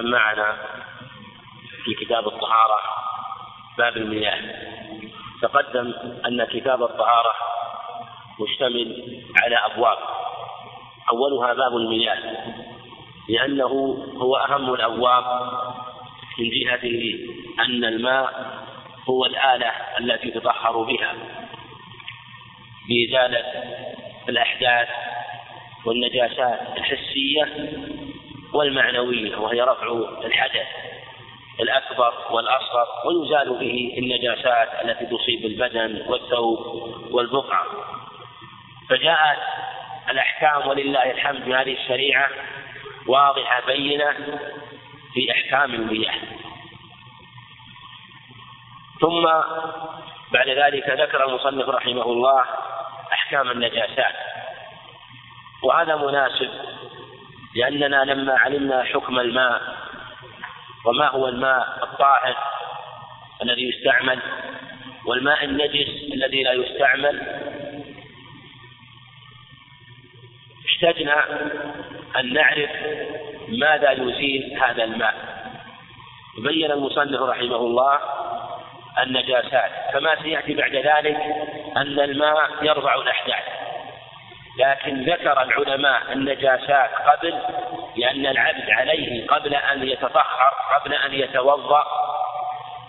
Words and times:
تقدم 0.00 0.10
معنا 0.10 0.56
في 1.84 1.94
كتاب 1.94 2.26
الطهارة 2.28 2.80
باب 3.78 3.96
المياه. 3.96 4.40
تقدم 5.42 5.94
أن 6.26 6.44
كتاب 6.44 6.82
الطهارة 6.82 7.32
مشتمل 8.40 9.22
على 9.42 9.56
أبواب. 9.56 9.98
أولها 11.12 11.54
باب 11.54 11.76
المياه 11.76 12.18
لأنه 13.28 13.66
هو 14.16 14.36
أهم 14.36 14.74
الأبواب 14.74 15.24
من 16.38 16.50
جهة 16.50 16.84
أن 17.64 17.84
الماء 17.84 18.58
هو 19.08 19.26
الآلة 19.26 19.72
التي 19.98 20.30
تطهر 20.30 20.82
بها 20.82 21.14
بإزالة 22.88 23.44
الأحداث 24.28 24.88
والنجاسات 25.86 26.60
الحسية 26.76 27.72
والمعنوية 28.52 29.36
وهي 29.36 29.60
رفع 29.60 29.86
الحدث 30.24 30.66
الأكبر 31.60 32.14
والأصغر 32.30 32.86
ويزال 33.04 33.58
به 33.58 33.94
النجاسات 33.98 34.68
التي 34.84 35.06
تصيب 35.06 35.44
البدن 35.44 36.04
والثوب 36.08 36.58
والبقعة 37.10 37.66
فجاءت 38.88 39.38
الأحكام 40.10 40.68
ولله 40.68 41.10
الحمد 41.10 41.42
في 41.42 41.54
هذه 41.54 41.72
الشريعة 41.72 42.30
واضحة 43.06 43.66
بينة 43.66 44.38
في 45.14 45.32
أحكام 45.32 45.74
المياه. 45.74 46.14
ثم 49.00 49.22
بعد 50.32 50.48
ذلك 50.48 50.88
ذكر 50.88 51.26
المصنف 51.28 51.68
رحمه 51.68 52.02
الله 52.02 52.44
أحكام 53.12 53.50
النجاسات. 53.50 54.14
وهذا 55.62 55.96
مناسب 55.96 56.50
لأننا 57.54 58.04
لما 58.04 58.38
علمنا 58.38 58.84
حكم 58.84 59.18
الماء 59.18 59.62
وما 60.86 61.08
هو 61.08 61.28
الماء 61.28 61.78
الطاهر 61.82 62.36
الذي 63.42 63.68
يستعمل 63.68 64.18
والماء 65.06 65.44
النجس 65.44 65.88
الذي 66.12 66.42
لا 66.42 66.52
يستعمل 66.52 67.20
احتجنا 70.68 71.24
أن 72.18 72.32
نعرف 72.32 72.70
ماذا 73.48 73.90
يزيل 73.90 74.58
هذا 74.62 74.84
الماء. 74.84 75.14
بين 76.38 76.70
المصنف 76.70 77.20
رحمه 77.20 77.56
الله 77.56 77.98
النجاسات 79.02 79.70
كما 79.92 80.22
سيأتي 80.22 80.54
بعد 80.54 80.74
ذلك 80.74 81.16
أن 81.76 82.00
الماء 82.00 82.50
يرفع 82.62 82.94
الأحداث. 82.94 83.59
لكن 84.60 85.02
ذكر 85.02 85.42
العلماء 85.42 86.12
النجاسات 86.12 86.90
قبل 86.90 87.38
لأن 87.96 88.26
العبد 88.26 88.70
عليه 88.70 89.26
قبل 89.26 89.54
أن 89.54 89.88
يتطهر 89.88 90.52
قبل 90.74 90.94
أن 90.94 91.14
يتوضأ 91.14 91.84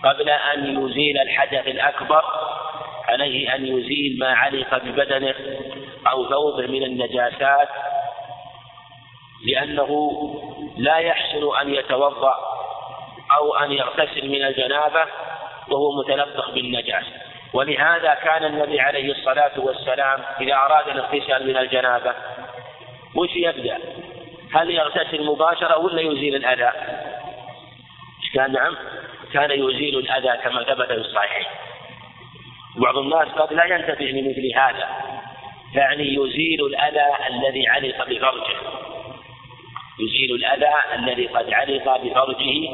قبل 0.04 0.28
أن 0.28 0.84
يزيل 0.84 1.18
الحدث 1.18 1.66
الأكبر 1.66 2.24
عليه 3.08 3.54
أن 3.54 3.66
يزيل 3.66 4.18
ما 4.18 4.34
علق 4.34 4.84
ببدنه 4.84 5.34
أو 6.10 6.28
ثوبه 6.28 6.66
من 6.66 6.82
النجاسات 6.82 7.68
لأنه 9.46 10.20
لا 10.76 10.96
يحسن 10.96 11.56
أن 11.60 11.74
يتوضأ 11.74 12.34
أو 13.36 13.54
أن 13.54 13.72
يغتسل 13.72 14.28
من 14.28 14.44
الجنابة 14.44 15.06
وهو 15.68 15.98
متلطخ 15.98 16.50
بالنجاسة. 16.50 17.21
ولهذا 17.52 18.14
كان 18.14 18.44
النبي 18.44 18.80
عليه 18.80 19.12
الصلاة 19.12 19.52
والسلام 19.56 20.20
إذا 20.40 20.54
أراد 20.54 20.88
الاغتسال 20.88 21.48
من 21.48 21.56
الجنابة 21.56 22.14
وش 23.14 23.30
يبدأ؟ 23.36 23.78
هل 24.54 24.70
يغتسل 24.70 25.24
مباشرة 25.24 25.78
ولا 25.78 26.00
يزيل 26.00 26.34
الأذى؟ 26.34 26.72
كان 28.34 28.52
نعم 28.52 28.76
كان 29.32 29.50
يزيل 29.50 29.98
الأذى 29.98 30.42
كما 30.42 30.62
ثبت 30.62 30.86
في 30.86 30.94
الصحيحين 30.94 31.46
بعض 32.76 32.98
الناس 32.98 33.28
قد 33.28 33.52
لا 33.52 33.64
ينتبه 33.64 34.04
لمثل 34.04 34.52
هذا 34.56 34.88
يعني 35.74 36.14
يزيل 36.14 36.66
الأذى 36.66 37.06
الذي 37.30 37.68
علق 37.68 38.08
بفرجه 38.08 38.56
يزيل 40.00 40.34
الأذى 40.34 40.74
الذي 40.94 41.26
قد 41.26 41.52
علق 41.52 41.96
بفرجه 41.96 42.68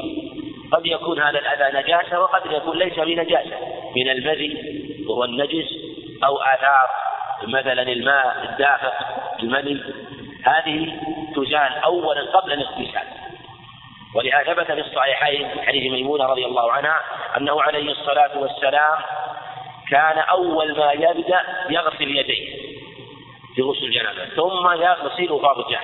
قد 0.71 0.85
يكون 0.85 1.21
هذا 1.21 1.39
الأذى 1.39 1.77
نجاسة 1.79 2.19
وقد 2.19 2.51
يكون 2.51 2.77
ليس 2.77 2.99
بنجاسة. 2.99 3.57
من 3.95 4.09
المذي 4.09 4.57
وهو 5.09 5.23
النجس 5.23 5.67
أو 6.23 6.37
آثار 6.37 6.87
مثلا 7.43 7.81
الماء 7.81 8.49
الدافق 8.49 8.93
المني. 9.43 9.83
هذه 10.45 10.99
تزال 11.35 11.73
أولا 11.83 12.21
قبل 12.31 12.53
الاغتسال. 12.53 13.07
ولهذا 14.15 14.53
ثبت 14.53 14.71
في 14.71 14.81
الصحيحين 14.81 15.47
حديث 15.67 15.91
ميمونة 15.91 16.25
رضي 16.25 16.45
الله 16.45 16.71
عنها 16.71 17.01
أنه 17.37 17.61
عليه 17.61 17.91
الصلاة 17.91 18.39
والسلام 18.39 18.97
كان 19.89 20.17
أول 20.17 20.77
ما 20.77 20.91
يبدأ 20.91 21.41
يغسل 21.69 22.17
يديه 22.17 22.55
في 23.55 23.61
غسل 23.61 23.83
الجنابة 23.83 24.25
ثم 24.25 24.81
يغسل 24.81 25.39
فرجه 25.41 25.79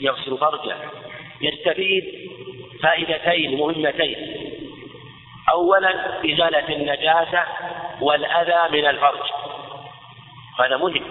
يغسل 0.00 0.38
فرجه 0.38 0.76
يستفيد 1.40 2.04
فائدتين 2.84 3.58
مهمتين. 3.58 4.16
أولا 5.50 6.20
إزالة 6.24 6.68
النجاسة 6.68 7.44
والأذى 8.00 8.80
من 8.80 8.86
الفرج. 8.86 9.30
هذا 10.60 10.76
مهم 10.76 11.04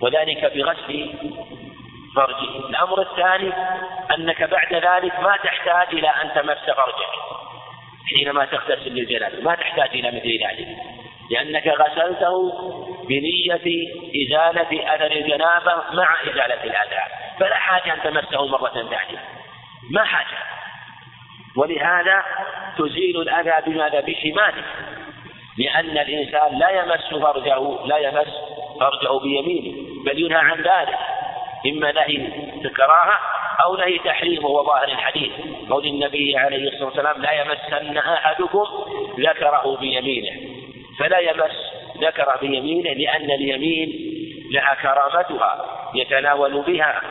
وذلك 0.00 0.52
بغسل 0.54 1.10
فرجه 2.16 2.68
الأمر 2.70 3.02
الثاني 3.02 3.52
أنك 4.18 4.42
بعد 4.42 4.74
ذلك 4.74 5.20
ما 5.20 5.36
تحتاج 5.36 5.86
إلى 5.92 6.08
أن 6.08 6.34
تمس 6.34 6.58
فرجك 6.76 7.10
حينما 8.10 8.44
تغتسل 8.44 8.90
للجنابة 8.90 9.40
ما 9.40 9.54
تحتاج 9.54 9.88
إلى 9.88 10.08
مثل 10.08 10.28
ذلك 10.44 10.68
لأنك 11.30 11.66
غسلته 11.66 12.52
بنية 13.08 13.86
إزالة 14.26 14.94
أثر 14.94 15.12
الجنابة 15.12 15.74
مع 15.92 16.22
إزالة 16.22 16.64
الأذى. 16.64 17.02
فلا 17.40 17.56
حاجة 17.56 17.94
أن 17.94 18.02
تمسه 18.02 18.46
مرة 18.46 18.68
ثانية. 18.68 19.20
ما 19.90 20.04
حاجة؟ 20.04 20.38
ولهذا 21.56 22.22
تزيل 22.78 23.20
الأذى 23.20 23.70
بماذا؟ 23.70 24.00
بشمالك 24.00 24.64
لأن 25.58 25.98
الإنسان 25.98 26.58
لا 26.58 26.70
يمس 26.70 27.22
فرجه 27.22 27.86
لا 27.86 27.98
يمس 27.98 28.28
فرجه 28.80 29.18
بيمينه 29.22 29.76
بل 30.06 30.18
ينهى 30.18 30.38
عن 30.38 30.56
ذلك. 30.56 30.98
إما 31.66 31.92
نهي 31.92 32.28
الكراهة 32.64 33.18
أو 33.64 33.76
نهي 33.76 33.98
تحريم 33.98 34.44
وهو 34.44 34.66
ظاهر 34.66 34.88
الحديث. 34.88 35.32
قول 35.70 35.86
النبي 35.86 36.36
عليه 36.36 36.68
الصلاة 36.68 36.84
والسلام 36.84 37.22
لا 37.22 37.32
يمسن 37.32 37.96
أحدكم 37.96 38.66
ذكره 39.18 39.76
بيمينه. 39.80 40.30
فلا 40.98 41.18
يمس 41.18 41.74
ذكر 42.00 42.38
بيمينه 42.40 42.90
لأن 42.90 43.30
اليمين 43.30 44.14
لها 44.52 44.74
كرامتها 44.74 45.80
يتناول 45.94 46.62
بها 46.62 47.02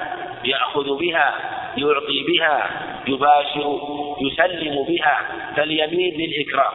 يأخذ 0.43 0.97
بها 0.97 1.35
يعطي 1.77 2.23
بها 2.27 2.69
يباشر 3.07 3.79
يسلم 4.21 4.83
بها. 4.83 5.21
فاليمين 5.55 6.13
للإكرام. 6.17 6.73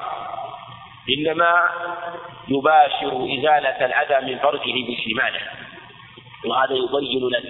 إنما 1.19 1.69
يباشر 2.49 3.39
إزالة 3.39 3.87
الأذى 3.87 4.33
من 4.33 4.39
فرجه 4.39 4.75
بشماله. 4.89 5.41
وهذا 6.45 6.75
يبين 6.75 7.29
لك 7.29 7.45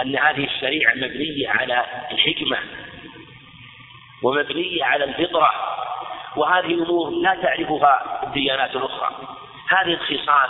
أن 0.00 0.16
هذه 0.16 0.44
الشريعة 0.44 0.94
مبنية 0.94 1.48
على 1.48 1.84
الحكمة 2.12 2.58
ومبنية 4.22 4.84
على 4.84 5.04
الفطرة. 5.04 5.50
وهذه 6.36 6.66
الأمور 6.66 7.10
لا 7.10 7.34
تعرفها 7.42 8.22
الديانات 8.26 8.76
الأخرى 8.76 9.10
هذه 9.68 9.92
الخصال 9.92 10.48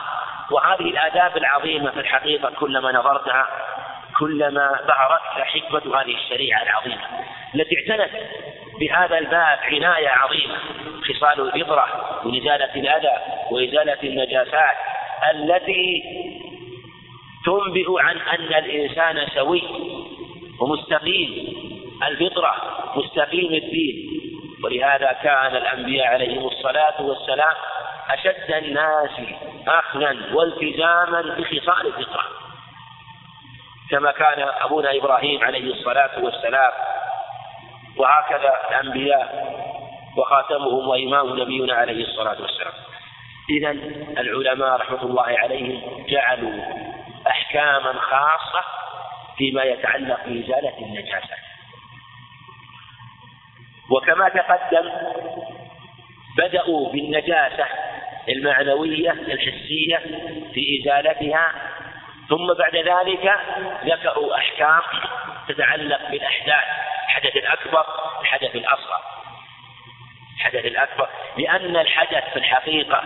وهذه 0.50 0.90
الآداب 0.90 1.36
العظيمة 1.36 1.90
في 1.90 2.00
الحقيقة 2.00 2.50
كلما 2.50 2.92
نظرتها 2.92 3.48
كلما 4.20 4.80
ظهرت 4.86 5.46
حكمة 5.46 6.00
هذه 6.00 6.14
الشريعة 6.14 6.62
العظيمة. 6.62 7.02
التي 7.54 7.76
اعتنت 7.76 8.10
بهذا 8.80 9.18
الباب 9.18 9.58
عناية 9.62 10.08
عظيمة. 10.08 10.56
خصال 11.08 11.40
الفطرة 11.40 11.86
وإزالة 12.24 12.74
الأذى 12.74 13.18
وإزالة 13.50 13.98
النجاسات 14.02 14.76
التي 15.34 16.02
تنبئ 17.46 18.00
عن 18.00 18.16
أن 18.16 18.64
الإنسان 18.64 19.26
سوي 19.34 19.62
ومستقيم. 20.60 21.48
الفطرة 22.08 22.54
مستقيم 22.96 23.54
الدين. 23.54 24.10
ولهذا 24.64 25.12
كان 25.22 25.56
الأنبياء 25.56 26.06
عليهم 26.06 26.46
الصلاة 26.46 27.02
والسلام 27.02 27.54
أشد 28.10 28.64
الناس 28.64 29.10
أخذا 29.68 30.16
والتزاما 30.32 31.20
بخصال 31.22 31.86
الفطرة. 31.86 32.39
كما 33.90 34.12
كان 34.12 34.48
أبونا 34.60 34.96
إبراهيم 34.96 35.44
عليه 35.44 35.72
الصلاة 35.72 36.24
والسلام. 36.24 36.72
وهكذا 37.96 38.56
الأنبياء 38.70 39.54
وخاتمهم 40.16 40.88
وإمام 40.88 41.40
نبينا 41.40 41.74
عليه 41.74 42.04
الصلاة 42.04 42.42
والسلام. 42.42 42.72
إذا 43.50 43.70
العلماء 44.20 44.76
رحمة 44.76 45.02
الله 45.02 45.38
عليهم 45.38 46.06
جعلوا 46.08 46.62
أحكاما 47.26 47.92
خاصة 47.92 48.64
فيما 49.38 49.62
يتعلق 49.62 50.24
بإزالة 50.26 50.78
النجاسة. 50.78 51.36
وكما 53.90 54.28
تقدم 54.28 54.90
بدأوا 56.38 56.92
بالنجاسة 56.92 57.66
المعنوية 58.28 59.10
الحسية 59.10 59.96
في 60.54 60.80
إزالتها 60.80 61.52
ثم 62.30 62.54
بعد 62.58 62.76
ذلك 62.76 63.34
ذكروا 63.84 64.36
أحكام 64.36 64.82
تتعلق 65.48 66.10
بالأحداث 66.10 66.64
الحدث 67.10 67.36
الأكبر 67.36 67.84
الحدث 68.20 68.56
الأصغر. 68.56 69.00
الحدث 70.36 70.64
الأكبر 70.64 71.08
لأن 71.38 71.76
الحدث 71.76 72.32
في 72.32 72.36
الحقيقة 72.36 73.02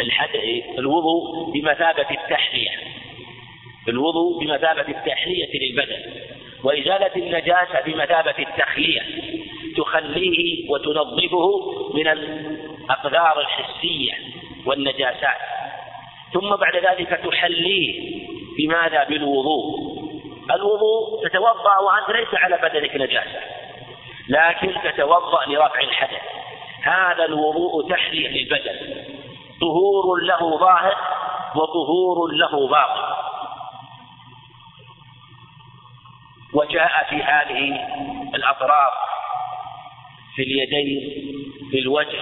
الحدث 0.00 0.44
الوضوء 0.78 1.52
بمثابة 1.52 2.10
التحلية. 2.10 2.70
الوضوء 3.88 4.40
بمثابة 4.40 4.88
التحلية 4.88 5.50
للبدن. 5.60 6.20
وإزالة 6.64 7.16
النجاسة 7.16 7.80
بمثابة 7.80 8.34
التخلية. 8.38 9.02
تخليه 9.76 10.70
وتنظفه 10.70 11.50
من 11.94 12.08
الأقدار 12.08 13.40
الحسية 13.40 14.12
والنجاسات. 14.66 15.38
ثم 16.32 16.56
بعد 16.56 16.76
ذلك 16.76 17.08
تحليه. 17.08 18.22
بماذا؟ 18.58 19.04
بالوضوء؟ 19.04 19.92
الوضوء 20.50 21.28
تتوضأ 21.28 21.78
وأنت 21.78 22.10
ليس 22.10 22.34
على 22.34 22.58
بدنك 22.62 22.96
نجاسة 22.96 23.40
لكن 24.28 24.74
تتوضأ 24.84 25.44
لرفع 25.46 25.80
الحدث. 25.80 26.22
هذا 26.82 27.24
الوضوء 27.24 27.90
تحلية 27.90 28.28
للبدن. 28.28 29.04
طهور 29.60 30.22
له 30.22 30.58
ظاهر 30.58 30.96
وطهور 31.56 32.32
له 32.32 32.68
باطن. 32.68 33.14
وجاء 36.54 37.06
في 37.10 37.22
هذه 37.22 37.88
الأطراف 38.34 38.92
في 40.36 40.42
اليدين 40.42 41.22
في 41.70 41.78
الوجه 41.78 42.20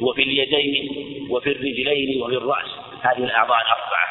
وفي 0.00 0.22
اليدين 0.22 0.88
وفي 1.30 1.52
الرجلين 1.52 2.22
وفي 2.22 2.36
الرأس. 2.36 2.68
هذه 3.02 3.24
الأعضاء 3.24 3.58
الأربعة. 3.60 4.02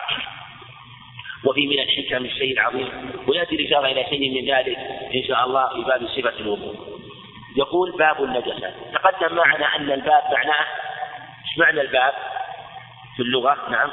وفي 1.46 1.68
من 1.68 1.80
الحكم 1.80 2.26
الشيء 2.26 2.54
العظيم 2.54 3.12
ويأتي 3.28 3.56
الإشارة 3.56 3.86
إلى 3.86 4.04
شيء 4.10 4.42
من 4.42 4.54
ذلك 4.54 4.78
إن 5.16 5.24
شاء 5.28 5.46
الله 5.46 5.70
في 5.70 5.82
باب 5.82 6.08
صفة 6.08 6.40
الوضوء. 6.40 6.76
يقول 7.56 7.92
باب 7.92 8.24
النجسة 8.24 8.74
تقدم 8.94 9.36
معنا 9.36 9.76
أن 9.76 9.92
الباب 9.92 10.24
معناه 10.34 10.66
إيش 11.46 11.58
معنى 11.58 11.82
الباب؟ 11.82 12.14
في 13.16 13.22
اللغة 13.22 13.58
نعم. 13.70 13.90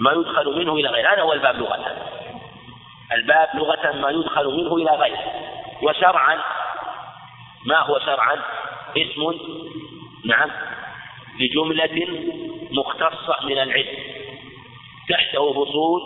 ما 0.00 0.12
يدخل 0.12 0.58
منه 0.58 0.74
إلى 0.74 0.88
غيره 0.88 1.14
هذا 1.14 1.22
هو 1.22 1.32
الباب 1.32 1.56
لغة. 1.56 1.96
الباب 3.12 3.48
لغة 3.54 3.92
ما 3.92 4.10
يدخل 4.10 4.46
منه 4.46 4.76
إلى 4.76 4.90
غيره 4.90 5.24
وشرعا 5.82 6.38
ما 7.66 7.78
هو 7.78 7.98
شرعا؟ 7.98 8.38
اسم 8.96 9.38
نعم 10.24 10.50
لجملة 11.40 12.08
مختصة 12.70 13.46
من 13.46 13.58
العلم. 13.58 14.23
تحته 15.08 15.52
فصول 15.52 16.02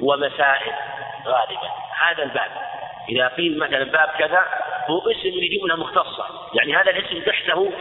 ومسائل 0.00 0.72
غالبا. 1.26 1.70
هذا 2.06 2.22
الباب. 2.22 2.50
إذا 3.08 3.28
قيل 3.28 3.58
مثلا 3.58 3.84
باب 3.84 4.08
كذا 4.18 4.46
هو 4.90 5.10
اسم 5.10 5.28
لجملة 5.28 5.76
مختصة 5.76 6.24
يعني 6.54 6.76
هذا 6.76 6.90
الاسم 6.90 7.20
تحته 7.20 7.72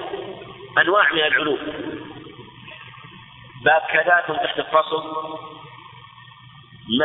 أنواع 0.77 1.13
من 1.13 1.19
العلوم. 1.19 1.59
باب 3.65 3.81
كذا 3.81 4.23
ثم 4.27 4.33
تحت 4.33 4.59
الفصل. 4.59 5.03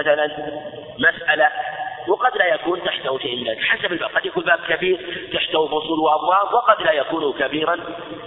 مثلا 0.00 0.26
مسألة 0.98 1.50
وقد 2.08 2.36
لا 2.36 2.46
يكون 2.54 2.84
تحته 2.84 3.18
شيء 3.18 3.36
من 3.36 3.48
ذلك. 3.48 3.62
حسب 3.62 3.92
الباب. 3.92 4.10
قد 4.10 4.26
يكون 4.26 4.44
باب 4.44 4.58
كبير 4.68 5.28
تحته 5.32 5.66
فصول 5.66 5.98
وأبواب 5.98 6.54
وقد 6.54 6.82
لا 6.82 6.92
يكون 6.92 7.32
كبيرا. 7.32 7.76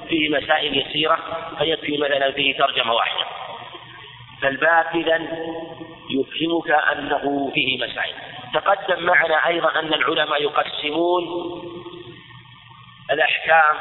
فيه 0.09 0.29
مسائل 0.29 0.77
يسيرة 0.77 1.19
فيكفي 1.57 1.97
مثلا 1.97 2.31
فيه 2.31 2.57
ترجمة 2.57 2.93
واحدة. 2.93 3.18
فالباب 4.41 4.85
اذا 4.95 5.15
يفهمك 6.09 6.71
أنه 6.71 7.51
فيه 7.53 7.77
مسائل. 7.77 8.13
تقدم 8.53 9.05
معنا 9.05 9.47
أيضا 9.47 9.79
أن 9.79 9.93
العلماء 9.93 10.41
يقسمون 10.41 11.23
الأحكام 13.11 13.75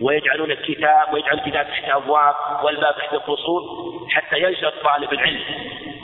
ويجعلون 0.00 0.50
الكتاب 0.50 1.14
ويجعل 1.14 1.38
الكتاب 1.38 1.66
تحت 1.66 1.84
أبواب 1.84 2.34
والباب 2.62 2.96
تحت 2.96 3.14
الفصول 3.14 3.62
حتى 4.10 4.38
ينشط 4.42 4.74
طالب 4.84 5.12
العلم. 5.12 5.40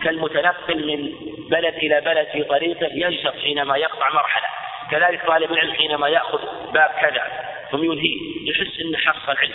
كالمتنقل 0.03 0.87
من 0.87 1.13
بلد 1.51 1.75
إلى 1.75 2.01
بلد 2.01 2.27
في 2.33 2.45
طريقه 2.45 2.89
ينشط 2.93 3.35
حينما 3.43 3.77
يقطع 3.77 4.09
مرحلة. 4.15 4.47
كذلك 4.91 5.27
طالب 5.27 5.53
العلم 5.53 5.73
حينما 5.73 6.09
يأخذ 6.09 6.39
باب 6.73 6.91
كذا 7.01 7.23
ثم 7.71 7.85
ينهيه 7.85 8.51
يحس 8.51 8.81
أنه 8.81 8.99
حصل 8.99 9.37
علم 9.39 9.55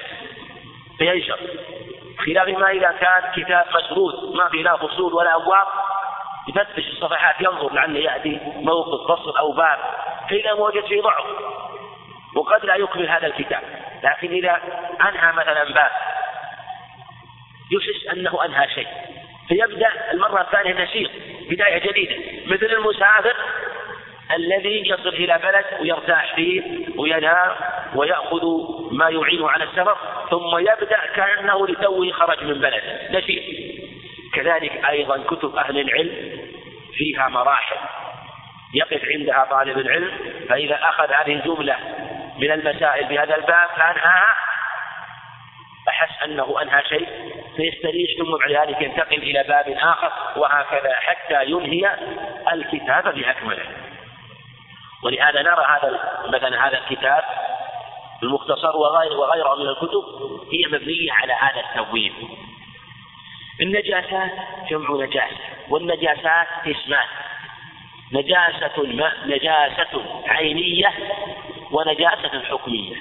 فينشط. 0.97 1.39
خلاف 2.25 2.47
ما 2.47 2.69
إذا 2.69 2.91
كان 2.91 3.31
كتاب 3.35 3.65
مسرود 3.75 4.35
ما 4.35 4.49
في 4.49 4.63
لا 4.63 4.77
فصول 4.77 5.13
ولا 5.13 5.35
أبواب 5.35 5.67
يفتش 6.49 6.87
الصفحات 6.87 7.35
ينظر 7.41 7.73
لعله 7.73 7.99
يأتي 7.99 8.39
موقف 8.55 9.11
فصل 9.11 9.37
أو 9.37 9.51
باب 9.51 9.79
فإذا 10.29 10.53
وجد 10.53 10.85
فيه 10.85 11.01
ضعف 11.01 11.25
وقد 12.35 12.65
لا 12.65 12.75
يكمل 12.75 13.09
هذا 13.09 13.27
الكتاب. 13.27 13.61
لكن 14.03 14.31
إذا 14.31 14.61
أنهى 15.01 15.31
مثلا 15.31 15.63
باب 15.63 15.91
يحس 17.71 18.07
أنه 18.13 18.45
أنهى 18.45 18.69
شيء. 18.69 18.87
فيبدأ 19.47 20.11
المرة 20.11 20.41
الثانية 20.41 20.83
نشيط 20.83 21.11
بداية 21.49 21.79
جديدة. 21.89 22.15
مثل 22.53 22.65
المسافر 22.65 23.35
الذي 24.31 24.89
يصل 24.89 25.07
إلى 25.07 25.39
بلد 25.43 25.65
ويرتاح 25.81 26.35
فيه 26.35 26.61
وينام 26.97 27.51
ويأخذ 27.95 28.45
ما 28.91 29.09
يعينه 29.09 29.49
على 29.49 29.63
السفر 29.63 29.97
ثم 30.29 30.57
يبدأ 30.57 30.99
كأنه 31.15 31.67
لتوه 31.67 32.11
خرج 32.11 32.43
من 32.43 32.53
بلد 32.53 32.83
نشيط 33.11 33.43
كذلك 34.33 34.85
أيضا 34.85 35.23
كتب 35.23 35.55
أهل 35.55 35.79
العلم 35.79 36.39
فيها 36.93 37.29
مراحل. 37.29 37.75
يقف 38.73 39.05
عندها 39.05 39.47
طالب 39.49 39.77
العلم 39.77 40.11
فإذا 40.49 40.79
أخذ 40.81 41.11
هذه 41.11 41.33
الجملة 41.33 41.77
من 42.39 42.51
المسائل 42.51 43.07
في 43.07 43.19
هذا 43.19 43.35
الباب 43.35 43.67
فأنهاها 43.77 44.29
أحس 45.89 46.23
أنه 46.23 46.61
أنهى 46.61 46.83
شيء. 46.89 47.07
فيستريح 47.55 48.09
ثم 48.17 48.37
بعد 48.37 48.67
ذلك 48.67 48.81
ينتقل 48.81 49.17
إلى 49.17 49.43
باب 49.43 49.69
آخر 49.69 50.11
وهكذا 50.39 50.93
حتى 50.95 51.45
ينهي 51.45 51.97
الكتاب 52.53 53.03
بأكمله. 53.03 53.65
ولهذا 55.03 55.41
نرى 55.41 55.65
هذا 55.69 55.99
مثلا 56.27 56.67
هذا 56.67 56.77
الكتاب 56.77 57.23
المختصر 58.23 58.77
وغيره 58.77 59.15
وغيره 59.15 59.55
من 59.55 59.67
الكتب 59.69 60.03
هي 60.51 60.77
مبنية 60.77 61.11
على 61.11 61.33
هذا 61.33 61.63
التبويب 61.69 62.13
النجاسات 63.61 64.31
جمع 64.69 65.05
نجاسة 65.05 65.37
والنجاسات 65.69 66.47
اسمان 66.65 67.07
نجاسة 68.13 68.71
الماء 68.77 69.13
نجاسة 69.25 70.21
عينية 70.27 70.93
ونجاسة 71.71 72.43
حكمية. 72.43 72.95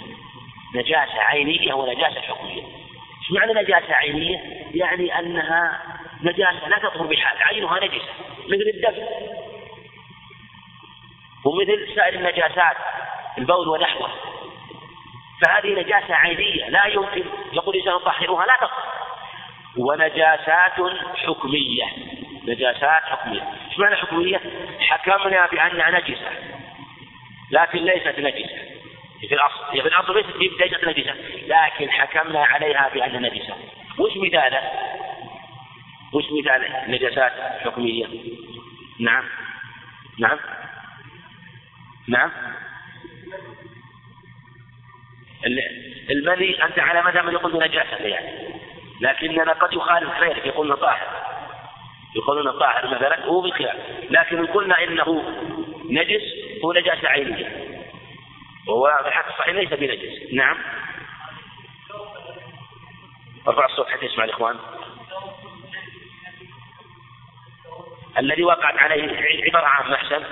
نجاسة 0.74 1.20
عينية 1.20 1.74
ونجاسة 1.74 2.20
حكمية. 2.20 2.62
إيش 2.62 3.30
معنى 3.30 3.52
نجاسة 3.52 3.94
عينية؟ 3.94 4.40
يعني 4.74 5.18
أنها 5.18 5.82
نجاسة 6.22 6.68
لا 6.68 6.78
تطهر 6.78 7.06
بحال 7.06 7.42
عينها 7.42 7.80
نجسة 7.80 8.12
مثل 8.48 8.72
الدم. 8.74 9.06
ومثل 11.44 11.94
سائر 11.94 12.14
النجاسات 12.14 12.76
البول 13.38 13.68
ونحوه 13.68 14.08
فهذه 15.42 15.80
نجاسة 15.80 16.14
عينية 16.14 16.68
لا 16.68 16.86
يمكن 16.86 17.24
يقول 17.52 17.76
الإنسان 17.76 17.98
طهرها 17.98 18.46
لا 18.46 18.56
تطهر 18.56 19.02
ونجاسات 19.76 20.72
حكمية. 21.16 21.84
نجاسات 22.48 23.02
حكمية. 23.02 23.42
إيش 23.70 23.78
معنى 23.78 23.96
حكمية؟ 23.96 24.40
حكمنا 24.80 25.46
بأنها 25.46 25.90
نجسة. 25.90 26.30
لكن 27.50 27.78
ليست 27.78 28.18
نجسة. 28.18 28.72
في 29.28 29.34
الأصل 29.34 29.64
هي 29.70 29.82
في 29.82 29.88
الأصل 29.88 30.16
ليست 30.16 30.60
ليست 30.60 30.84
نجسة. 30.84 31.14
لكن 31.46 31.90
حكمنا 31.90 32.44
عليها 32.44 32.90
بأنها 32.94 33.20
نجسة. 33.20 33.54
وش 33.98 34.16
مثاله؟ 34.16 34.60
وش 36.12 36.24
مثال 36.24 36.84
نجاسات 36.88 37.32
حكمية؟ 37.64 38.06
نعم. 39.00 39.24
نعم. 40.18 40.38
نعم. 42.12 42.30
المني 46.10 46.64
أنت 46.64 46.78
على 46.78 47.02
مذهب 47.02 47.24
من 47.24 47.32
يقول 47.32 47.64
نجاسة 47.64 47.96
يعني؟ 47.96 48.54
لكننا 49.00 49.52
قد 49.52 49.72
يخالف 49.72 50.10
غيرك 50.10 50.46
يقولون 50.46 50.76
طاهر. 50.76 51.08
يقولون 52.16 52.58
طاهر 52.58 52.86
مثلا 52.86 53.24
هو 53.24 53.40
بالخلاف 53.40 53.76
لكن 54.10 54.38
إن 54.38 54.46
قلنا 54.46 54.84
إنه 54.84 55.22
نجس 55.84 56.22
هو 56.64 56.72
نجاسة 56.72 57.08
عينية. 57.08 57.66
وهو 58.68 58.98
في 59.02 59.08
الحق 59.08 59.28
الصحيح 59.28 59.54
ليس 59.54 59.68
بنجس. 59.68 60.32
نعم. 60.32 60.56
ارفع 63.48 63.64
الصوت 63.64 63.88
حتى 63.88 64.06
يسمع 64.06 64.24
الإخوان. 64.24 64.56
الذي 68.18 68.42
وقعت 68.42 68.78
عليه 68.78 69.42
عبارة 69.46 69.66
عامة 69.66 69.94
أحسن. 69.94 70.24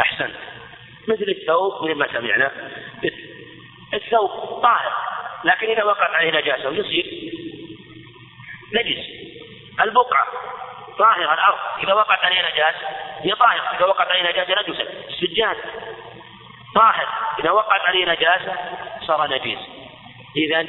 أحسن 0.00 0.30
مثل 1.08 1.24
الثوب 1.28 1.84
مثل 1.84 1.94
ما 1.94 2.08
سمعنا. 2.12 2.50
الثوب 3.94 4.30
طاهر 4.62 4.92
لكن 5.44 5.66
إذا 5.66 5.84
وقعت 5.84 6.10
عليه 6.10 6.40
نجاسة 6.40 6.70
يصير 6.70 7.06
نجس. 8.74 9.20
البقعة 9.80 10.26
طاهرة 10.98 11.34
الأرض 11.34 11.58
إذا 11.82 11.92
وقعت 11.92 12.24
عليه 12.24 12.40
نجاسة 12.40 12.86
هي 13.20 13.34
طاهرة 13.34 13.76
إذا 13.76 13.84
وقعت 13.84 14.08
عليه 14.08 14.30
نجاسة 14.30 14.54
نجسة 14.60 14.86
السجاد 15.08 15.56
طاهر 16.74 17.08
إذا 17.38 17.50
وقعت 17.50 17.80
عليه 17.80 18.04
نجاسة 18.04 18.54
صار 19.06 19.30
نجيس 19.30 19.58
إذا 20.36 20.66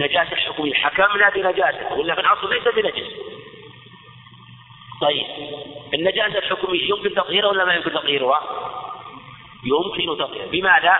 نجاسة 0.00 0.36
حكمية 0.36 0.74
حكمنا 0.74 1.28
بنجاسة 1.30 1.92
ولا 1.92 2.14
في 2.14 2.20
الأصل 2.20 2.50
ليس 2.50 2.68
بنجس. 2.68 3.31
طيب 5.02 5.26
النجاسة 5.94 6.38
الحكمية 6.38 6.88
يمكن 6.88 7.14
تطهيرها 7.14 7.48
ولا 7.48 7.64
ما 7.64 7.74
يمكن 7.74 7.92
تطهيرها؟ 7.92 8.40
يمكن 9.64 10.18
تطهيرها 10.18 10.46
بماذا؟ 10.46 10.98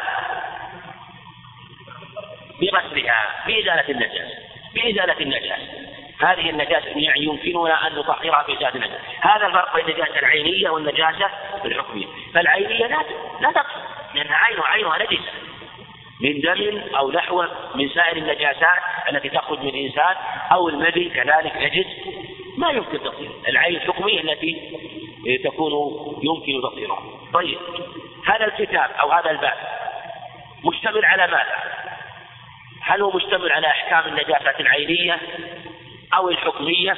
بغسلها 2.61 3.45
بإزالة 3.47 3.89
النجاسة 3.89 4.35
بإزالة 4.75 5.21
النجاسة 5.21 5.93
هذه 6.21 6.51
النجاسة 6.51 6.87
يعني 6.87 7.25
يمكننا 7.25 7.87
أن 7.87 7.95
نطهرها 7.95 8.45
بإزالة 8.49 8.75
النجاسة 8.75 9.01
هذا 9.21 9.47
الفرق 9.47 9.75
بين 9.75 9.85
النجاسة 9.85 10.19
العينية 10.19 10.71
والنجاسة 10.71 11.31
الحكمية. 11.65 12.07
فالعينية 12.35 12.87
لا 12.87 13.05
لا 13.41 13.51
تطهر 13.51 13.83
لأنها 14.15 14.37
عينها 14.37 14.65
عينها 14.65 14.99
نجسة. 14.99 15.33
من 16.21 16.41
دم 16.41 16.97
أو 16.97 17.11
نحوه 17.11 17.49
من 17.75 17.89
سائر 17.89 18.17
النجاسات 18.17 18.79
التي 19.09 19.29
تخرج 19.29 19.59
من 19.59 19.69
الإنسان 19.69 20.17
أو 20.53 20.69
المدي 20.69 21.11
كذلك 21.11 21.57
نجس 21.57 21.87
ما 22.63 22.71
يمكن 22.71 22.99
تطهيره 22.99 23.35
العين 23.49 23.77
الحكمية 23.77 24.21
التي 24.21 24.79
تكون 25.45 25.73
يمكن 26.23 26.63
تطهيرها 26.63 27.03
طيب 27.33 27.59
هذا 28.27 28.45
الكتاب 28.45 28.91
أو 29.01 29.11
هذا 29.13 29.31
الباب 29.31 29.57
مشتمل 30.65 31.05
على 31.05 31.27
ماذا؟ 31.27 31.83
هل 32.83 33.03
هو 33.03 33.11
مشتمل 33.11 33.53
على 33.53 33.67
أحكام 33.67 34.03
النجاسات 34.07 34.61
العينية 34.61 35.21
أو 36.15 36.29
الحكمية؟ 36.29 36.97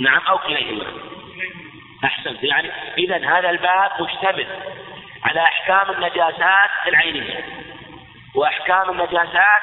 نعم 0.00 0.20
أو 0.28 0.38
كليهما. 0.38 0.86
أحسنت. 2.04 2.44
يعني 2.44 2.70
إذا 2.98 3.16
هذا 3.16 3.50
الباب 3.50 3.90
مشتمل 4.00 4.46
على 5.24 5.40
أحكام 5.40 5.90
النجاسات 5.90 6.70
العينية 6.86 7.44
وأحكام 8.34 8.90
النجاسات 8.90 9.62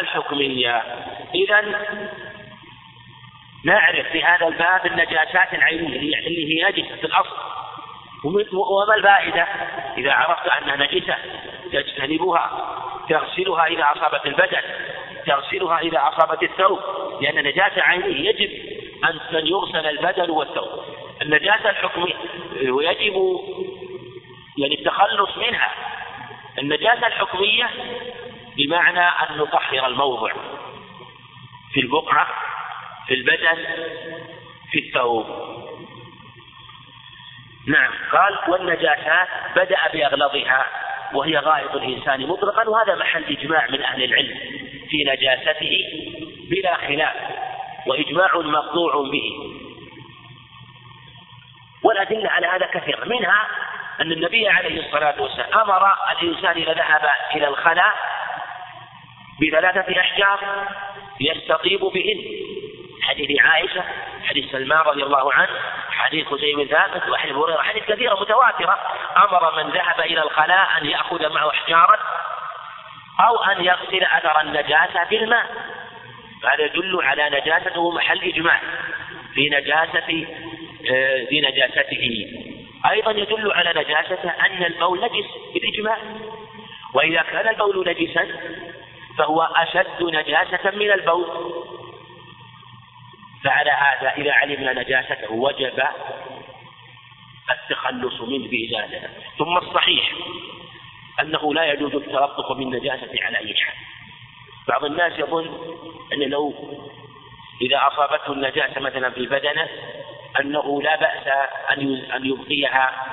الحكمية. 0.00 0.82
إذا 1.34 1.60
نعرف 3.64 4.06
في 4.06 4.22
هذا 4.24 4.48
الباب 4.48 4.86
النجاسات 4.86 5.54
العينية 5.54 6.18
اللي 6.18 6.62
هي 6.62 6.68
نجسة 6.68 6.96
في 6.96 7.04
الأصل. 7.04 7.36
وما 8.24 8.94
الفائدة؟ 8.94 9.42
إذا 9.98 10.12
عرفت 10.12 10.46
أنها 10.48 10.76
نجسة 10.76 11.16
تجتنبها 11.72 12.76
تغسلها 13.08 13.66
إذا 13.66 13.92
أصابت 13.96 14.26
البدن 14.26 14.62
تغسلها 15.26 15.78
إذا 15.78 16.08
أصابت 16.08 16.42
الثوب. 16.42 16.80
لأن 17.20 17.44
نجاسة 17.44 17.82
عينية 17.82 18.28
يجب 18.28 18.50
أن 19.04 19.46
يغسل 19.46 19.86
البدن 19.86 20.30
والثوب. 20.30 20.84
النجاسة 21.22 21.70
الحكمية 21.70 22.14
ويجب 22.70 23.14
يعني 24.58 24.74
التخلص 24.78 25.36
منها. 25.36 25.72
النجاسة 26.58 27.06
الحكمية 27.06 27.70
بمعنى 28.56 29.00
أن 29.00 29.38
نطهر 29.38 29.86
الموضع 29.86 30.32
في 31.72 31.80
البقعة 31.80 32.26
في 33.10 33.16
البدن 33.16 33.56
في 34.70 34.78
الثوب. 34.78 35.26
نعم 37.68 37.92
قال 38.12 38.38
والنجاسات 38.48 39.28
بدأ 39.56 39.78
بأغلظها 39.92 40.66
وهي 41.14 41.38
غائط 41.38 41.74
الإنسان 41.74 42.26
مطلقا 42.26 42.68
وهذا 42.68 42.94
محل 42.94 43.24
إجماع 43.24 43.66
من 43.70 43.82
أهل 43.82 44.04
العلم 44.04 44.38
في 44.90 45.04
نجاسته 45.04 45.84
بلا 46.50 46.74
خلاف 46.74 47.14
وإجماع 47.86 48.36
مقطوع 48.36 48.92
به. 49.12 49.32
والأدلة 51.82 52.30
على 52.30 52.46
هذا 52.46 52.66
كثيرة 52.66 53.04
منها 53.04 53.48
أن 54.00 54.12
النبي 54.12 54.48
عليه 54.48 54.86
الصلاة 54.86 55.22
والسلام 55.22 55.60
أمر 55.60 55.92
الإنسان 56.12 56.62
إذا 56.62 56.72
ذهب 56.72 57.10
إلى 57.34 57.48
الخلاء 57.48 57.94
بثلاثة 59.42 60.00
أحجار 60.00 60.68
يستطيب 61.20 61.80
بهن. 61.80 62.49
حديث 63.10 63.40
عائشة 63.40 63.84
حديث 64.24 64.52
سلمان 64.52 64.78
رضي 64.78 65.02
الله 65.02 65.32
عنه 65.32 65.50
حديث 65.90 66.26
خزيم 66.26 66.58
بن 66.58 66.66
ثابت 66.66 67.08
وحديث 67.08 67.34
هريرة 67.34 67.62
حديث 67.62 67.84
كثيرة 67.84 68.20
متواترة. 68.20 68.78
أمر 69.16 69.62
من 69.62 69.70
ذهب 69.70 70.00
إلى 70.00 70.22
الخلاء 70.22 70.68
أن 70.78 70.86
يأخذ 70.86 71.28
معه 71.28 71.50
أحجارا 71.50 71.98
أو 73.20 73.36
أن 73.42 73.64
يغسل 73.64 74.04
أثر 74.04 74.40
النجاسة 74.40 75.04
بالماء 75.10 75.46
هذا 76.44 76.64
يدل 76.64 76.98
على 77.02 77.30
نجاسته 77.30 77.90
محل 77.90 78.18
إجماع 78.18 78.60
في 79.34 79.48
نجاسة 79.48 80.26
آه، 80.90 81.24
في 81.24 81.40
نجاسته. 81.40 82.26
أيضا 82.90 83.10
يدل 83.10 83.52
على 83.52 83.70
نجاسته 83.70 84.30
أن 84.30 84.64
البول 84.64 85.00
نجس 85.00 85.26
بالإجماع 85.54 85.98
وإذا 86.94 87.22
كان 87.22 87.48
البول 87.48 87.88
نجسا 87.88 88.28
فهو 89.18 89.42
أشد 89.42 90.02
نجاسة 90.02 90.70
من 90.70 90.90
البول. 90.92 91.59
فعلى 93.44 93.70
هذا 93.70 94.10
إذا 94.10 94.32
علمنا 94.32 94.72
نجاسته 94.72 95.32
وجب 95.32 95.82
التخلص 97.50 98.20
منه 98.20 98.48
بإزالته 98.48 99.08
ثم 99.38 99.56
الصحيح 99.56 100.12
أنه 101.20 101.54
لا 101.54 101.72
يجوز 101.72 101.94
التلطف 101.94 102.52
بالنجاسة 102.52 103.24
على 103.24 103.38
أي 103.38 103.54
حال. 103.54 103.74
بعض 104.68 104.84
الناس 104.84 105.18
يظن 105.18 105.76
أن 106.12 106.18
لو 106.18 106.54
إذا 107.62 107.86
أصابته 107.86 108.32
النجاسة 108.32 108.80
مثلا 108.80 109.10
في 109.10 109.26
بدنه 109.26 109.68
أنه 110.40 110.82
لا 110.82 110.96
بأس 110.96 111.26
أن 111.70 111.96
أن 111.96 112.26
يبقيها 112.26 113.06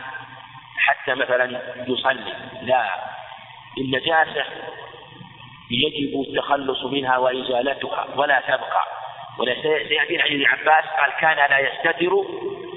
حتى 0.78 1.16
مثلا 1.16 1.62
يصلي. 1.88 2.34
لا. 2.62 2.90
النجاسة 3.78 4.46
يجب 5.72 6.22
التخلص 6.30 6.84
منها 6.84 7.18
وإزالتها 7.18 8.08
ولا 8.16 8.42
تبقى. 8.42 9.07
وسيأتي 9.40 10.18
عن 10.20 10.28
ابن 10.28 10.46
عباس 10.46 10.84
قال 11.00 11.12
كان 11.20 11.50
لا 11.50 11.60
يستتر 11.60 12.14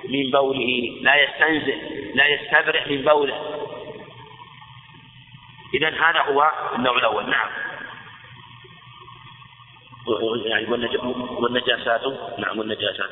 من 0.05 0.31
بوله 0.31 0.99
لا 1.03 1.23
يستنزل 1.23 2.01
لا 2.15 2.27
يستبرح 2.27 2.87
من 2.87 3.03
بوله. 3.03 3.67
إذا 5.75 5.89
هذا 5.89 6.23
هو 6.23 6.51
النوع 6.77 6.99
الأول. 6.99 7.31
نعم. 7.31 7.49
يعني 10.45 10.67
والنجاسات؟ 11.41 12.01
نعم 12.39 12.59
والنجاسات. 12.59 13.11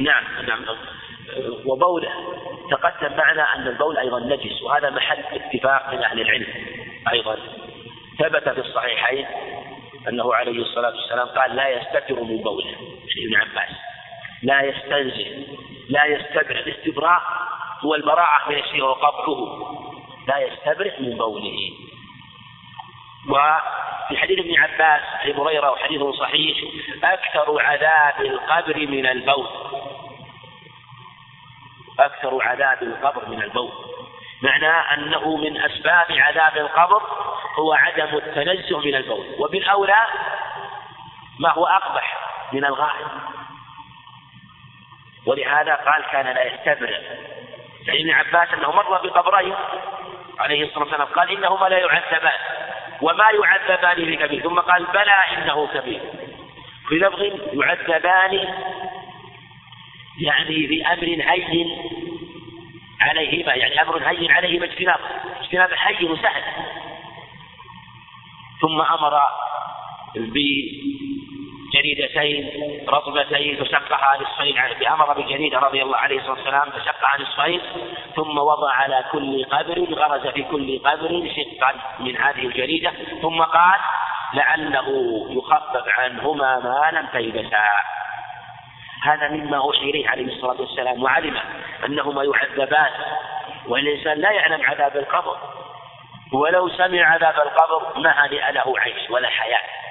نعم 0.00 0.24
نعم. 0.46 0.64
وبوله. 1.66 2.10
تقدم 2.70 3.16
معنا 3.16 3.54
أن 3.54 3.66
البول 3.66 3.98
أيضا 3.98 4.20
نجس 4.20 4.62
وهذا 4.62 4.90
محل 4.90 5.24
اتفاق 5.32 5.94
من 5.94 6.02
أهل 6.02 6.20
العلم 6.20 6.46
أيضا. 7.12 7.36
ثبت 8.18 8.48
في 8.48 8.60
الصحيحين 8.60 9.26
أنه 10.08 10.34
عليه 10.34 10.62
الصلاة 10.62 10.90
والسلام 10.90 11.28
قال 11.28 11.56
لا 11.56 11.68
يستتر 11.68 12.14
من 12.14 12.36
بوله 12.36 12.74
ابن 13.26 13.36
عباس. 13.36 13.70
لا 14.42 14.62
يستنزل 14.62 15.46
لا 15.88 16.04
يستبرئ. 16.04 16.58
الاستبراء 16.58 17.22
هو 17.84 17.94
البراءة 17.94 18.50
من 18.50 18.58
الشيء 18.58 18.82
وقبحه. 18.82 19.38
لا 20.28 20.38
يستبرئ 20.38 21.02
من 21.02 21.16
بوله. 21.16 21.70
وفي 23.28 24.16
حديث 24.16 24.38
ابن 24.38 24.54
عباس 24.58 25.02
عن 25.24 25.32
هريرة 25.32 25.70
وحديث 25.70 26.02
صحيح 26.02 26.56
أكثر 27.04 27.62
عذاب 27.62 28.20
القبر 28.20 28.86
من 28.86 29.06
البول. 29.06 29.46
أكثر 32.00 32.42
عذاب 32.42 32.82
القبر 32.82 33.28
من 33.28 33.42
البول 33.42 33.72
معنى 34.42 34.68
أنه 34.94 35.36
من 35.36 35.62
أسباب 35.62 36.06
عذاب 36.10 36.56
القبر 36.56 37.02
هو 37.58 37.72
عدم 37.72 38.16
التنزه 38.16 38.78
من 38.78 38.94
البول 38.94 39.26
وبالأولى 39.38 40.06
ما 41.38 41.52
هو 41.52 41.66
أقبح 41.66 42.18
من 42.52 42.64
الغائب. 42.64 43.06
ولهذا 45.26 45.74
قال 45.74 46.04
كان 46.12 46.26
لا 46.26 46.44
يستبرئ. 46.44 47.00
عن 47.88 47.94
ابن 47.94 48.10
عباس 48.10 48.54
أنه 48.54 48.72
مر 48.72 49.06
بقبرين. 49.06 49.54
عليه 50.38 50.64
الصلاة 50.64 50.84
والسلام 50.84 51.06
قال 51.06 51.30
إنهما 51.30 51.68
لا 51.68 51.78
يعذبان 51.78 52.38
وما 53.00 53.24
يعذبان 53.30 53.96
بكبير 53.96 54.42
ثم 54.42 54.58
قال 54.58 54.84
بلى 54.84 55.14
إنه 55.32 55.66
كبير. 55.66 56.00
في 56.88 56.94
لفظ 56.94 57.22
يعذبان 57.52 58.54
يعني 60.20 60.66
بأمر 60.66 61.04
هين 61.04 61.68
عليهما 63.00 63.54
يعني 63.54 63.82
أمر 63.82 64.08
هين 64.08 64.30
عليهما 64.30 64.64
اجتناب 64.64 65.00
اجتناب 65.40 65.74
حي 65.74 66.04
وسهل. 66.04 66.42
ثم 68.60 68.80
أمر 68.80 69.20
بجريدتين 71.74 72.50
رطبتين 72.88 73.56
فشقها 73.56 74.18
نصفين 74.20 74.58
أمر 74.88 75.20
بجريدة 75.20 75.58
رضي 75.58 75.82
الله 75.82 75.96
عليه 75.96 76.18
الصلاة 76.18 76.34
والسلام 76.34 76.70
فشقها 76.70 77.20
نصفين 77.20 77.60
ثم 78.16 78.38
وضع 78.38 78.72
على 78.72 79.04
كل 79.12 79.44
قبر 79.44 79.94
غرز 79.94 80.26
في 80.26 80.42
كل 80.42 80.78
قبر 80.78 81.30
شقا 81.36 81.74
من 82.00 82.16
هذه 82.16 82.46
الجريدة 82.46 82.92
ثم 83.22 83.42
قال 83.42 83.80
لعله 84.34 84.88
يخفف 85.30 85.88
عنهما 85.98 86.58
ما 86.58 86.90
لم 86.98 87.06
تيبسا 87.12 87.68
هذا 89.06 89.28
مما 89.28 89.56
أوحي 89.56 89.90
إليه 89.90 90.08
عليه 90.08 90.36
الصلاة 90.36 90.60
والسلام 90.60 91.02
وعلم 91.02 91.38
أنهما 91.86 92.24
يعذبان 92.24 92.90
والإنسان 93.68 94.18
لا 94.18 94.30
يعلم 94.30 94.62
عذاب 94.62 94.96
القبر. 94.96 95.36
ولو 96.32 96.68
سمع 96.68 97.02
عذاب 97.02 97.34
القبر 97.34 97.98
ما 97.98 98.26
هنئ 98.26 98.52
له 98.52 98.74
عيش 98.78 99.10
ولا 99.10 99.28
حياة. 99.28 99.86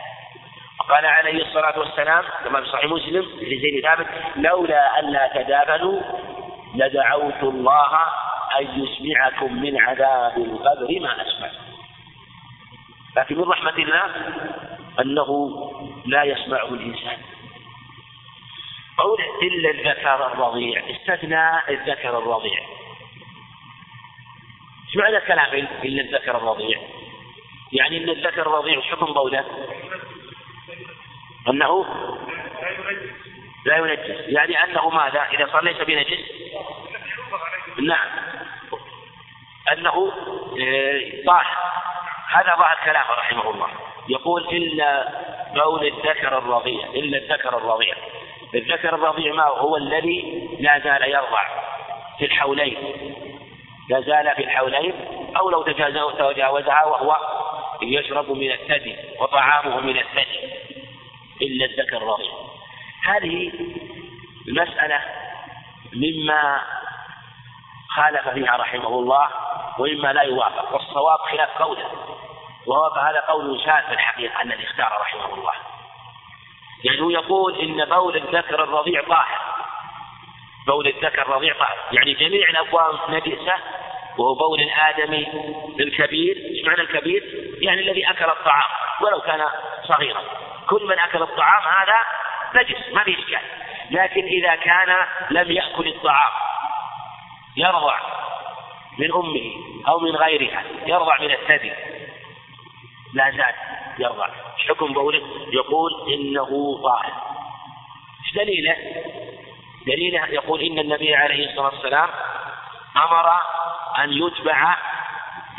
قال 0.90 1.06
عليه 1.06 1.46
الصلاة 1.46 1.80
والسلام 1.80 2.24
كما 2.44 2.62
في 2.62 2.68
صحيح 2.68 2.86
مسلم 2.86 3.26
لزيد 3.42 3.84
ثابت 3.84 4.08
لولا 4.36 5.00
ألا 5.00 5.28
تدابنوا 5.34 6.02
لدعوت 6.76 7.44
الله 7.44 8.00
أن 8.60 8.84
يسمعكم 8.84 9.62
من 9.62 9.82
عذاب 9.82 10.38
القبر 10.38 11.00
ما 11.02 11.22
أسمع 11.22 11.50
لكن 13.18 13.38
من 13.38 13.44
رحمة 13.44 13.78
الله 13.78 14.12
أنه 15.00 15.60
لا 16.06 16.24
يسمعه 16.24 16.68
الإنسان. 16.68 17.18
قول 18.98 19.20
إلا 19.42 19.70
الذكر 19.70 20.28
الرضيع 20.28 20.84
استثنى 20.90 21.70
الذكر 21.70 22.18
الرضيع. 22.18 22.62
إيش 24.88 24.96
معنى 24.96 25.18
الكلام 25.18 25.54
إلا 25.84 26.02
الذكر 26.02 26.38
الرضيع؟ 26.38 26.80
يعني 27.74 27.98
أن 27.98 28.10
الذكر 28.10 28.42
الرضيع 28.42 28.82
حكم 28.82 29.06
قوله 29.06 29.46
أنه 31.50 31.86
لا 33.66 33.78
ينجس. 33.78 34.28
يعني 34.28 34.64
أنه 34.64 34.90
ماذا؟ 34.90 35.24
إذا 35.34 35.48
صار 35.52 35.64
ليس 35.64 35.78
بنجس؟ 35.78 36.20
نعم. 37.82 38.10
أنه 39.72 40.12
طاهر 41.26 41.58
هذا 42.30 42.56
ظاهر 42.56 42.78
كلامه 42.86 43.12
رحمه 43.12 43.50
الله. 43.50 43.70
يقول 44.10 44.48
إلا 44.48 45.12
بول 45.54 45.88
الذكر 45.88 46.38
الرضيع 46.38 46.88
إلا 46.88 47.18
الذكر 47.18 47.58
الرضيع. 47.58 47.96
الذكر 48.56 48.96
الرضيع 48.96 49.34
ما 49.34 49.44
هو 49.44 49.78
الذي 49.78 50.50
لا 50.60 50.80
زال 50.80 51.10
يرضع 51.10 51.42
في 52.20 52.26
الحولين. 52.26 52.78
لا 53.90 54.02
زال 54.02 54.36
في 54.36 54.44
الحولين 54.44 54.94
أو 55.38 55.50
لو 55.50 55.64
تجاوزها 55.64 56.86
وهو 56.86 57.18
يشرب 57.82 58.32
من 58.32 58.52
الثدي 58.52 58.96
وطعامه 59.20 59.80
من 59.80 59.98
الثدي. 59.98 60.40
إلا 61.42 61.66
الذكر 61.66 61.98
الرضيع. 61.98 62.32
هذه 63.06 63.52
المسألة 64.48 65.02
مما 65.94 66.62
خالف 67.90 68.30
فيها 68.30 68.58
رحمه 68.58 68.88
الله 68.88 69.28
ومما 69.80 70.14
لا 70.14 70.22
يوافق. 70.22 70.74
والصواب 70.74 71.20
خلاف 71.20 71.50
قوله. 71.62 71.92
وهو 72.68 72.90
فهذا 72.96 73.20
قول 73.20 73.62
شاذ 73.66 73.88
في 73.88 73.94
الحقيقة 73.94 74.42
الذي 74.42 74.64
اختار 74.64 74.92
رحمه 75.02 75.34
الله. 75.34 75.54
يعني 76.84 77.02
هو 77.02 77.10
يقول 77.10 77.60
إن 77.60 77.86
بول 77.86 78.16
الذكر 78.16 78.64
الرضيع 78.64 79.02
طاهر. 79.02 79.40
بول 80.68 80.88
الذكر 80.88 81.22
الرضيع 81.22 81.54
طاهر. 81.54 81.78
يعني 81.92 82.14
جميع 82.14 82.50
الأبواب 82.50 83.00
نجسة 83.10 83.56
وهو 84.18 84.34
بول 84.34 84.62
الآدمي 84.62 85.28
الكبير. 85.80 86.36
إيش 86.36 86.66
معنى 86.68 86.82
الكبير؟ 86.82 87.24
يعني 87.62 87.82
الذي 87.82 88.10
أكل 88.10 88.26
الطعام 88.26 88.70
ولو 89.02 89.22
كان 89.22 89.46
صغيرا. 89.84 90.22
كل 90.70 90.86
من 90.86 91.00
أكل 91.00 91.22
الطعام 91.22 91.64
هذا 91.64 91.98
نجس 92.56 92.94
ما 92.94 93.04
في 93.04 93.20
إشكال. 93.20 93.42
لكن 93.92 94.26
إذا 94.26 94.56
كان 94.56 95.06
لم 95.32 95.52
يأكل 95.52 95.88
الطعام 95.88 96.32
يرضع 97.58 98.00
من 98.98 99.14
أمه 99.14 99.52
أو 99.88 100.00
من 100.00 100.16
غيرها 100.16 100.64
يرضع 100.86 101.20
من 101.20 101.32
الثدي. 101.32 101.74
لا 103.14 103.32
زال 103.32 103.56
يرضع 104.00 104.28
حكم 104.70 104.94
بوله 104.94 105.22
يقول 105.52 106.14
إنه 106.14 106.80
طاهر 106.84 107.14
دليله؟ 108.36 108.76
دليله 109.88 110.26
يقول 110.26 110.62
إن 110.62 110.80
النبي 110.80 111.16
عليه 111.16 111.50
الصلاة 111.50 111.68
والسلام 111.68 112.10
أمر 112.98 113.30
أن 114.04 114.14
يتبع 114.14 114.78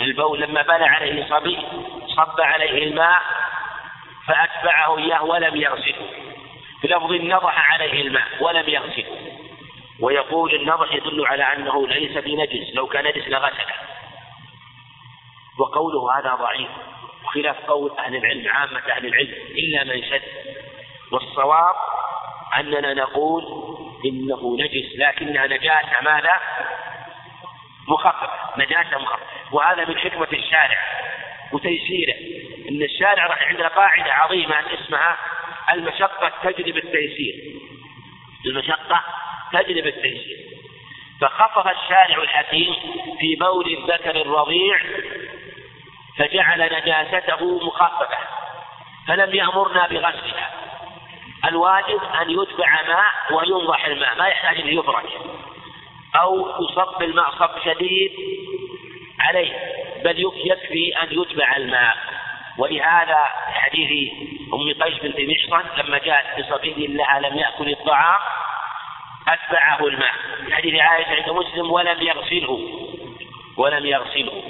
البول. 0.01 0.41
لما 0.41 0.63
بنى 0.63 0.85
عليه 0.85 1.27
صبي 1.29 1.59
صب 2.17 2.41
عليه 2.41 2.85
الماء 2.85 3.23
فأتبعه 4.27 4.99
إياه 4.99 5.25
ولم 5.25 5.57
يغسله. 5.57 6.09
في 6.81 6.89
لفظ 6.89 7.13
نضح 7.13 7.73
عليه 7.73 8.03
الماء 8.03 8.27
ولم 8.41 8.69
يغسله. 8.69 9.39
ويقول 10.01 10.55
النضح 10.55 10.95
يدل 10.95 11.27
على 11.27 11.43
أنه 11.43 11.87
ليس 11.87 12.25
بنجس 12.25 12.75
لو 12.75 12.87
كان 12.87 13.05
نجس 13.05 13.29
لغسله. 13.29 13.75
وقوله 15.59 16.19
هذا 16.19 16.35
ضعيف. 16.35 16.71
وخلاف 17.27 17.57
قول 17.57 17.99
أهل 17.99 18.17
العلم 18.17 18.49
عامة 18.49 18.83
أهل 18.91 19.07
العلم 19.07 19.35
إلا 19.51 19.85
من 19.85 20.03
شد. 20.03 20.23
والصواب 21.13 21.75
أننا 22.59 22.95
نقول 22.95 23.43
إنه 24.05 24.57
نجس 24.61 24.97
لكنها 24.97 25.47
نجاسة. 25.47 26.01
ماذا؟ 26.03 26.41
مخففة 27.89 28.31
نجاسة 28.59 28.99
مخففة. 28.99 29.27
وهذا 29.53 29.85
من 29.85 29.99
حكمة 29.99 30.29
الشارع 30.33 30.79
وتيسيره 31.53 32.15
إن 32.69 32.83
الشارع 32.83 33.27
راح 33.27 33.43
عندنا 33.49 33.69
قاعدة 33.69 34.13
عظيمة 34.13 34.57
اسمها 34.75 35.17
المشقة 35.73 36.33
تجلب 36.43 36.77
التيسير 36.77 37.35
المشقة 38.47 39.05
تجلب 39.53 39.87
التيسير 39.87 40.37
فخفف 41.21 41.69
الشارع 41.69 42.23
الحكيم 42.23 42.75
في 43.21 43.37
بول 43.37 43.79
الذكر 43.79 44.21
الرضيع 44.21 44.81
فجعل 46.19 46.61
نجاسته 46.61 47.67
مخففة 47.67 48.19
فلم 49.09 49.35
يأمرنا 49.35 49.87
بغسلها. 49.87 50.51
الواجب 51.45 52.01
أن 52.21 52.31
يتبع 52.31 52.83
ماء 52.83 53.33
وينضح 53.33 53.85
الماء 53.85 54.19
ما 54.19 54.27
يحتاج 54.27 54.61
ان 54.61 54.69
يفرج 54.69 55.05
أو 56.17 56.49
يصب 56.65 57.03
الماء 57.03 57.31
صب 57.31 57.51
شديد 57.65 58.13
عليه 59.21 59.53
بل 60.05 60.21
يكفي 60.45 61.03
أن 61.03 61.09
يتبع 61.11 61.57
الماء. 61.57 61.97
ولهذا 62.59 63.25
حديث 63.49 64.13
أم 64.55 64.83
قيس 64.83 65.03
بنت 65.03 65.17
محصن 65.21 65.83
لما 65.83 65.99
جاءت 65.99 66.41
بصبي 66.41 66.87
لها 66.87 67.21
لم 67.21 67.39
يأكل 67.39 67.71
الطعام 67.71 68.21
أتبعه 69.29 69.87
الماء. 69.87 70.15
حديث 70.51 70.81
عائشة 70.81 71.11
عند 71.11 71.31
مسلم 71.31 71.73
ولم 71.73 72.03
يغسله 72.03 72.61
ولم 73.57 73.87
يغسله. 73.87 74.43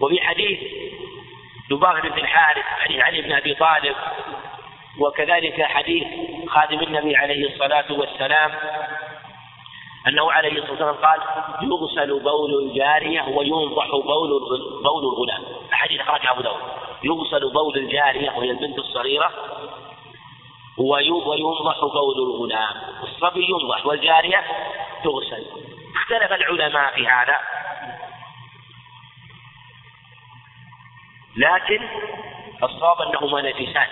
وفي 0.00 0.20
حديث 0.20 0.58
دباغ 1.70 2.00
بن 2.00 2.18
الحارث 2.18 2.64
حديث 2.64 3.00
علي 3.00 3.22
بن 3.22 3.32
أبي 3.32 3.54
طالب 3.54 3.96
وكذلك 4.98 5.62
حديث 5.62 6.06
خادم 6.48 6.80
النبي 6.80 7.16
عليه 7.16 7.52
الصلاة 7.52 7.92
والسلام 7.92 8.52
أنه 10.08 10.32
عليه 10.32 10.52
الصلاة 10.52 10.70
والسلام 10.70 10.94
قال 10.94 11.20
يغسل 11.62 12.20
بول 12.20 12.64
الجارية 12.64 13.22
وينضح 13.22 13.90
بول 13.90 14.30
بول 14.82 15.04
الغلام. 15.04 15.42
أحاديث 15.72 16.00
أخرجها 16.00 16.32
أبو 16.32 16.40
داود. 16.40 16.60
يغسل 17.04 17.52
بول 17.52 17.76
الجارية 17.76 18.30
وهي 18.30 18.50
البنت 18.50 18.78
الصغيرة 18.78 19.32
وينضح 20.78 21.80
بول 21.80 22.18
الغلام. 22.18 22.74
الصبي 23.02 23.46
ينضح 23.50 23.86
والجارية 23.86 24.44
تغسل. 25.04 25.46
اختلف 25.96 26.32
العلماء 26.32 26.94
في 26.94 27.06
هذا. 27.06 27.38
لكن 31.36 31.88
الصواب 32.62 33.00
أنهما 33.00 33.42
نجسان. 33.42 33.86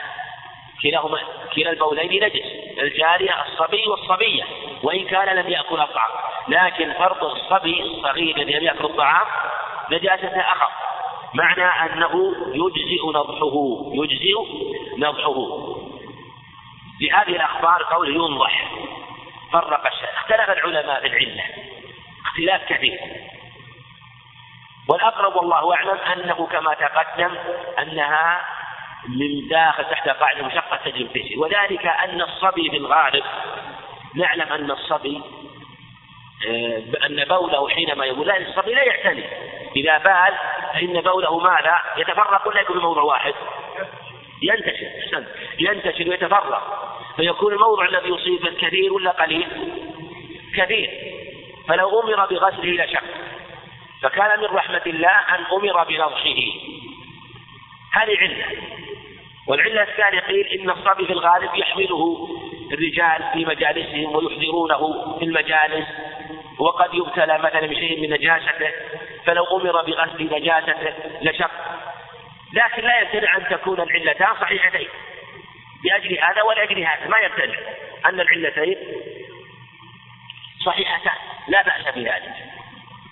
كلاهما 0.82 1.18
كلا 1.54 1.70
البولين 1.70 2.24
نجس 2.24 2.42
الجارية 2.78 3.42
الصبي 3.42 3.88
والصبية 3.88 4.44
وإن 4.82 5.04
كان 5.04 5.36
لم 5.36 5.48
يأكل 5.48 5.80
الطعام. 5.80 6.10
لكن 6.48 6.92
فرض 6.92 7.24
الصبي 7.24 7.82
الصغير 7.82 8.36
الذي 8.36 8.52
لم 8.52 8.64
يأكل 8.64 8.84
الطعام 8.84 9.26
نجاسة 9.90 10.40
أخف 10.40 10.72
معنى 11.34 11.64
أنه 11.64 12.34
يجزئ 12.48 13.06
نضحه 13.14 13.54
يجزئ 13.92 14.34
نضحه. 14.98 15.74
في 16.98 17.10
هذه 17.12 17.36
الأخبار 17.36 17.82
قول 17.82 18.16
ينضح. 18.16 18.70
فرق 19.52 19.86
الشيء 19.86 20.08
اختلف 20.14 20.50
العلماء 20.50 21.00
في 21.00 21.06
العلة. 21.06 21.44
اختلاف 22.26 22.72
كثير. 22.72 22.98
والأقرب 24.88 25.36
والله 25.36 25.74
أعلم 25.74 25.98
أنه 25.98 26.46
كما 26.46 26.74
تقدم 26.74 27.34
أنها 27.78 28.40
من 29.08 29.48
داخل 29.48 29.84
تحت 29.84 30.08
قاعدة 30.08 30.46
مشقة 30.46 30.76
تجري 30.84 31.02
التيسير 31.02 31.40
وذلك 31.40 31.86
أن 31.86 32.20
الصبي 32.20 32.68
بالغالب 32.68 33.24
نعلم 34.14 34.52
أن 34.52 34.70
الصبي 34.70 35.22
آه، 36.48 36.82
أن 37.06 37.24
بوله 37.24 37.68
حينما 37.68 38.04
يقول 38.04 38.26
لا 38.26 38.48
الصبي 38.48 38.74
لا 38.74 38.82
يعتني. 38.82 39.24
إذا 39.76 39.98
بال 39.98 40.34
فإن 40.74 41.00
بوله 41.00 41.38
ماذا؟ 41.38 41.78
يتفرق 41.96 42.48
ولا 42.48 42.60
يكون 42.60 42.78
في 42.78 42.82
موضع 42.82 43.02
واحد؟ 43.02 43.34
ينتشر 44.42 45.24
ينتشر 45.58 46.10
ويتفرق. 46.10 46.94
فيكون 47.16 47.52
الموضع 47.52 47.84
الذي 47.84 48.08
يصيب 48.08 48.48
كثير 48.58 48.92
ولا 48.92 49.10
قليل؟ 49.10 49.48
كثير. 50.56 50.90
فلو 51.68 52.00
أمر 52.00 52.26
بغسله 52.26 52.84
لشق 52.84 53.23
فكان 54.04 54.40
من 54.40 54.44
رحمة 54.44 54.82
الله 54.86 55.08
أن 55.08 55.44
أمر 55.52 55.84
بنضحه 55.84 56.40
هذه 57.92 58.18
علة. 58.20 58.44
والعلة 59.48 59.82
الثانية 59.82 60.20
قيل 60.20 60.46
إن 60.46 60.70
الصبي 60.70 61.06
في 61.06 61.12
الغالب 61.12 61.50
يحمله 61.54 62.28
الرجال 62.72 63.24
في 63.32 63.44
مجالسهم 63.44 64.14
ويحضرونه 64.14 65.16
في 65.18 65.24
المجالس 65.24 65.86
وقد 66.58 66.94
يبتلى 66.94 67.38
مثلا 67.38 67.66
بشيء 67.66 68.00
من 68.00 68.10
نجاسته 68.10 68.70
فلو 69.26 69.44
أمر 69.44 69.82
بغسل 69.82 70.24
نجاسته 70.24 70.94
لشق. 71.22 71.50
لكن 72.52 72.82
لا 72.82 73.00
يمتنع 73.00 73.36
أن 73.36 73.48
تكون 73.50 73.80
العلتان 73.80 74.34
صحيحتين. 74.40 74.88
لأجل 75.84 76.18
هذا 76.18 76.42
ولأجل 76.42 76.78
هذا. 76.84 77.08
ما 77.08 77.18
يمتنع 77.18 77.58
أن 78.06 78.20
العلتين 78.20 78.76
صحيحتان. 80.66 81.16
لا 81.48 81.62
بأس 81.62 81.94
بذلك. 81.94 82.53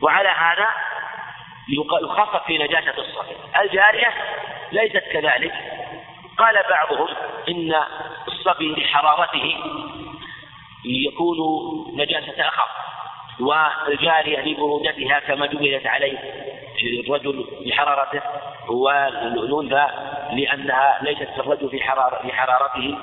وعلى 0.02 0.28
هذا 0.28 0.68
يخفف 2.02 2.46
في 2.46 2.58
نجاسة 2.58 2.94
الصبي 2.98 3.36
الجارية 3.62 4.14
ليست 4.72 5.04
كذلك. 5.12 5.52
قال 6.38 6.62
بعضهم 6.70 7.08
إن 7.48 7.74
الصبي 8.28 8.72
لحرارته 8.72 9.56
يكون 10.84 11.38
نجاسة 11.96 12.48
أخف 12.48 12.70
والجارية 13.40 14.40
لبرودتها 14.40 15.20
كما 15.20 15.46
جبلت 15.46 15.86
عليه 15.86 16.18
الرجل 17.06 17.46
لحرارته 17.60 18.22
والأنثى 18.68 19.86
لأنها 20.32 20.98
ليست 21.02 21.28
كالرجل 21.36 21.70
في 21.70 21.82
حرارة 21.82 22.26
لحرارته 22.26 22.98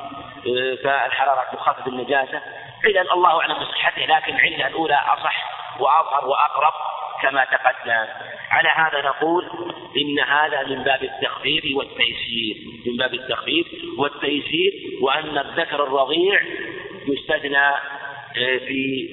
فالحرارة 0.83 1.55
تخفف 1.55 1.87
النجاسة. 1.87 2.41
إذا 2.85 3.01
الله 3.01 3.41
أعلم 3.41 3.53
بصحته 3.53 4.05
لكن 4.05 4.35
العلة 4.35 4.67
الأولى 4.67 4.95
أصح. 4.95 5.58
وأظهر 5.81 6.27
وأقرب 6.27 6.73
كما 7.21 7.45
تقدم. 7.45 8.07
على 8.51 8.69
هذا 8.69 9.01
نقول 9.01 9.45
إن 9.97 10.19
هذا 10.19 10.63
من 10.63 10.83
باب 10.83 11.03
التخفيف 11.03 11.63
والتيسير. 11.75 12.55
من 12.85 12.97
باب 12.97 13.13
التخفيف 13.13 13.67
والتيسير 13.97 14.73
وأن 15.01 15.37
الذكر 15.37 15.83
الرضيع 15.83 16.41
يستثنى 17.07 17.67
آه، 18.37 18.57
في 18.57 19.09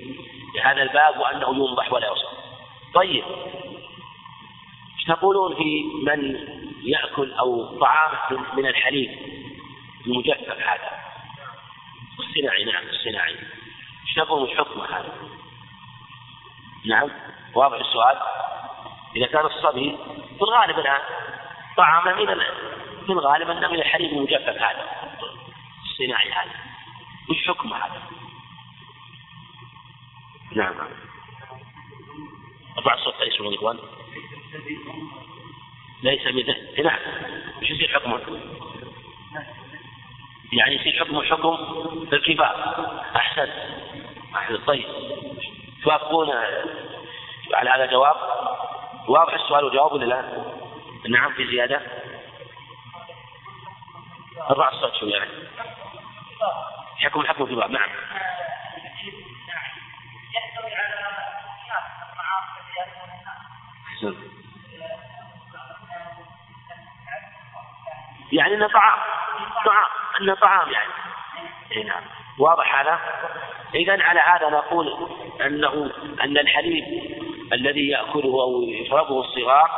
هذا 0.63 0.83
الباب 0.83 1.21
وأنه 1.21 1.49
ينضح 1.49 1.93
ولا 1.93 2.07
يصل 2.07 2.37
طيب 2.95 3.25
تقولون 5.07 5.55
في 5.57 5.83
من 6.03 6.37
يأكل 6.83 7.33
أو 7.33 7.79
طعام 7.79 8.11
من 8.57 8.67
الحليب؟ 8.67 9.11
المجفف 10.07 10.59
هذا. 10.59 10.91
الصناعي 12.19 12.65
نعم 12.65 12.85
الصناعي. 12.89 13.33
إيش 13.33 14.15
تقولون؟ 14.17 14.51
وش 14.51 14.57
حكمه 14.57 14.85
هذا؟ 14.85 15.13
نعم. 16.87 17.11
واضح 17.55 17.77
السؤال؟ 17.77 18.19
إذا 19.17 19.27
كان 19.27 19.47
الصبي 19.47 19.97
في 20.39 20.43
الغالب 20.43 20.79
الآن 20.79 21.01
طعامه 21.77 22.15
من 22.15 22.27
في 23.07 23.13
الغالب 23.13 23.51
أنه 23.51 23.69
من 23.69 23.79
الحليب 23.79 24.13
المجفف 24.13 24.63
هذا 24.63 24.85
الصناعي 25.85 26.33
هذا. 26.33 26.51
وش 27.31 27.49
حكمه 27.49 27.77
هذا؟ 27.77 28.03
نعم. 30.53 30.75
أربع 32.79 32.95
الصوت 32.95 33.15
ليس 33.21 33.41
من 33.41 33.47
الإخوان؟ 33.47 33.79
ليس 36.03 36.27
مثل 36.27 36.83
نعم. 36.85 36.99
وش 37.63 37.71
يصير 37.71 37.89
حكمه؟ 37.89 38.21
يعني 40.53 40.75
يصير 40.75 41.05
حكمه 41.05 41.23
حكم 41.23 41.57
الكبار 42.13 42.75
أحسن 43.17 43.49
أحسن. 44.35 44.57
طيب. 44.67 44.87
توافقون 45.87 46.31
على 47.55 47.71
هذا 47.71 47.85
الجواب 47.85 48.17
واضح 49.09 49.35
السؤال 49.35 49.65
وجواب 49.65 49.93
ولا 49.93 50.05
لا؟ 50.05 50.23
نعم 51.09 51.33
في 51.33 51.47
زيادة. 51.47 51.81
ارفع 54.51 54.69
الصوت 54.69 54.95
شوي 54.95 55.11
يعني. 55.11 55.31
حكم 56.99 57.27
حكم 57.27 57.45
الكبار 57.45 57.69
نعم. 57.69 57.89
يعني 68.33 68.55
إنه 68.55 68.69
طعام. 68.69 68.99
طعام. 69.67 69.87
إنه 70.21 70.35
طعام 70.35 70.71
يعني. 70.71 70.93
اي 71.77 71.83
نعم. 71.83 72.03
واضح 72.39 72.75
هذا؟ 72.75 73.01
إذا 73.77 74.03
على 74.03 74.21
هذا 74.21 74.49
نقول 74.49 75.09
أنه 75.47 75.93
أن 76.25 76.39
الحليب 76.39 76.85
الذي 77.53 77.89
يأكله 77.89 78.43
أو 78.43 78.63
يشربه 78.63 79.21
الصغار 79.21 79.71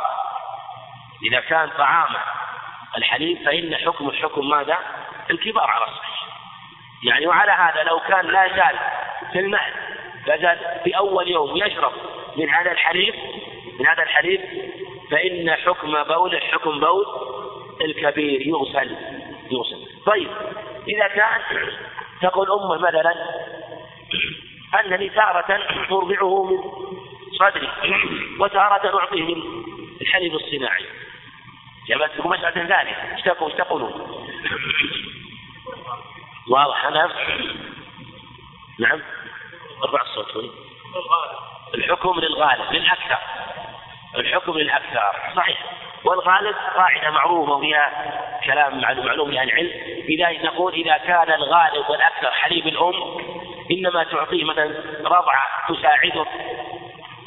إذا 1.23 1.39
كان 1.39 1.69
طعاما 1.77 2.19
الحليب 2.97 3.37
فإن 3.45 3.75
حكم 3.75 4.09
الحكم 4.09 4.49
ماذا؟ 4.49 4.77
الكبار 5.31 5.69
على 5.69 5.83
الصحيح. 5.83 6.19
يعني 7.03 7.27
وعلى 7.27 7.51
هذا 7.51 7.83
لو 7.83 7.99
كان 7.99 8.25
لا 8.25 8.47
زال 8.47 8.79
في 9.31 9.39
المهد 9.39 9.73
لا 10.27 10.37
زال 10.37 10.81
في 10.83 10.97
أول 10.97 11.27
يوم 11.27 11.57
يشرب 11.57 11.91
من 12.37 12.49
هذا 12.49 12.71
الحليب 12.71 13.13
من 13.79 13.87
هذا 13.87 14.03
الحليب 14.03 14.41
فإن 15.11 15.55
حكم 15.55 16.03
بول 16.03 16.41
حكم 16.41 16.79
بول 16.79 17.05
الكبير 17.81 18.47
يغسل 18.47 18.95
يغسل. 19.51 20.03
طيب 20.05 20.29
إذا 20.87 21.07
كان 21.07 21.41
تقول 22.21 22.51
أمه 22.51 22.77
مثلا 22.77 23.13
أنني 24.75 25.09
تارة 25.09 25.59
أرضعه 25.91 26.43
من 26.43 26.57
صدري 27.39 27.69
وتارة 28.39 28.99
أعطيه 28.99 29.23
من 29.23 29.41
الحليب 30.01 30.35
الصناعي. 30.35 30.85
جابت 31.87 32.11
لكم 32.17 32.29
مسألة 32.29 32.67
ثانية. 32.67 33.15
إيش 33.15 33.23
تقولون؟ 33.57 34.25
واضح 36.49 36.85
أنا 36.85 37.11
نعم. 38.79 39.01
أرفع 39.83 40.01
الصوت 40.01 40.53
الحكم 41.73 42.19
للغالب 42.19 42.71
للأكثر. 42.71 43.19
الحكم 44.15 44.57
للأكثر. 44.57 45.33
صحيح. 45.35 45.79
والغالب 46.03 46.55
قاعدة 46.75 47.09
معروفة 47.11 47.51
وفيها 47.51 48.13
كلام 48.45 48.81
معلوم 48.81 49.31
لأهل 49.31 49.49
العلم 49.49 49.69
إذا 50.09 50.31
نقول 50.31 50.73
إذا 50.73 50.97
كان 50.97 51.31
الغالب 51.33 51.89
والأكثر 51.89 52.31
حليب 52.31 52.67
الأم 52.67 52.93
إنما 53.71 54.03
تعطيه 54.03 54.43
مثلا 54.43 54.83
رضعة 55.05 55.47
تساعده 55.69 56.25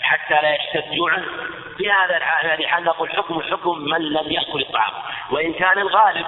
حتى 0.00 0.34
لا 0.34 0.54
يشتد 0.54 0.94
جوعا. 0.94 1.24
في 1.78 1.90
هذا 1.90 2.18
هذه 2.42 2.60
الحال 2.60 2.84
نقول 2.84 3.10
حكم 3.10 3.40
حكم 3.40 3.78
من 3.78 4.00
لم 4.00 4.32
يأكل 4.32 4.60
الطعام. 4.60 4.92
وإن 5.30 5.52
كان 5.52 5.78
الغالب 5.78 6.26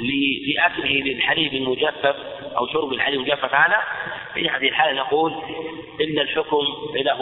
لأكله 0.00 0.90
للحليب 0.90 1.54
المجفف 1.54 2.16
أو 2.56 2.66
شرب 2.66 2.92
الحليب 2.92 3.20
المجفف 3.20 3.54
هذا 3.54 3.82
في 4.34 4.48
هذه 4.48 4.68
الحالة 4.68 5.00
نقول 5.00 5.32
إن 6.00 6.18
الحكم 6.18 6.66
له 7.04 7.18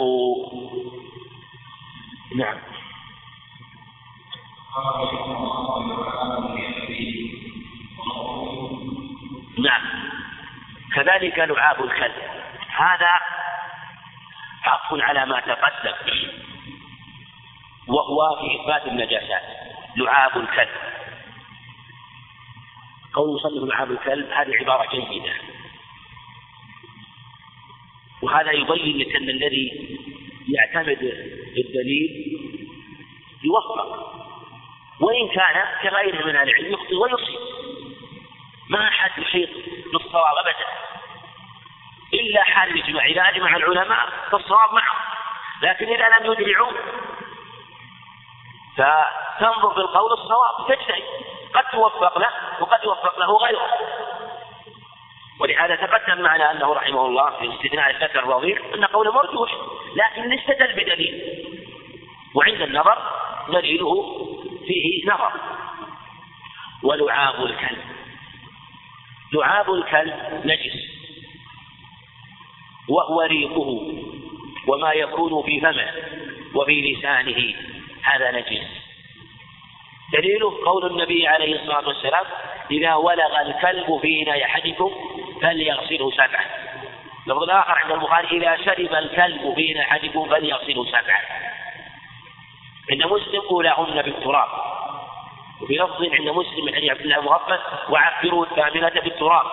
نعم. 2.35 2.57
نعم. 9.59 10.10
كذلك 10.95 11.39
لعاب 11.39 11.83
الكلب. 11.83 12.23
هذا 12.69 13.19
عطف 14.63 15.03
على 15.03 15.25
ما 15.25 15.39
تقدم 15.39 15.95
وهو 17.87 18.35
في 18.41 18.61
إثبات 18.61 18.87
النجاسات. 18.87 19.43
لعاب 19.97 20.37
الكلب. 20.37 20.69
قول 23.13 23.35
مصنف 23.35 23.73
لعاب 23.73 23.91
الكلب 23.91 24.31
هذه 24.31 24.57
عبارة 24.59 24.89
جيدة. 24.89 25.33
وهذا 28.21 28.51
يبين 28.51 28.97
لك 28.97 29.15
أن 29.15 29.29
الذي 29.29 29.97
يعتمد 30.49 31.03
الدليل 31.57 32.37
يوفق. 33.43 34.11
وإن 34.99 35.27
كان 35.35 35.63
كغيره 35.83 36.25
من 36.25 36.35
أهل 36.35 36.49
العلم 36.49 36.73
يخطئ 36.73 36.95
ويصيب. 36.95 37.39
ما 38.71 38.87
أحد 38.87 39.11
يحيط 39.17 39.49
بالصواب 39.93 40.35
أبدا. 40.37 40.65
إلا 42.13 42.43
حال 42.43 42.71
الإجماع. 42.71 43.05
إذا 43.05 43.21
أجمع 43.21 43.55
العلماء 43.55 44.09
فالصواب 44.31 44.73
معه. 44.73 44.95
لكن 45.61 45.85
إذا 45.85 46.07
لم 46.09 46.31
يدرعوا 46.31 46.71
فتنظر 48.77 49.73
في 49.73 49.79
القول 49.79 50.11
الصواب. 50.11 50.67
تجتهد. 50.67 51.03
قد 51.53 51.63
توفق 51.71 52.17
له 52.17 52.31
وقد 52.59 52.83
يوفق 52.83 53.19
له 53.19 53.37
غيره. 53.37 53.67
ولهذا 55.39 55.75
تقدم 55.75 56.21
معنا 56.21 56.51
أنه 56.51 56.73
رحمه 56.73 57.05
الله 57.05 57.29
في 57.29 57.53
استثناء 57.53 57.89
الذكر 57.89 58.19
الرضيع 58.19 58.59
أن 58.73 58.85
قوله 58.85 59.11
مرجوح. 59.11 59.51
لكن 59.95 60.33
استدل 60.39 60.73
بدليل. 60.73 61.45
وعند 62.35 62.61
النظر 62.61 62.97
دليله 63.47 64.17
فيه 64.67 65.11
نظر. 65.11 65.31
ولعاب 66.83 67.43
الكلب. 67.45 67.90
لعاب 69.33 69.73
الكلب 69.73 70.41
نجس 70.45 70.73
وهو 72.89 73.21
ريقه 73.21 73.93
وما 74.67 74.93
يكون 74.93 75.43
في 75.43 75.61
فمه 75.61 75.91
وفي 76.55 76.93
لسانه 76.93 77.53
هذا 78.03 78.31
نجس. 78.31 78.67
دليله 80.13 80.65
قول 80.65 80.91
النبي 80.91 81.27
عليه 81.27 81.55
الصلاة 81.55 81.87
والسلام 81.87 82.25
إذا 82.71 82.95
ولغ 82.95 83.41
الكلب 83.41 83.99
في 84.01 84.23
إناء 84.23 84.43
أحدكم 84.45 84.91
فليغسله 85.41 86.11
سبعا 86.11 86.45
لفظ 87.27 87.43
الآخر 87.43 87.71
عند 87.71 87.91
البخاري 87.91 88.27
إذا 88.27 88.57
شرب 88.65 88.93
الكلب 88.93 89.53
في 89.55 89.71
إناء 89.71 89.83
أحدكم 89.83 90.29
فليغسله 90.29 90.85
سبعا 90.85 91.19
عند 92.91 93.03
مسلم 93.05 93.41
أولاهن 93.51 94.01
بالتراب. 94.01 94.70
وفي 95.61 95.73
لفظ 95.73 96.03
عند 96.03 96.29
مسلم 96.29 96.65
من 96.65 96.89
عبد 96.89 97.01
الله 97.01 97.19
المغفل 97.19 97.59
وعفروا 97.89 98.45
الثامنة 98.45 99.01
بالتراب. 99.03 99.45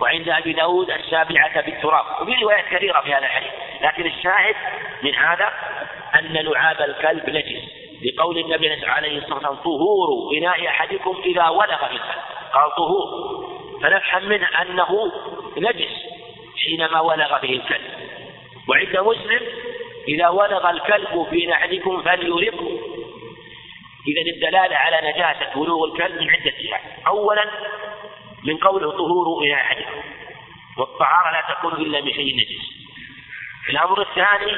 وعند 0.00 0.28
أبي 0.28 0.52
داود 0.52 0.90
السابعة 0.90 1.60
بالتراب. 1.60 2.04
وفي 2.20 2.42
روايات 2.42 2.64
كثيرة 2.70 3.00
في 3.00 3.14
هذا 3.14 3.26
الحديث. 3.26 3.50
لكن 3.82 4.06
الشاهد 4.06 4.56
من 5.02 5.14
هذا 5.14 5.52
أن 6.14 6.32
لعاب 6.32 6.80
الكلب 6.80 7.30
نجس. 7.30 7.62
لقول 8.02 8.38
النبي 8.38 8.86
عليه 8.86 9.18
الصلاة 9.18 9.34
والسلام 9.34 9.54
طهور 9.54 10.36
إناء 10.38 10.66
أحدكم 10.66 11.16
إذا 11.24 11.48
ولغ 11.48 11.86
في 11.86 11.92
الكلب 11.92 12.22
قال 12.52 12.74
طهور. 12.76 13.06
فنفهم 13.82 14.28
منه 14.28 14.48
أنه 14.62 15.12
نجس 15.56 15.92
حينما 16.64 17.00
ولغ 17.00 17.40
به 17.42 17.50
الكلب. 17.50 17.90
وعند 18.68 18.98
مسلم 18.98 19.40
إذا 20.08 20.28
ولغ 20.28 20.70
الكلب 20.70 21.26
في 21.30 21.52
أحدكم 21.52 22.02
فليرقه 22.02 22.93
إذا 24.08 24.20
الدلالة 24.34 24.76
على 24.76 25.12
نجاسة 25.12 25.58
ولوغ 25.58 25.84
الكلب 25.84 26.20
من 26.20 26.30
عدة 26.30 26.52
جهات 26.60 26.80
أولا 27.06 27.44
من 28.44 28.56
قوله 28.56 28.90
طهور 28.90 29.42
إلى 29.42 29.54
أحدكم. 29.54 30.02
والطهارة 30.78 31.30
لا 31.32 31.54
تكون 31.54 31.72
إلا 31.72 32.00
من 32.00 32.12
شيء 32.12 32.36
نجس. 32.36 32.74
الأمر 33.70 34.02
الثاني 34.02 34.56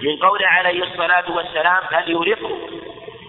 من 0.00 0.16
قوله 0.16 0.46
عليه 0.46 0.82
الصلاة 0.82 1.30
والسلام 1.30 1.82
فليرقه 1.90 2.58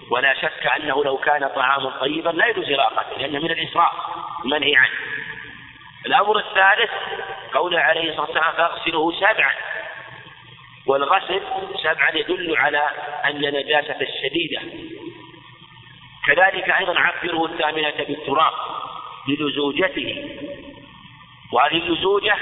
ولا 0.10 0.34
شك 0.34 0.68
أنه 0.68 1.04
لو 1.04 1.18
كان 1.18 1.48
طعاما 1.48 1.90
طيبا 1.90 2.30
لا 2.30 2.46
يجوز 2.46 2.72
إراقته 2.72 3.18
لأنه 3.18 3.40
من 3.40 3.52
الإسراف 3.52 3.92
المنهي 4.46 4.76
عنه. 4.76 4.94
الأمر 6.06 6.38
الثالث 6.38 6.92
قوله 7.54 7.80
عليه 7.80 8.10
الصلاة 8.10 8.26
والسلام 8.26 8.54
فاغسله 8.54 9.12
سبعا. 9.20 9.54
والغسل 10.88 11.42
سبعا 11.84 12.12
يدل 12.14 12.58
على 12.58 12.90
أن 13.26 13.42
نجاسة 13.42 14.02
الشديدة 14.02 14.62
كذلك 16.26 16.70
أيضا 16.70 17.00
عفره 17.00 17.46
الثامنة 17.46 18.06
بالتراب 18.08 18.54
للزوجته 19.28 20.40
وهذه 21.54 21.78
اللزوجة 21.78 22.36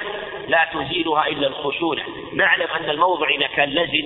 لا 0.48 0.70
تزيلها 0.74 1.28
إلا 1.28 1.48
الخشونة. 1.48 2.04
نعلم 2.34 2.68
أن 2.68 2.90
الموضع 2.90 3.30
إذا 3.30 3.48
كان 3.48 3.70
لزج 3.70 4.06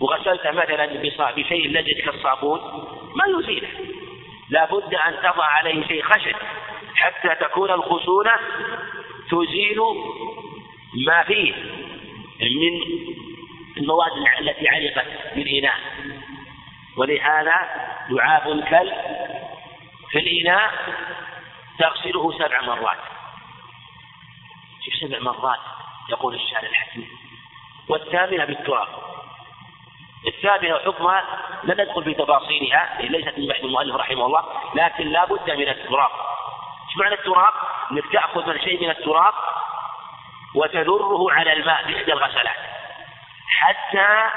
وغسلت 0.00 0.46
مثلا 0.46 0.86
بشيء 1.36 1.68
لزج 1.68 2.00
كالصابون 2.04 2.60
ما 3.14 3.24
يزيله. 3.38 3.68
لا 4.50 4.64
بد 4.64 4.94
أن 4.94 5.16
تضع 5.22 5.44
عليه 5.44 5.86
شيء 5.86 6.02
خشن. 6.02 6.34
حتى 6.94 7.34
تكون 7.44 7.70
الخشونة 7.70 8.32
تزيل 9.30 9.78
ما 11.06 11.22
فيه 11.22 11.52
من 12.40 12.80
المواد 13.76 14.12
التي 14.40 14.68
علقت 14.68 15.06
بالإناء. 15.36 15.78
ولهذا 16.98 17.54
لعاب 18.08 18.48
الكلب 18.52 18.94
في 20.10 20.18
الإناء 20.18 20.72
تغسله 21.78 22.38
سبع 22.38 22.60
مرات. 22.60 22.98
سبع 25.00 25.18
مرات 25.18 25.58
يقول 26.10 26.34
الشارع 26.34 26.68
الحكيم. 26.68 27.08
والثامنة 27.88 28.44
بالتراب. 28.44 28.88
الثامنة 30.26 30.78
حكمها 30.78 31.24
لا 31.64 31.84
ندخل 31.84 32.04
في 32.04 32.14
تفاصيلها 32.14 32.98
ليست 33.00 33.38
من 33.38 33.46
بحث 33.46 33.64
المؤلف 33.64 33.96
رحمه 33.96 34.26
الله 34.26 34.44
لكن 34.74 35.08
لا 35.08 35.24
بد 35.24 35.50
من 35.50 35.68
التراب. 35.68 36.10
إيش 36.88 36.96
معنى 36.96 37.14
التراب؟ 37.14 37.52
إنك 37.92 38.12
تأخذ 38.12 38.58
شيء 38.58 38.82
من 38.82 38.90
التراب 38.90 39.34
وتذره 40.54 41.32
على 41.32 41.52
الماء 41.52 41.84
بإحدى 41.84 42.12
الغسلات. 42.12 42.58
حتى 43.48 44.30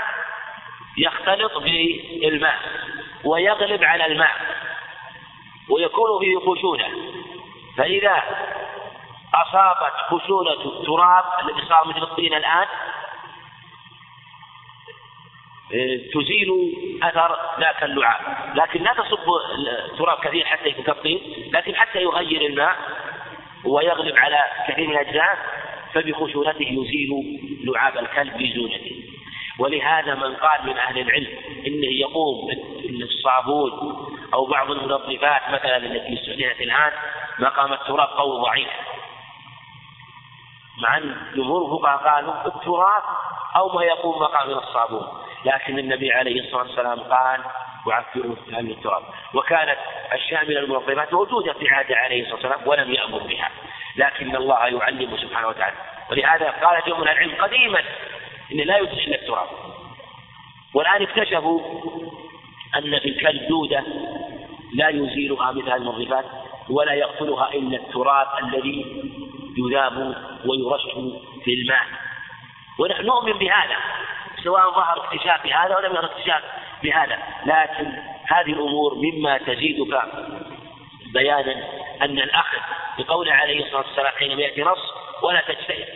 يختلط 0.98 1.58
بالماء 1.58 2.60
ويغلب 3.26 3.84
على 3.84 4.06
الماء 4.06 4.36
ويكون 5.70 6.20
فيه 6.20 6.40
خشونة. 6.40 6.88
فإذا 7.78 8.24
أصابت 9.34 9.94
خشونة 10.10 10.52
التراب 10.52 11.24
الذي 11.44 11.68
صار 11.70 11.88
مثل 11.88 12.04
الطين 12.04 12.34
الآن 12.34 12.68
تزيل 16.14 16.50
أثر 17.04 17.40
ذاك 17.60 17.84
اللعاب. 17.84 18.22
لكن 18.56 18.84
لا 18.84 18.94
تصب 18.94 19.30
التراب 19.86 20.20
كثير 20.20 20.46
حتى 20.46 20.70
يكون 20.70 20.84
كالطين 20.84 21.50
لكن 21.54 21.76
حتى 21.76 22.02
يغير 22.02 22.42
الماء 22.42 22.76
ويغلب 23.66 24.18
على 24.18 24.46
كثير 24.68 24.88
من 24.88 24.94
الأجزاء 24.94 25.38
فبخشونته 25.94 26.62
يزيل 26.62 27.40
لعاب 27.64 27.98
الكلب 27.98 28.38
بزونته 28.38 29.01
ولهذا 29.62 30.16
من 30.16 30.36
قال 30.36 30.66
من 30.66 30.78
أهل 30.78 31.00
العلم 31.00 31.38
إنه 31.68 31.88
يقوم 32.00 32.48
بالصابون 32.84 33.72
أو 34.34 34.46
بعض 34.46 34.72
المنظفات 34.72 35.42
مثلا 35.50 35.78
التي 35.78 36.14
استخدمت 36.14 36.62
الآن 36.62 36.92
مقام 37.40 37.74
التراب 37.74 38.08
قول 38.08 38.42
ضعيف. 38.42 38.70
مع 40.84 40.98
أن 40.98 41.16
جمهور 41.36 41.66
الفقهاء 41.66 42.14
قالوا 42.14 42.48
التراب 42.48 43.04
أو 43.56 43.70
ما 43.70 43.84
يقوم 43.84 44.22
مقام 44.22 44.50
الصابون. 44.50 45.08
لكن 45.46 45.80
النبي 45.80 46.12
عليه 46.12 46.42
الصلاة 46.42 46.62
والسلام 46.64 47.00
قال 47.00 47.42
وعفروا 47.88 48.36
الثاني 48.36 48.72
التراب. 48.72 49.04
وكانت 49.34 49.80
أشياء 50.12 50.46
من 50.46 50.58
المنظفات 50.58 51.14
موجودة 51.14 51.54
في 51.54 51.70
عهد 51.70 51.92
عليه 51.92 52.22
الصلاة 52.22 52.36
والسلام 52.36 52.68
ولم 52.68 52.94
يأمر 52.94 53.20
بها. 53.20 53.50
لكن 53.96 54.36
الله 54.36 54.68
يعلم 54.68 55.18
سبحانه 55.18 55.48
وتعالى. 55.48 55.76
ولهذا 56.12 56.50
قال 56.50 56.82
جمهور 56.88 57.12
العلم 57.12 57.36
قديما 57.42 57.84
إن 58.52 58.58
لا 58.58 58.78
يزيل 58.78 59.00
إلا 59.08 59.22
التراب. 59.22 59.48
والآن 60.74 61.02
اكتشفوا 61.02 61.60
أن 62.78 63.00
في 63.00 63.10
الكلب 63.10 63.48
دودة 63.48 63.84
لا 64.74 64.90
يزيلها 64.90 65.52
مثل 65.52 65.76
المنظفات 65.76 66.26
ولا 66.70 66.94
يقتلها 66.94 67.54
إلا 67.54 67.78
التراب 67.78 68.28
الذي 68.44 69.04
يذاب 69.58 70.16
ويرش 70.46 70.82
في 71.44 71.54
الماء. 71.54 71.86
ونحن 72.80 73.06
نؤمن 73.06 73.34
بهذا 73.34 73.78
سواء 74.44 74.72
ظهر 74.72 75.04
اكتشاف 75.04 75.44
بهذا 75.44 75.78
ولم 75.78 75.92
يظهر 75.92 76.06
اكتشاف 76.06 76.42
بهذا. 76.84 77.18
لكن 77.46 77.92
هذه 78.28 78.54
الأمور 78.54 78.96
مما 78.96 79.38
تزيدك 79.38 80.02
بيانا 81.14 81.64
أن 82.02 82.20
الأخذ 82.20 82.58
بقول 83.00 83.30
عليه 83.30 83.66
الصلاة 83.66 83.88
والسلام 83.88 84.14
حينما 84.20 84.42
يأتي 84.42 84.62
نص 84.62 84.94
ولا 85.24 85.42
تجتهد. 85.42 85.88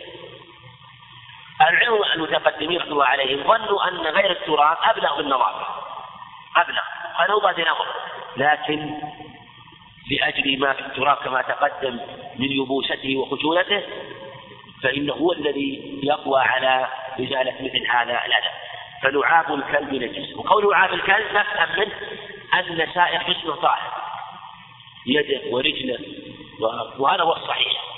العلم 1.60 2.02
المتقدمين 2.14 2.78
رحمة 2.78 2.92
الله 2.92 3.04
عليهم 3.04 3.42
ظنوا 3.42 3.88
أن 3.88 3.96
غير 3.96 4.30
التراب 4.30 4.76
أبلغ 4.82 5.16
بالنظافة. 5.16 5.66
أبلغ. 6.56 6.82
هذا 7.16 7.38
بعد 7.42 7.60
نظر. 7.60 7.86
لكن 8.36 9.00
لأجل 10.10 10.60
ما 10.60 10.72
في 10.72 10.80
التراب 10.80 11.16
كما 11.16 11.42
تقدم 11.42 12.00
من 12.38 12.52
يبوسته 12.52 13.16
وخشونته 13.16 13.82
فإنه 14.82 15.12
هو 15.12 15.32
الذي 15.32 16.00
يقوى 16.02 16.40
على 16.40 16.88
إزالة 17.20 17.54
مثل 17.60 17.86
هذا 17.90 18.24
الأذى 18.26 18.50
فلعاب 19.02 19.54
الكلب 19.54 19.94
نجس. 19.94 20.36
وقول 20.36 20.70
لعاب 20.70 20.94
الكلب 20.94 21.26
نفهم 21.32 21.78
منه 21.78 21.94
أن 22.54 22.92
سائر 22.94 23.22
جسمه 23.22 23.54
طاهر. 23.54 23.92
يده 25.06 25.40
ورجله 25.50 25.98
وهذا 26.98 27.22
هو 27.22 27.32
الصحيح. 27.32 27.95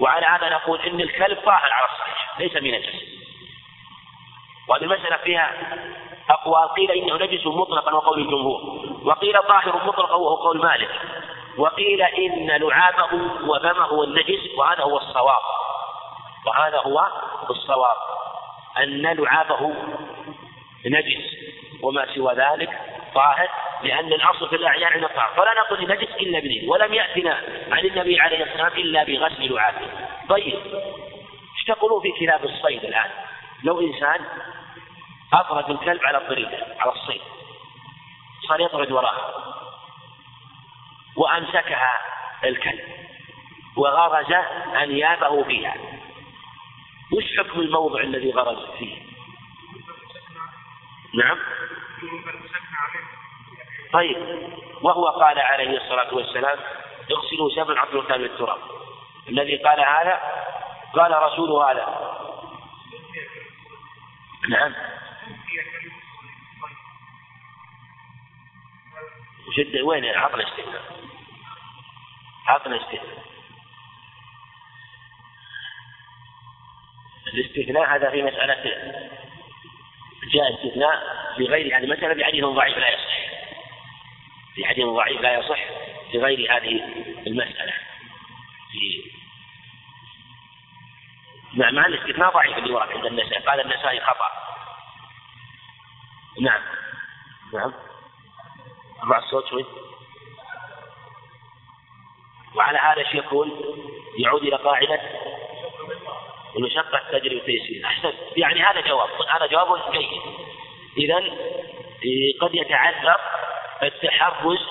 وعلى 0.00 0.26
هذا 0.26 0.48
نقول 0.48 0.80
إن 0.80 1.00
الكلب 1.00 1.38
طاهر 1.44 1.72
على 1.72 1.84
الصحيح 1.92 2.40
ليس 2.40 2.52
بنجس 2.52 3.02
وهذه 4.68 4.82
المسألة 4.82 5.16
فيها 5.16 5.52
أقوال 6.30 6.68
قيل 6.68 6.90
إنه 6.90 7.16
نجس 7.16 7.46
مطلقا 7.46 7.94
وقول 7.94 8.18
الجمهور 8.20 8.60
وقيل 9.04 9.42
طاهر 9.42 9.86
مطلقا 9.86 10.14
وهو 10.14 10.34
قول 10.34 10.62
مالك 10.62 10.90
وقيل 11.58 12.02
إن 12.02 12.46
لعابه 12.46 13.14
وفمه 13.46 14.04
النجس 14.04 14.58
وهذا 14.58 14.82
هو 14.82 14.96
الصواب. 14.96 15.42
وهذا 16.46 16.78
هو 16.78 17.06
الصواب 17.50 17.96
أن 18.78 19.02
لعابه 19.02 19.74
نجس 20.86 21.24
وما 21.82 22.14
سوى 22.14 22.34
ذلك 22.34 22.93
طاهر 23.14 23.48
لأن 23.82 24.12
الأصل 24.12 24.48
في 24.48 24.56
الأعيان 24.56 24.92
عند 24.92 25.04
الطهر 25.04 25.32
فلا 25.36 25.54
نقول 25.60 25.88
نجس 25.88 26.10
إلا 26.20 26.38
بنين 26.40 26.68
ولم 26.70 26.94
يأتنا 26.94 27.42
عن 27.72 27.84
النبي 27.84 28.20
عليه 28.20 28.44
الصلاة 28.44 28.64
والسلام 28.64 28.86
إلا 28.86 29.04
بغسل 29.04 29.52
لعابه 29.52 29.80
طيب 30.28 30.58
إيش 31.56 31.64
تقولون 31.66 32.02
في 32.02 32.12
كلاب 32.20 32.44
الصيد 32.44 32.84
الآن؟ 32.84 33.10
لو 33.64 33.80
إنسان 33.80 34.20
أطرد 35.32 35.70
الكلب 35.70 36.04
على 36.04 36.18
الطريق 36.18 36.48
على 36.78 36.92
الصيد 36.92 37.20
صار 38.48 38.60
يطرد 38.60 38.92
وراها 38.92 39.34
وأمسكها 41.16 42.00
الكلب 42.44 42.84
وغرز 43.76 44.32
أنيابه 44.82 45.44
فيها. 45.44 45.74
وش 47.12 47.24
حكم 47.38 47.60
الموضع 47.60 48.00
الذي 48.00 48.30
غرز 48.30 48.70
فيه؟ 48.78 49.02
نعم. 51.14 51.38
طيب 53.92 54.16
وهو 54.82 55.08
قال 55.08 55.38
عليه 55.38 55.76
الصلاة 55.76 56.14
والسلام 56.14 56.58
اغسلوا 57.10 57.50
سبع 57.50 57.80
عبد 57.80 57.94
من 57.94 58.24
التراب. 58.24 58.58
الذي 59.28 59.56
قال 59.56 59.80
هذا 59.80 60.20
قال 60.94 61.22
رسول 61.22 61.50
هذا. 61.50 61.86
نعم. 64.48 64.74
جد 69.56 69.80
وين 69.80 70.04
عقل 70.04 70.40
استثناء 70.42 70.82
عقل 72.46 72.74
استثناء 72.74 73.24
الاستثناء 77.34 77.96
هذا 77.96 78.10
في 78.10 78.22
مسألة 78.22 78.54
جاء 80.32 80.54
استثناء 80.54 81.24
في 81.36 81.44
غير 81.44 81.76
هذه 81.76 81.84
المسألة 81.84 82.14
بحديث 82.14 82.44
ضعيف 82.44 82.78
لا 82.78 82.88
يصح. 82.88 83.14
في 84.54 84.64
حديث 84.64 84.84
ضعيف 84.84 85.20
لا 85.20 85.38
يصح 85.38 85.58
في 86.10 86.18
غير 86.18 86.56
هذه 86.56 86.82
المسألة. 87.26 87.72
في 88.72 89.10
مع 91.54 91.70
مع 91.70 91.86
الاستثناء 91.86 92.34
ضعيف 92.34 92.58
اللي 92.58 92.72
ورد 92.72 92.88
عند 92.88 93.06
النسائي 93.06 93.44
قال 93.44 93.60
النسائي 93.60 94.00
خطأ. 94.00 94.30
نعم. 96.40 96.62
نعم. 97.54 97.72
ارفع 99.02 99.18
الصوت 99.18 99.48
شوي. 99.48 99.64
وعلى 102.54 102.78
هذا 102.78 102.98
إيش 102.98 103.14
يكون؟ 103.14 103.50
يعود 104.18 104.42
إلى 104.42 104.56
قاعدة 104.56 105.00
المشقة 106.56 107.00
تجري 107.12 107.36
التيسير 107.36 107.84
أحسن 107.84 108.12
يعني 108.36 108.62
هذا 108.62 108.80
جواب. 108.80 109.08
هذا 109.28 109.46
جواب 109.46 109.92
جيد. 109.92 110.08
إذا 110.98 111.22
قد 112.40 112.54
يتعذر 112.54 113.16
التحرز 113.82 114.68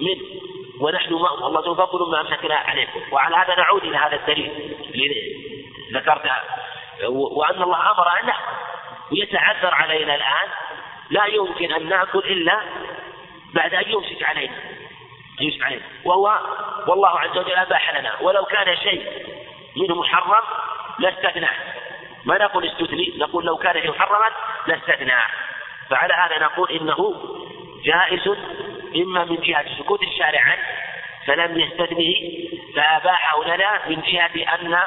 منه. 0.00 0.40
ونحن 0.80 1.14
ما 1.14 1.46
الله 1.46 1.60
تفضل 1.60 2.10
ما 2.10 2.20
أمسكنا 2.20 2.54
عليكم. 2.54 3.00
وعلى 3.12 3.36
هذا 3.36 3.54
نعود 3.54 3.84
إلى 3.84 3.96
هذا 3.96 4.16
الدليل. 4.16 4.76
اللي 4.94 5.36
ذكرته 5.92 6.30
وأن 7.08 7.62
الله 7.62 7.90
أمر 7.90 8.20
أن 8.20 8.26
نأكل 8.26 8.42
ويتعذر 9.12 9.74
علينا 9.74 10.14
الآن. 10.14 10.48
لا 11.10 11.26
يمكن 11.26 11.72
أن 11.72 11.88
نأكل 11.88 12.18
إلا 12.18 12.60
بعد 13.54 13.74
أن 13.74 13.84
يمسك 13.90 14.22
علينا. 14.22 14.54
يمسك 15.40 15.62
علينا. 15.62 15.82
وهو 16.04 16.38
والله 16.86 17.18
عز 17.18 17.38
وجل 17.38 17.52
أباح 17.54 17.98
لنا. 17.98 18.20
ولو 18.20 18.44
كان 18.44 18.76
شيء 18.76 19.26
منه 19.76 19.94
محرم 19.94 20.44
لاستثنى. 20.98 21.48
ما 22.24 22.38
نقول 22.38 22.66
استثني؟ 22.66 23.12
نقول 23.16 23.44
لو 23.44 23.56
كان 23.56 23.90
محرما 23.90 24.30
لاستثنى. 24.66 25.16
فعلى 25.90 26.14
هذا 26.14 26.38
نقول 26.38 26.70
إنه 26.70 27.14
جائز 27.84 28.28
إما 28.96 29.24
من 29.24 29.36
جهة 29.36 29.78
سكوت 29.78 30.02
الشارع 30.02 30.40
عنه 30.40 30.62
فلم 31.26 31.60
يستثنه 31.60 32.14
فأباحه 32.74 33.44
لنا 33.44 33.88
من 33.88 34.00
جهة 34.00 34.54
أن 34.54 34.78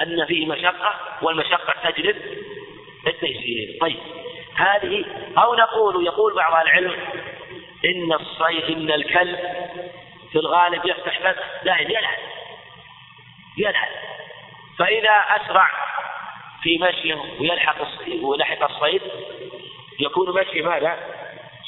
أن 0.00 0.26
فيه 0.26 0.46
مشقة 0.46 0.94
والمشقة 1.22 1.90
تجلب 1.90 2.16
التيسير 3.06 3.78
طيب 3.80 3.98
هذه 4.56 5.04
أو 5.38 5.54
نقول 5.54 6.06
يقول 6.06 6.34
بعض 6.34 6.66
العلم 6.66 6.96
إن 7.84 8.12
الصيد 8.12 8.76
إن 8.76 8.90
الكلب 8.90 9.38
في 10.32 10.38
الغالب 10.38 10.86
يفتح 10.86 11.30
بس 11.30 11.36
لا 11.62 11.80
يلعب 11.80 12.18
يلعب 13.58 13.88
فإذا 14.78 15.24
أسرع 15.28 15.70
في 16.62 16.78
مشيه 16.78 17.18
ويلحق 17.40 17.76
ويلحق 18.22 18.70
الصيد 18.70 19.02
يكون 20.00 20.40
مشي 20.40 20.62
ماذا؟ 20.62 20.96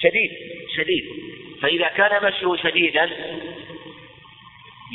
شديد 0.02 0.30
شديد. 0.76 1.04
فإذا 1.62 1.88
كان 1.88 2.24
مشيه 2.24 2.56
شديدا 2.56 3.10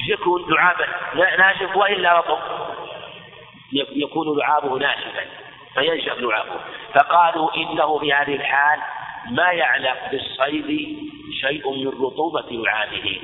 يكون 0.08 0.52
لعابه 0.52 0.86
ناشف 1.38 1.76
وإلا 1.76 2.20
رطب 2.20 2.40
يكون 3.96 4.38
لعابه 4.38 4.78
ناشفا 4.78 5.26
فينشف 5.74 6.18
لعابه. 6.20 6.60
فقالوا 6.94 7.56
إنه 7.56 8.00
في 8.00 8.14
هذه 8.14 8.36
الحال 8.36 8.80
ما 9.32 9.52
يعلق 9.52 10.12
بالصيد 10.12 10.98
شيء 11.42 11.72
من 11.72 11.88
رطوبة 11.88 12.48
لعابه. 12.52 13.22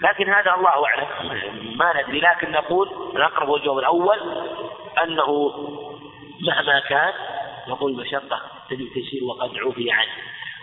لكن 0.00 0.30
هذا 0.30 0.54
الله 0.54 0.86
أعلم. 0.86 1.76
ما 1.76 2.02
ندري 2.02 2.20
لكن 2.20 2.52
نقول 2.52 2.88
الأقرب 3.16 3.48
والجواب 3.48 3.78
الأول 3.78 4.18
أنه 5.02 5.52
مهما 6.46 6.80
كان 6.80 7.12
نقول 7.68 7.96
مشقة 7.96 8.40
تجب 8.70 8.88
تيسير 8.94 9.24
وقد 9.24 9.50
عفي 9.58 9.90
عنه. 9.90 10.12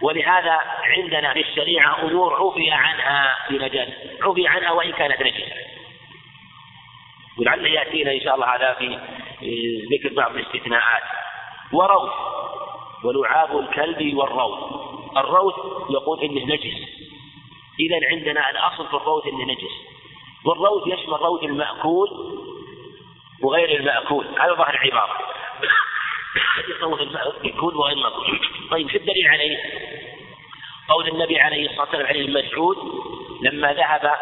ولهذا 0.02 0.60
عندنا 0.84 1.34
في 1.34 1.40
الشريعة 1.40 2.02
أمور 2.02 2.34
عفي 2.34 2.72
عنها 2.72 3.36
في 3.48 3.60
مجال 3.60 3.94
عفي 4.22 4.48
عنها 4.48 4.72
وإن 4.72 4.92
كانت 4.92 5.22
نجسة. 5.22 5.54
ولعل 7.40 7.66
يأتينا 7.66 8.12
إن 8.12 8.22
شاء 8.22 8.36
الله 8.36 8.56
هذا 8.56 8.74
في 8.74 9.00
ذكر 9.92 10.16
بعض 10.16 10.36
الاستثناءات. 10.36 11.04
وروث 11.74 12.12
ولعاب 13.04 13.60
الكلب 13.60 14.18
والروث. 14.18 14.60
الروث 15.18 15.56
يقول 15.90 16.20
إنه 16.22 16.46
نجس. 16.54 17.03
إذا 17.80 18.00
عندنا 18.12 18.50
الأصل 18.50 18.88
في 18.88 18.94
الروث 18.94 19.28
أنه 19.28 19.44
نجس. 19.44 19.74
والروث 20.46 20.88
يشمل 20.88 21.22
روث 21.22 21.44
المأكول 21.44 22.10
وغير 23.42 23.80
المأكول. 23.80 24.26
هذا 24.40 24.54
ظاهر 24.54 24.74
العبارة. 24.74 25.18
روث 26.82 27.02
المأكول 27.02 27.76
وغير 27.76 27.98
المأكول. 27.98 28.40
طيب 28.72 28.90
شو 28.90 28.98
الدليل 28.98 29.28
عليه؟ 29.28 29.58
قول 30.90 31.08
النبي 31.08 31.40
عليه 31.40 31.70
الصلاة 31.70 31.82
والسلام 31.82 32.08
عليه 32.08 32.26
المسعود 32.26 32.78
لما 33.42 33.74
ذهب 33.74 34.18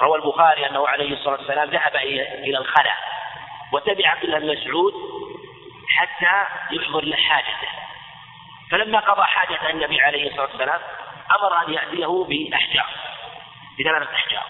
روى 0.00 0.16
البخاري 0.16 0.66
أنه 0.66 0.88
عليه 0.88 1.12
الصلاة 1.12 1.36
والسلام 1.36 1.70
ذهب 1.70 1.96
إلى 1.96 2.58
الخلاء 2.58 2.96
وتبع 3.72 4.08
عبد 4.08 4.24
الله 4.24 4.36
المسعود 4.36 4.94
حتى 5.88 6.46
يحضر 6.76 7.04
له 7.04 7.16
حاجته 7.16 7.68
فلما 8.70 9.00
قضى 9.00 9.22
حاجة 9.22 9.70
النبي 9.70 10.00
عليه 10.00 10.30
الصلاة 10.30 10.46
والسلام 10.46 10.80
أمر 11.30 11.66
أن 11.66 11.72
يأتيه 11.72 12.24
بأحجار 12.28 12.90
بثلاثة 13.78 14.14
أحجار. 14.14 14.44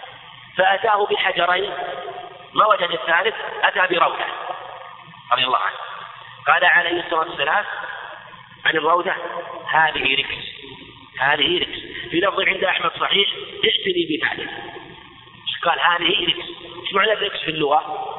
فأتاه 0.57 1.07
بحجرين 1.07 1.73
ما 2.55 2.67
وجد 2.67 2.91
الثالث؟ 2.91 3.35
أتى 3.63 3.95
بروثة 3.95 4.27
رضي 5.33 5.45
الله 5.45 5.59
عنه. 5.59 5.77
قال 6.47 6.65
عليه 6.65 7.05
الصلاة 7.05 7.29
والسلام 7.29 7.65
عن 8.65 8.77
الروثة 8.77 9.15
هذه 9.71 10.15
ركس 10.19 10.45
هذه 11.21 11.59
ركس. 11.59 11.79
في 12.11 12.21
لفظ 12.21 12.41
عند 12.41 12.65
أحمد 12.65 12.91
صحيح 13.01 13.29
ائتني 13.65 14.07
بذلك 14.09 14.51
قال؟ 15.63 15.81
هذه 15.81 16.27
ركس. 16.27 16.49
إيش 16.83 16.95
معنى 16.95 17.13
الركس 17.13 17.41
في 17.41 17.51
اللغة؟ 17.51 18.11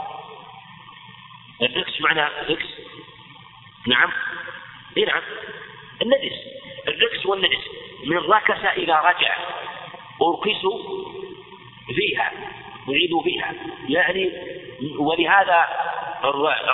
الركس 1.61 2.01
معنى 2.01 2.21
ركس. 2.49 2.65
نعم. 3.87 4.11
اي 4.97 5.05
نعم. 5.05 5.21
النجس. 6.01 6.33
الركس 6.87 7.25
والنجس. 7.25 7.67
من 8.05 8.17
ركس 8.17 8.65
إذا 8.77 8.95
رجع. 8.95 9.35
أركسوا 10.21 10.79
فيها 11.95 12.31
أعيدوا 12.89 13.23
فيها 13.23 13.53
يعني 13.89 14.31
ولهذا 14.99 15.67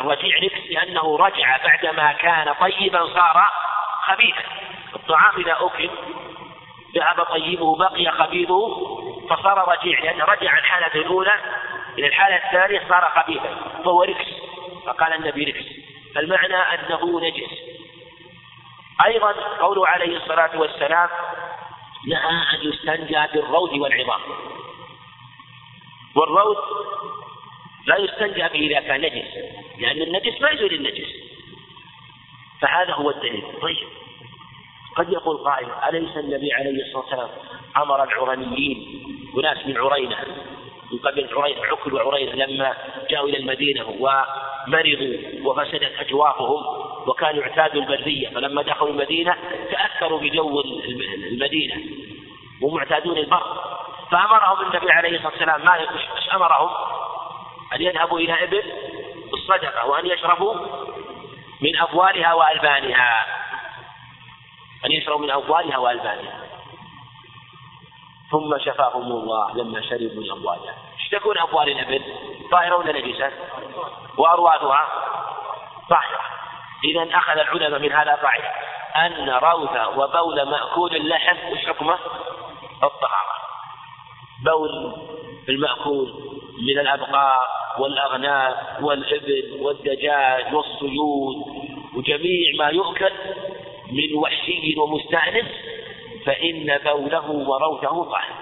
الرجيع 0.02 0.40
نكس 0.44 0.72
لأنه 0.72 1.18
رجع 1.18 1.58
بعدما 1.66 2.12
كان 2.12 2.54
طيبا 2.54 3.06
صار 3.06 3.44
خبيثا. 4.04 4.44
الطعام 4.96 5.36
إذا 5.38 5.58
أكل 5.60 5.90
ذهب 6.96 7.24
طيبه 7.24 7.76
بقي 7.76 8.12
خبيثه 8.12 8.76
فصار 9.30 9.78
رجيع. 9.78 10.00
لأنه 10.00 10.26
رجع 10.26 10.58
الحالة 10.58 11.02
الأولى 11.02 11.34
إلى 11.98 12.08
الحالة 12.08 12.36
الثانية 12.36 12.88
صار 12.90 13.12
خبيثا 13.16 13.56
فهو 13.84 14.04
ركس. 14.04 14.28
فقال 14.86 15.14
النبي 15.14 15.44
ركس. 15.44 15.66
فالمعنى 16.16 16.56
أنه 16.56 17.22
نجس. 17.22 17.81
أيضا 19.06 19.32
قوله 19.60 19.88
عليه 19.88 20.18
الصلاة 20.18 20.60
والسلام 20.60 21.10
نهى 22.08 22.44
أن 22.54 22.60
يستنجى 22.62 23.28
بالروث 23.34 23.74
والعظام. 23.74 24.22
والروث 26.16 26.58
لا 27.86 27.98
يستنجى 27.98 28.42
به 28.42 28.78
إذا 28.78 28.80
كان 28.80 29.02
نجس 29.02 29.36
لأن 29.78 30.02
النجس 30.02 30.42
ما 30.42 30.50
يزول 30.50 30.74
النجس. 30.74 31.08
فهذا 32.62 32.94
هو 32.94 33.10
الدليل. 33.10 33.44
طيب. 33.62 33.88
قد 34.96 35.10
يقول 35.10 35.38
قائل 35.38 35.68
أليس 35.90 36.18
النبي 36.18 36.54
عليه 36.54 36.86
الصلاة 36.86 37.04
والسلام 37.04 37.30
أمر 37.78 38.04
العرنيين 38.04 39.04
وناس 39.36 39.58
من 39.66 39.78
عرينة 39.78 40.18
من 40.92 41.00
قبل 41.00 41.30
عرينة 41.34 41.62
عكل 41.66 41.94
وعرينة 41.94 42.46
لما 42.46 42.76
جاءوا 43.10 43.30
إلى 43.30 43.38
المدينة 43.38 43.86
ومرضوا 44.00 45.16
وفسدت 45.44 45.92
أجوافهم 46.00 46.64
وكانوا 47.08 47.44
اعتادوا 47.44 47.82
البرية. 47.82 48.30
فلما 48.30 48.62
دخلوا 48.62 48.90
المدينة 48.90 49.36
تأثروا 49.72 50.20
بجو 50.20 50.62
المدينة. 51.32 51.76
ومعتادون 52.62 53.18
البر. 53.18 53.44
فأمرهم 54.12 54.62
النبي 54.68 54.92
عليه 54.92 55.16
الصلاة 55.16 55.32
والسلام 55.32 55.66
ما 55.66 55.88
أمرهم؟ 56.34 56.70
أن 57.76 57.82
يذهبوا 57.82 58.20
إلى 58.20 58.44
إبل 58.44 58.64
بالصدقة 59.32 59.86
وأن 59.88 60.06
يشربوا 60.06 60.56
من 61.62 61.78
أبوالها 61.78 62.34
وألبانها. 62.34 63.26
أن 64.86 64.92
يشربوا 64.92 65.26
من 65.26 65.32
أبوالها 65.32 65.78
وألبانها. 65.78 66.51
ثم 68.32 68.58
شفاهم 68.60 69.12
الله 69.12 69.56
لما 69.56 69.82
شربوا 69.82 70.24
من 70.24 70.48
إيش 71.00 71.10
تكون 71.12 71.38
أبوال 71.38 71.70
الإبل؟ 71.70 72.04
طاهرة 72.52 72.76
ولا 72.76 73.00
نجسة؟ 73.00 73.32
وأرواثها 74.18 74.88
طاهرة 75.90 76.22
إذا 76.84 77.18
أخذ 77.18 77.38
العلماء 77.38 77.80
من 77.80 77.92
هذا 77.92 78.12
قاعدة 78.12 78.52
أن 78.96 79.30
روث 79.30 79.98
وبول 79.98 80.50
مأكول 80.50 80.96
اللحم 80.96 81.52
وش 81.52 81.66
حكمه؟ 81.66 81.98
الطهارة 82.84 83.32
بول 84.46 84.94
المأكول 85.50 86.14
من 86.68 86.80
الأبقار 86.80 87.48
والأغنام 87.80 88.56
والإبل 88.82 89.58
والدجاج 89.62 90.54
والصيود 90.54 91.36
وجميع 91.96 92.52
ما 92.60 92.70
يؤكل 92.70 93.12
من 93.92 94.16
وحشي 94.16 94.76
ومستأنس 94.78 95.48
فإن 96.26 96.78
بوله 96.78 97.32
وروثه 97.32 98.04
طاهر 98.04 98.34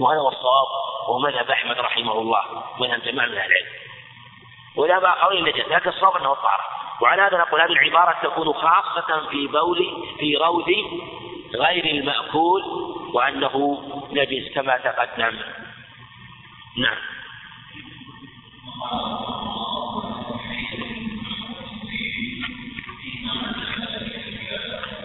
وهذا 0.00 0.20
هو 0.20 0.28
الصواب 0.28 0.66
وهو 1.08 1.18
مذهب 1.18 1.50
أحمد 1.50 1.78
رحمه 1.78 2.12
الله 2.12 2.42
مذهب 2.80 3.02
جماعة 3.02 3.26
من 3.26 3.38
أهل 3.38 3.52
العلم. 3.52 3.66
وذهب 4.76 5.04
آخرين 5.04 5.44
نجد 5.44 5.68
لكن 5.68 5.88
الصواب 5.88 6.16
أنه 6.16 6.34
طاهر 6.34 6.60
وعلى 7.00 7.22
هذا 7.22 7.38
نقول 7.38 7.60
هذه 7.60 7.72
العبارة 7.72 8.16
تكون 8.22 8.52
خاصة 8.52 9.28
في 9.30 9.46
بول 9.46 10.06
في 10.18 10.36
روث 10.36 10.66
غير 11.54 11.84
المأكول 11.84 12.62
وأنه 13.14 13.82
نجس 14.10 14.54
كما 14.54 14.76
تقدم. 14.76 15.38
نعم. 16.76 16.98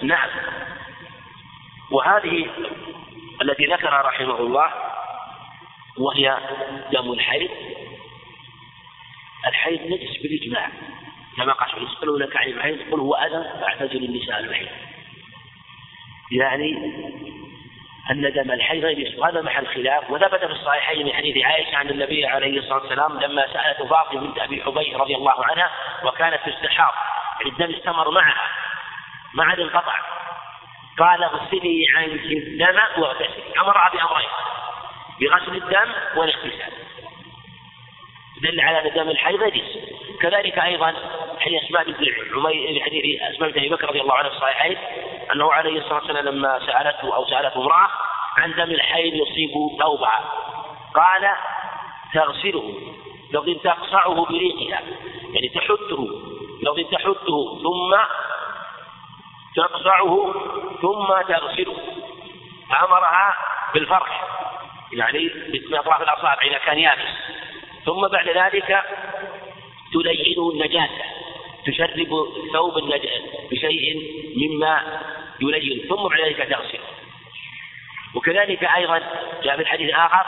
نعم. 0.04 0.45
وهذه 1.96 2.50
التي 3.42 3.66
ذكرها 3.66 4.02
رحمه 4.02 4.40
الله 4.40 4.72
وهي 5.98 6.38
دم 6.92 7.12
الحيض. 7.12 7.50
الحيض 9.48 9.82
نجس 9.82 10.22
بالإجماع. 10.22 10.70
كما 11.38 11.54
قال 11.54 11.84
يسألونك 11.84 12.36
عن 12.38 12.48
الحيض 12.48 12.78
قل 12.92 13.00
هو 13.00 13.14
أذى 13.16 13.60
فاعتزل 13.62 14.04
النساء 14.04 14.40
المحيض 14.40 14.68
يعني 16.32 16.76
أن 18.12 18.34
دم 18.34 18.52
الحيض 18.52 18.86
نجس 18.86 19.20
وهذا 19.20 19.42
محل 19.42 19.68
خلاف. 19.68 20.12
وثبت 20.12 20.46
في 20.46 20.52
الصحيحين 20.52 21.06
من 21.06 21.14
حديث 21.14 21.46
عائشة 21.46 21.78
عن 21.78 21.90
النبي 21.90 22.26
عليه 22.26 22.60
الصلاة 22.60 22.80
والسلام 22.80 23.20
لما 23.20 23.48
سألت 23.54 23.90
فاطمة 23.90 24.22
بنت 24.22 24.40
أبي 24.40 24.64
حبيش 24.64 24.94
رضي 24.94 25.16
الله 25.16 25.46
عنها 25.46 25.72
وكانت 26.04 26.42
في 26.44 26.50
استحاض 26.50 26.94
يعني 27.40 27.52
الدم 27.52 27.76
استمر 27.76 28.12
معها 28.12 28.48
ما 29.34 29.44
عاد 29.44 29.60
انقطع 29.60 30.25
قال 31.00 31.24
اغسلي 31.24 31.86
عنك 31.96 32.26
الدم 32.26 33.02
واغتسلي 33.02 33.44
أمرها 33.62 33.92
بأمرين 33.94 34.30
بغسل 35.22 35.56
الدم 35.56 35.92
والاغتسال. 36.16 36.74
دل 38.42 38.60
على 38.60 38.90
ان 38.90 38.94
دم 38.96 39.10
الحيض 39.10 39.44
نجس 39.44 39.78
كذلك 40.22 40.60
أيضا 40.60 40.94
حديث 41.40 41.64
أسماء 41.64 41.84
بنت 41.84 41.98
عمير 42.36 42.82
حديث 42.82 43.22
أسماء 43.22 43.50
بنت 43.50 43.58
ابي 43.58 43.70
بكر 43.70 43.90
رضي 43.90 44.02
الله 44.02 44.16
عنه 44.16 44.30
في 44.30 44.36
الصحيحين 44.36 44.78
أنه 45.34 45.54
عليه 45.54 45.80
الصلاة 45.80 46.00
والسلام 46.00 46.26
لما 46.26 46.60
سألته 46.60 47.16
أو 47.16 47.26
سألته 47.26 47.62
امرأة 47.62 47.90
عن 48.38 48.52
دم 48.52 48.72
الحيض 48.72 49.14
يصيب 49.14 49.52
ثوبها. 49.80 50.32
قال 50.96 51.30
تغسله. 52.14 52.74
لو 53.32 53.54
تقصعه 53.54 54.26
بريقها. 54.26 54.82
يعني 55.34 55.50
تحته 55.56 56.10
لو 56.64 56.76
تحته 56.92 57.60
ثم 57.64 57.96
تقصعه 59.56 60.34
ثم 60.82 61.34
تغسله. 61.34 61.78
أمرها 62.84 63.36
بالفرح 63.74 64.24
يعني 64.94 65.32
بأطراف 65.72 66.02
الأصابع 66.02 66.42
إذا 66.44 66.58
كان 66.58 66.78
يابس. 66.78 67.10
ثم 67.86 68.08
بعد 68.08 68.30
ذلك 68.30 68.84
تلينه 69.94 70.52
النجاسة 70.52 71.04
تشرب 71.66 72.10
ثوب 72.54 72.74
بشيء 73.52 74.02
مما 74.38 75.02
يلين 75.42 75.90
ثم 75.90 76.08
بعد 76.08 76.20
ذلك 76.20 76.38
تغسله. 76.38 76.86
وكذلك 78.16 78.64
أيضا 78.64 79.02
جاء 79.44 79.56
في 79.56 79.62
الحديث 79.62 79.96
آخر 79.96 80.26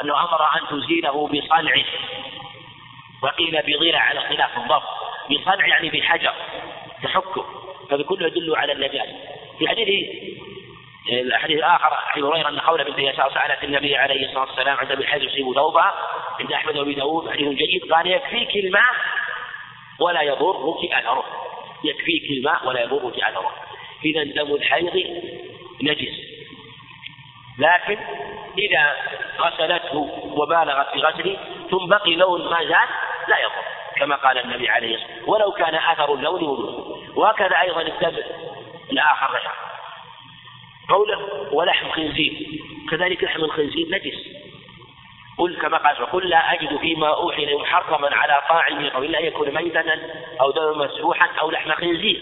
أنه 0.00 0.20
أمر 0.20 0.42
أن 0.42 0.68
تزيله 0.70 1.28
بصنع 1.28 1.74
وقيل 3.22 3.62
بضلع 3.66 3.98
على 3.98 4.20
خلاف 4.20 4.58
الضبط. 4.58 4.82
بصنع 5.30 5.66
يعني 5.66 5.90
بحجر 5.90 6.32
تحكه 7.02 7.69
هذا 7.92 8.02
كله 8.02 8.26
يدل 8.26 8.56
على 8.56 8.72
النجاسة 8.72 9.14
في 9.58 9.68
حديث 9.68 9.88
الحديث 11.08 11.58
الآخر 11.58 11.96
حديث 11.96 12.24
هريرة 12.24 12.48
أن 12.48 12.60
خولة 12.60 12.84
بنت 12.84 12.98
يسار 12.98 13.32
سألت 13.34 13.64
النبي 13.64 13.96
عليه 13.96 14.26
الصلاة 14.26 14.44
والسلام 14.44 14.76
عند 14.76 14.90
الحج 14.90 15.22
يصيب 15.22 15.54
ثوبها 15.54 15.94
عند 16.40 16.52
أحمد 16.52 16.76
وأبي 16.76 16.94
داود 16.94 17.30
حديث 17.30 17.48
جيد 17.48 17.92
قال 17.92 18.06
يكفيك 18.06 18.56
الماء 18.64 18.94
ولا 20.00 20.22
يضرك 20.22 20.92
أثره. 20.92 21.24
يكفيك 21.84 22.30
الماء 22.30 22.68
ولا 22.68 22.82
يضرك 22.82 23.22
أثره. 23.22 23.52
إذا 24.04 24.24
دم 24.24 24.54
الحيض 24.54 25.22
نجس. 25.82 26.30
لكن 27.58 27.98
إذا 28.58 28.96
غسلته 29.40 29.98
وبالغت 30.36 30.92
في 30.92 30.98
غسله 30.98 31.36
ثم 31.70 31.86
بقي 31.86 32.14
لون 32.14 32.50
ما 32.50 32.58
زال 32.58 32.88
لا 33.28 33.38
يضر. 33.38 33.79
كما 34.00 34.16
قال 34.16 34.38
النبي 34.38 34.68
عليه 34.68 34.94
الصلاة 34.94 35.10
والسلام 35.10 35.28
ولو 35.28 35.52
كان 35.52 35.74
أثر 35.74 36.14
اللون 36.14 36.40
موجود 36.40 37.00
وهكذا 37.16 37.60
أيضا 37.60 37.82
الدم 37.82 38.22
الآخر 38.92 39.32
غير 39.32 39.50
قوله 40.88 41.48
ولحم 41.52 41.90
خنزير. 41.90 42.62
كذلك 42.90 43.24
لحم 43.24 43.44
الخنزير 43.44 43.88
نجس. 43.90 44.40
قل 45.38 45.56
كما 45.56 45.78
قال 45.78 45.96
قل 45.96 46.28
لا 46.28 46.52
أجد 46.52 46.76
فيما 46.76 47.08
أوحي 47.08 47.54
محرما 47.54 48.16
على 48.16 48.42
طاعم 48.48 48.78
إلا 48.78 49.20
أن 49.20 49.24
يكون 49.24 49.54
ميتة 49.54 49.98
أو 50.40 50.50
دما 50.50 50.86
مسروحا 50.86 51.26
أو 51.40 51.50
لحم 51.50 51.72
خنزير. 51.72 52.20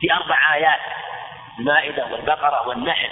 في 0.00 0.12
أربع 0.12 0.54
آيات 0.54 0.80
المائدة 1.58 2.06
والبقرة 2.12 2.68
والنحل. 2.68 3.10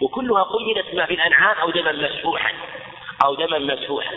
وكلها 0.00 0.42
قيدت 0.42 0.94
ما 0.94 1.06
في 1.06 1.14
الأنعام 1.14 1.56
أو 1.56 1.70
دما 1.70 1.92
مسفوحا 1.92 2.52
أو 3.24 3.34
دما 3.34 3.58
مسفوحا 3.58 4.16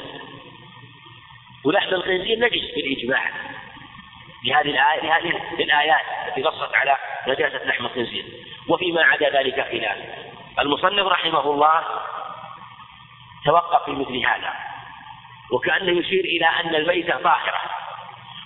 ولحم 1.65 1.89
الخنزير 1.89 2.39
نجس 2.39 2.75
بالإجماع 2.75 3.31
لهذه 4.45 4.69
الآية 4.69 5.01
لهذه 5.01 5.41
الآيات 5.59 6.01
التي 6.27 6.41
نصت 6.41 6.75
على 6.75 6.97
نجاسة 7.27 7.65
لحم 7.65 7.85
الخنزير. 7.85 8.25
وفيما 8.69 9.03
عدا 9.03 9.29
ذلك 9.29 9.67
خلاف. 9.71 9.97
المصنف 10.59 11.07
رحمه 11.07 11.51
الله 11.51 11.83
توقف 13.45 13.85
في 13.85 13.91
مثل 13.91 14.25
هذا. 14.25 14.53
وكأنه 15.51 15.99
يشير 15.99 16.23
إلى 16.25 16.45
أن 16.45 16.75
الميتة 16.75 17.17
طاهرة. 17.17 17.61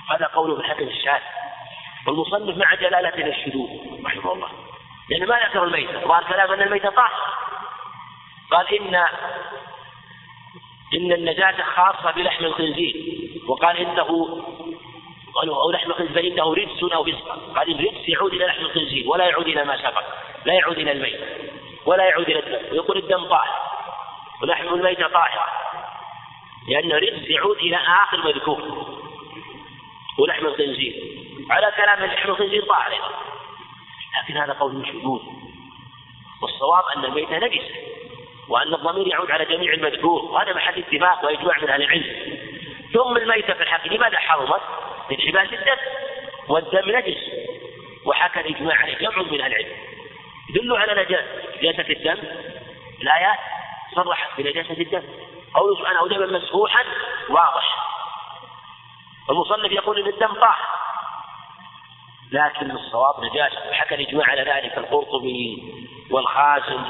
هذا 0.10 0.26
قول 0.26 0.52
ابن 0.52 0.64
حكم 0.64 0.88
الشاذ. 0.88 1.22
والمصنف 2.08 2.58
مع 2.58 2.74
جلالة 2.76 3.28
الشذوذ 3.28 3.70
رحمه 4.06 4.34
الله. 4.34 4.50
لأن 5.10 5.28
ما 5.28 5.40
ذكر 5.40 5.64
الميتة. 5.64 6.08
ظهر 6.08 6.24
كلام 6.24 6.52
أن 6.52 6.62
الميتة 6.62 6.90
طاهرة. 6.90 7.34
قال 8.52 8.80
إن 8.80 9.06
إن 10.94 11.12
النجاسة 11.12 11.64
خاصة 11.64 12.12
بلحم 12.12 12.46
الخنزير. 12.46 12.96
وقال 13.48 13.78
إنه 13.78 14.44
أو 15.38 15.72
لحم 15.72 15.92
الخنزير 15.92 16.14
فإنه 16.14 16.54
رجس 16.54 16.94
أو 16.94 17.04
فسق 17.04 17.56
قال 17.56 17.80
الرجس 17.80 18.10
يعود 18.10 18.34
إلى 18.34 18.46
لحم 18.46 18.62
الخنزير 18.62 19.10
ولا 19.10 19.26
يعود 19.26 19.48
إلى 19.48 19.64
ما 19.64 19.78
سبق 19.78 20.04
لا 20.46 20.54
يعود 20.54 20.78
إلى 20.78 20.92
الميت 20.92 21.20
ولا 21.86 22.04
يعود 22.04 22.30
إلى 22.30 22.40
الدم. 22.40 22.76
يقول 22.76 22.98
الدم 22.98 23.26
طاهر 23.26 23.60
ولحم 24.42 24.74
الميت 24.74 25.00
طاهرة 25.00 25.46
لأن 26.68 26.92
الرجس 26.92 27.30
يعود 27.30 27.58
إلى 27.58 27.78
آخر 27.78 28.28
مذكور 28.28 28.62
ولحم 30.20 30.46
الخنزير. 30.46 31.22
على 31.50 31.72
كلام 31.78 32.06
لحم 32.06 32.30
الخنزير 32.30 32.66
طاهر 32.66 32.92
لكن 34.24 34.38
هذا 34.38 34.54
قول 34.54 34.88
شذوذ 34.88 35.22
والصواب 36.42 36.84
أن 36.96 37.06
الميت 37.06 37.32
نجسة 37.32 37.76
وأن 38.52 38.74
الضمير 38.74 39.08
يعود 39.08 39.32
على 39.32 39.46
جميع 39.46 39.74
المذكور. 39.74 40.22
وهذا 40.26 40.54
محل 40.54 40.80
اتفاق 40.80 41.26
وإجماع 41.26 41.58
من 41.58 41.70
أهل 41.70 41.84
العلم. 41.84 42.38
ثم 42.94 43.18
الميتة 43.18 43.54
في 43.54 43.64
الحق 43.64 43.88
لماذا 43.88 44.18
حرمت؟ 44.18 44.62
من 45.12 45.18
حباس 45.22 45.54
الدم 45.54 45.78
والدم 46.48 46.98
نجس. 46.98 47.18
وحكى 48.06 48.40
الإجماع 48.40 48.78
عليه. 48.78 48.98
جمع 48.98 49.22
من 49.22 49.42
العلم. 49.42 49.76
يدل 50.50 50.76
على 50.76 50.94
نجاسة 51.62 51.90
الدم. 51.90 52.24
الآيات 53.02 53.40
صرحت 53.96 54.42
بنجاسة 54.42 54.82
الدم. 54.82 55.04
قوله 55.54 55.76
سبحانه 55.80 56.00
أو 56.00 56.08
دما 56.08 56.26
مسفوحا 56.26 56.84
واضح. 57.30 57.76
المصنف 59.30 59.72
يقول 59.72 60.00
إن 60.00 60.08
الدم 60.08 60.34
طاهر 60.34 60.68
لكن 62.32 62.72
الصواب 62.72 63.24
نجاسة 63.24 63.70
وحكى 63.70 63.96
الإجماع 63.96 64.30
على 64.30 64.42
ذلك 64.42 64.78
القرطبي 64.78 65.64
والخازن 66.12 66.84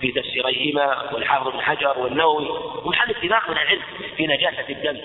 في 0.00 0.12
تفسيريهما 0.12 1.12
والحافظ 1.12 1.48
بن 1.48 1.60
حجر 1.60 1.98
والنووي. 1.98 2.48
ومحل 2.84 3.10
اتفاق 3.10 3.50
من 3.50 3.58
العلم 3.58 3.82
في 4.16 4.26
نجاسة 4.26 4.64
الدم 4.68 5.00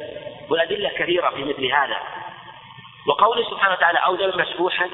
والأدلة 0.50 0.90
كثيرة 0.90 1.30
في 1.30 1.44
مثل 1.44 1.66
هذا. 1.66 1.98
وقوله 3.08 3.50
سبحانه 3.50 3.74
وتعالى 3.74 4.00
أو 4.00 4.16
دم 4.16 4.42
مسفوحا 4.42 4.90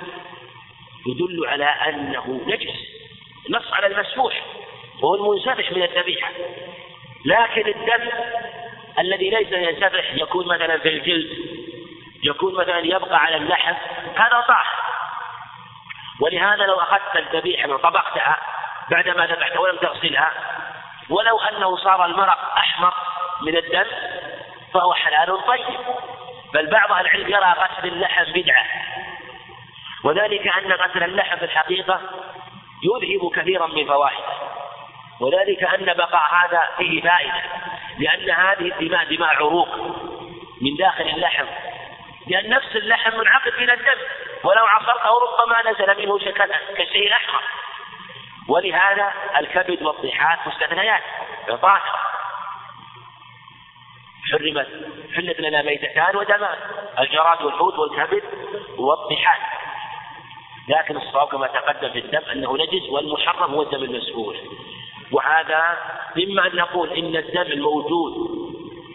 يدل 1.07 1.45
على 1.47 1.65
أنه 1.65 2.41
نجس. 2.47 2.75
نص 3.49 3.73
على 3.73 3.87
المسفوح 3.87 4.43
وهو 5.01 5.15
المنسفح 5.15 5.71
من 5.71 5.83
الذبيحة. 5.83 6.31
لكن 7.25 7.67
الدم 7.67 8.09
الذي 8.99 9.29
ليس 9.29 9.51
ينسفح 9.51 10.13
يكون 10.13 10.47
مثلا 10.47 10.77
في 10.77 10.89
الجلد 10.89 11.29
يكون 12.23 12.53
مثلا 12.55 12.79
يبقى 12.79 13.17
على 13.17 13.35
اللحم 13.35 13.73
هذا 14.15 14.45
طاهر 14.47 14.78
ولهذا 16.21 16.65
لو 16.65 16.75
أخذت 16.75 17.15
الذبيحة 17.15 17.69
وطبختها 17.69 18.37
بعدما 18.91 19.25
ذبحتها 19.25 19.59
ولم 19.59 19.77
تغسلها 19.77 20.31
ولو 21.09 21.39
أنه 21.39 21.77
صار 21.77 22.05
المرق 22.05 22.57
أحمر 22.57 22.93
من 23.41 23.57
الدم 23.57 23.85
فهو 24.73 24.93
حلال 24.93 25.45
طيب. 25.47 25.77
بل 26.53 26.69
بعض 26.69 26.91
أهل 26.91 27.05
العلم 27.05 27.27
يرى 27.27 27.55
غسل 27.57 27.87
اللحم 27.87 28.23
بدعة. 28.33 28.65
وذلك 30.03 30.47
أن 30.47 30.71
غسل 30.71 31.03
اللحم 31.03 31.37
في 31.37 31.45
الحقيقة 31.45 32.01
يذهب 32.83 33.31
كثيرا 33.35 33.67
من 33.67 33.85
فوائده. 33.85 34.33
وذلك 35.19 35.63
أن 35.63 35.85
بقاء 35.85 36.23
هذا 36.33 36.63
فيه 36.77 37.01
فائدة 37.01 37.41
لأن 37.97 38.29
هذه 38.29 38.71
الدماء 38.71 39.15
دماء 39.15 39.35
عروق 39.35 39.69
من 40.61 40.75
داخل 40.77 41.03
اللحم. 41.03 41.45
لأن 42.29 42.49
نفس 42.49 42.75
اللحم 42.75 43.19
منعقد 43.19 43.53
من 43.59 43.69
الدم 43.69 44.01
ولو 44.43 44.65
عصرته 44.65 45.09
ربما 45.19 45.71
نزل 45.71 46.01
منه 46.01 46.19
كشيء 46.77 47.13
أحمر. 47.13 47.41
ولهذا 48.49 49.13
الكبد 49.39 49.81
والضحات 49.81 50.39
مستثنيات 50.47 51.03
طاهرة 51.47 51.99
حرمت 54.31 54.67
حلت 55.15 55.39
لنا 55.39 55.61
ميتتان 55.61 56.15
ودمان 56.15 56.57
الجراد 56.99 57.41
والحوت 57.41 57.79
والكبد 57.79 58.23
والضحات 58.77 59.39
لكن 60.67 60.97
الصواب 60.97 61.27
كما 61.27 61.47
تقدم 61.47 61.89
في 61.89 61.99
الدم 61.99 62.21
أنه 62.31 62.57
نجس 62.57 62.89
والمحرم 62.89 63.53
هو 63.53 63.61
الدم 63.61 63.83
المسفوح 63.83 64.37
وهذا 65.11 65.77
اما 66.17 66.47
ان 66.47 66.55
نقول 66.55 66.89
إن 66.93 67.15
الدم 67.15 67.41
الموجود 67.41 68.13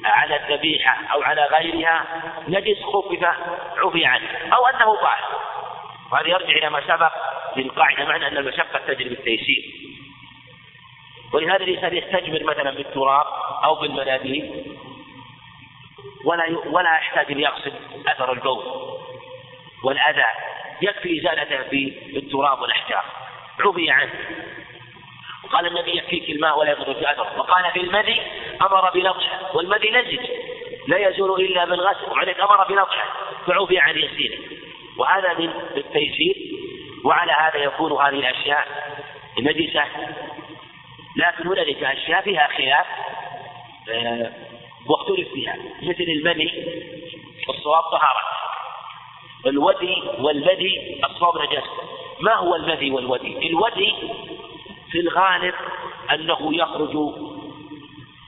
على 0.05 0.37
الذبيحة 0.37 1.13
أو 1.13 1.23
على 1.23 1.45
غيرها 1.45 2.23
نجس 2.49 2.83
خفف 2.83 3.25
عفي 3.77 4.07
عنه 4.07 4.29
أو 4.55 4.67
أنه 4.67 4.97
طاهر 4.97 5.41
وهذا 6.13 6.29
يرجع 6.29 6.57
إلى 6.57 6.71
ما 6.71 6.81
سبق 6.81 7.13
للقاعده 7.57 8.05
معنى 8.05 8.29
أن 8.29 8.37
المشقة 8.37 8.79
تجري 8.87 9.09
بالتيسير. 9.09 9.65
ولهذا 11.33 11.65
الإنسان 11.65 11.97
يستجمر 11.97 12.45
مثلا 12.45 12.71
بالتراب 12.71 13.27
أو 13.65 13.75
بالمناديل 13.75 14.65
ولا 16.25 16.59
ولا 16.67 16.97
يحتاج 16.97 17.33
أن 17.33 17.41
يغسل 17.41 17.73
أثر 18.09 18.33
البول 18.33 18.65
والأذى 19.85 20.27
يكفي 20.83 21.21
إزالته 21.21 21.63
بالتراب 22.13 22.61
والأحجار. 22.61 23.05
عفي 23.61 23.91
عنه 23.91 24.11
وقال 25.45 25.67
النبي 25.67 25.97
يكفيك 25.97 26.31
الماء 26.31 26.59
ولا 26.59 26.71
يضر 26.71 26.95
في 26.95 27.11
اثر 27.11 27.39
وقال 27.39 27.73
في 27.73 27.81
المذي 27.81 28.23
أمر 28.63 28.91
بنضحه 28.91 29.57
والمذي 29.57 29.91
لزج 29.91 30.27
لا 30.87 31.09
يزول 31.09 31.41
إلا 31.41 31.65
بالغسل 31.65 32.11
وعليك 32.11 32.41
أمر 32.41 32.69
بنضحه 32.69 33.13
فعفي 33.47 33.79
عن 33.79 33.99
يسيره 33.99 34.39
وهذا 34.99 35.35
من 35.39 35.51
التيسير. 35.77 36.37
وعلى 37.05 37.33
هذا 37.33 37.57
يكون 37.57 37.93
هذه 37.93 38.15
الأشياء 38.15 38.67
نجسه 39.39 39.85
لكن 41.17 41.49
هنالك 41.49 41.85
أشياء 41.85 42.23
فيها 42.23 42.49
خلاف 42.57 42.87
آه، 43.91 44.33
واختلف 44.87 45.29
فيها. 45.29 45.57
مثل 45.83 46.03
المني 46.03 46.51
الصواب 47.49 47.83
طهارة. 47.83 48.21
الودي 49.47 50.03
والمدي 50.19 51.01
الصواب 51.05 51.43
نجاسة. 51.43 51.71
ما 52.21 52.35
هو 52.35 52.55
المدي 52.55 52.91
والودي؟ 52.91 53.47
الودي 53.47 53.95
في 54.95 55.01
الغالب 55.01 55.55
أنه 56.15 56.57
يخرج 56.57 57.15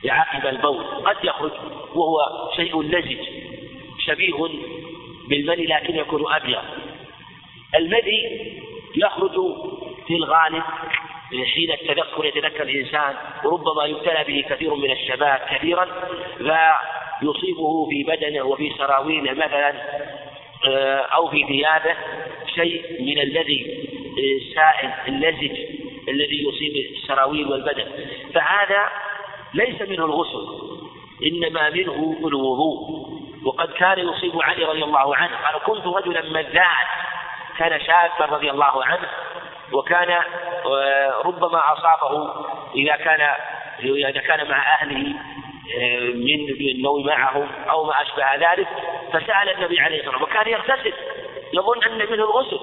عقب 0.09 0.47
البول 0.47 0.85
قد 0.85 1.17
يخرج 1.25 1.53
وهو 1.95 2.19
شيء 2.57 2.83
لزج 2.83 3.19
شبيه 4.07 4.35
بالمني 5.29 5.67
لكن 5.67 5.97
يكون 5.97 6.35
أبيض. 6.35 6.63
المدي 7.75 8.51
يخرج 8.97 9.33
في 10.07 10.15
الغالب 10.15 10.63
حين 11.55 11.71
التذكر 11.71 12.25
يتذكر 12.25 12.63
الإنسان 12.63 13.15
وربما 13.45 13.85
يبتلى 13.85 14.25
به 14.29 14.45
كثير 14.49 14.75
من 14.75 14.91
الشباب 14.91 15.41
كثيرا 15.51 15.87
فيصيبه 16.39 17.89
في 17.91 18.05
بدنه 18.05 18.43
وفي 18.43 18.73
سراويله 18.79 19.33
مثلا 19.33 19.75
آه، 20.69 20.99
أو 20.99 21.29
في 21.29 21.45
ثيابه 21.45 21.97
شيء 22.55 23.03
من 23.03 23.19
الذي 23.19 23.89
السائل 24.19 24.93
اللزج 25.09 25.86
الذي 26.09 26.49
يصيب 26.49 26.97
السراويل 26.97 27.49
والبدن. 27.49 27.87
فهذا 28.35 28.89
ليس 29.55 29.83
منه 29.83 30.05
الغسل 30.05 30.47
إنما 31.23 31.71
منه 31.71 32.17
الوضوء. 32.25 33.07
وقد 33.47 33.73
كان 33.73 33.99
يصيب 33.99 34.43
علي 34.43 34.65
رضي 34.65 34.85
الله 34.85 35.17
عنه 35.17 35.37
قال 35.37 35.63
كنت 35.67 35.87
رجلا 35.87 36.23
مذاعا 36.23 36.85
كان 37.59 37.81
شابا 37.81 38.35
رضي 38.37 38.51
الله 38.51 38.85
عنه 38.85 39.09
وكان 39.73 40.11
آه، 40.11 41.23
ربما 41.25 41.73
أصابه 41.73 42.35
إذا 42.75 42.97
كان 42.97 43.35
إذا 43.81 44.21
كان 44.21 44.49
مع 44.51 44.75
أهله 44.75 45.15
آه، 45.79 46.01
من 46.01 46.71
النوم 46.77 47.07
معهم 47.07 47.49
أو 47.71 47.85
ما 47.85 48.03
أشبه 48.03 48.35
ذلك 48.35 48.69
فسأل 49.13 49.49
النبي 49.49 49.81
عليه 49.81 50.01
الصلاة 50.01 50.23
والسلام. 50.23 50.43
وكان 50.43 50.53
يغتسل 50.53 50.93
يظن 51.53 51.83
أن 51.85 51.99
منه 51.99 52.25
الغسل. 52.25 52.61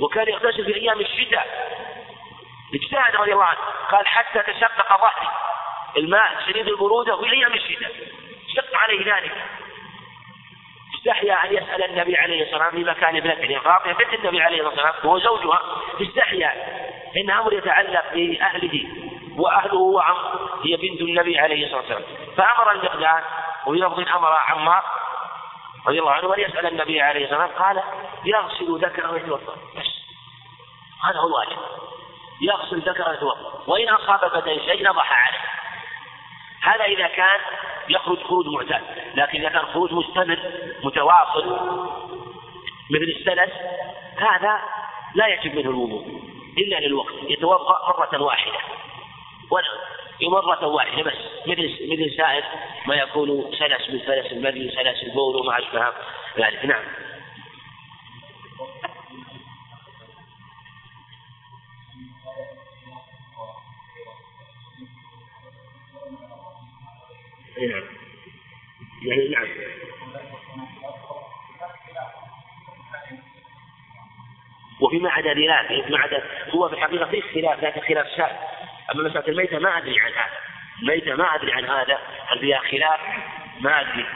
وكان 0.00 0.28
يغتسل 0.28 0.64
في 0.64 0.74
أيام 0.74 1.00
الشتاء. 1.00 1.46
اجتهد 2.74 3.16
رضي 3.16 3.32
الله 3.32 3.44
عنه. 3.44 3.58
قال 3.90 4.06
حتى 4.06 4.52
تشقق 4.52 5.00
ظهري. 5.00 5.28
الماء 5.96 6.40
شديد 6.46 6.68
البرودة 6.68 7.16
في 7.16 7.32
أيام 7.32 7.52
الشتاء. 7.52 7.92
شق 8.56 8.76
عليه 8.76 9.14
ذلك. 9.14 9.32
استحيا 10.98 11.44
أن 11.44 11.54
يسأل 11.54 11.84
النبي 11.84 12.16
عليه 12.16 12.42
الصلاة 12.42 12.64
والسلام 12.64 12.84
في 12.84 12.90
مكان 12.90 13.16
ابنته. 13.16 13.58
فاطمة 13.58 13.92
بنت 13.92 14.14
النبي 14.14 14.42
عليه 14.42 14.68
الصلاة 14.68 14.86
والسلام 14.86 15.06
وهو 15.06 15.18
زوجها. 15.18 15.60
استحيا 16.00 16.52
إن 17.16 17.30
أمر 17.30 17.52
يتعلق 17.52 18.14
بأهله 18.14 18.86
وأهله 19.36 19.78
وعم 19.78 20.16
هي 20.64 20.76
بنت 20.76 21.00
النبي 21.00 21.38
عليه 21.38 21.64
الصلاة 21.64 21.80
والسلام. 21.80 22.04
فأمر 22.36 22.70
المقداد 22.72 23.24
وفي 23.66 24.12
أمر 24.14 24.32
عمار 24.48 24.84
رضي 25.86 25.98
الله 25.98 26.12
عنه 26.12 26.34
أن 26.34 26.40
يسأل 26.40 26.66
النبي 26.66 27.00
عليه 27.00 27.24
الصلاة 27.24 27.40
والسلام 27.40 27.62
قال 27.62 27.82
يغسل 28.24 28.86
ذكره 28.86 29.10
ويتوضأ. 29.12 29.56
بس. 29.76 30.00
هذا 31.04 31.18
هو 31.18 31.26
الواجب. 31.26 31.58
يغسل 32.40 32.78
ذكره 32.78 33.36
وإن 33.66 33.88
أصاب 33.88 34.30
بدن 34.32 34.58
شيء 34.58 34.90
نضح 34.90 35.12
عليه. 35.12 35.38
هذا 36.62 36.84
إذا 36.84 37.06
كان 37.06 37.40
يخرج 37.88 38.22
خروج 38.22 38.46
معتاد. 38.46 38.82
لكن 39.14 39.40
إذا 39.40 39.48
كان 39.48 39.62
خروج 39.62 39.92
مستمر 39.92 40.38
متواصل 40.84 41.46
مثل 42.90 43.14
السلس 43.18 43.52
هذا 44.16 44.60
لا 45.14 45.26
يجب 45.26 45.54
منه 45.54 45.70
الوضوء 45.70 46.06
إلا 46.58 46.76
للوقت. 46.76 47.14
يتوضأ 47.28 47.78
مرة 47.88 48.22
واحدة. 48.22 48.58
مرة 50.22 50.66
واحدة 50.66 51.02
بس. 51.02 51.16
مثل 51.46 51.78
مثل 51.92 52.16
سائر 52.16 52.44
ما 52.86 52.94
يكون 52.94 53.52
سلس 53.58 53.90
من 53.90 54.00
سلس 54.00 54.32
المري 54.32 54.70
سلس 54.70 55.02
البول 55.02 55.36
وما 55.36 55.58
أشبه 55.58 55.86
ذلك 56.38 56.64
نعم. 56.64 56.82
نعم. 67.58 67.82
يعني 69.02 69.28
نعم. 69.28 69.48
وفيما 74.80 75.10
عدا 75.10 75.34
ذلك 75.34 75.84
فيما 75.84 75.98
عدا 75.98 76.22
هو 76.50 76.68
في 76.68 76.74
الحقيقة 76.74 77.06
في 77.06 77.18
اختلاف 77.18 77.64
لكن 77.64 77.80
خلاف 77.80 78.06
شاذ. 78.16 78.32
أما 78.94 79.08
مسألة 79.08 79.28
الميتة 79.28 79.58
ما 79.58 79.78
أدري 79.78 80.00
عن 80.00 80.12
هذا. 80.12 80.38
الميتة 80.82 81.14
ما 81.14 81.34
أدري 81.34 81.52
عن 81.52 81.64
هذا. 81.64 81.98
هل 82.26 82.38
فيها 82.38 82.58
خلاف؟ 82.58 83.00
ما 83.60 83.80
أدري. 83.80 84.06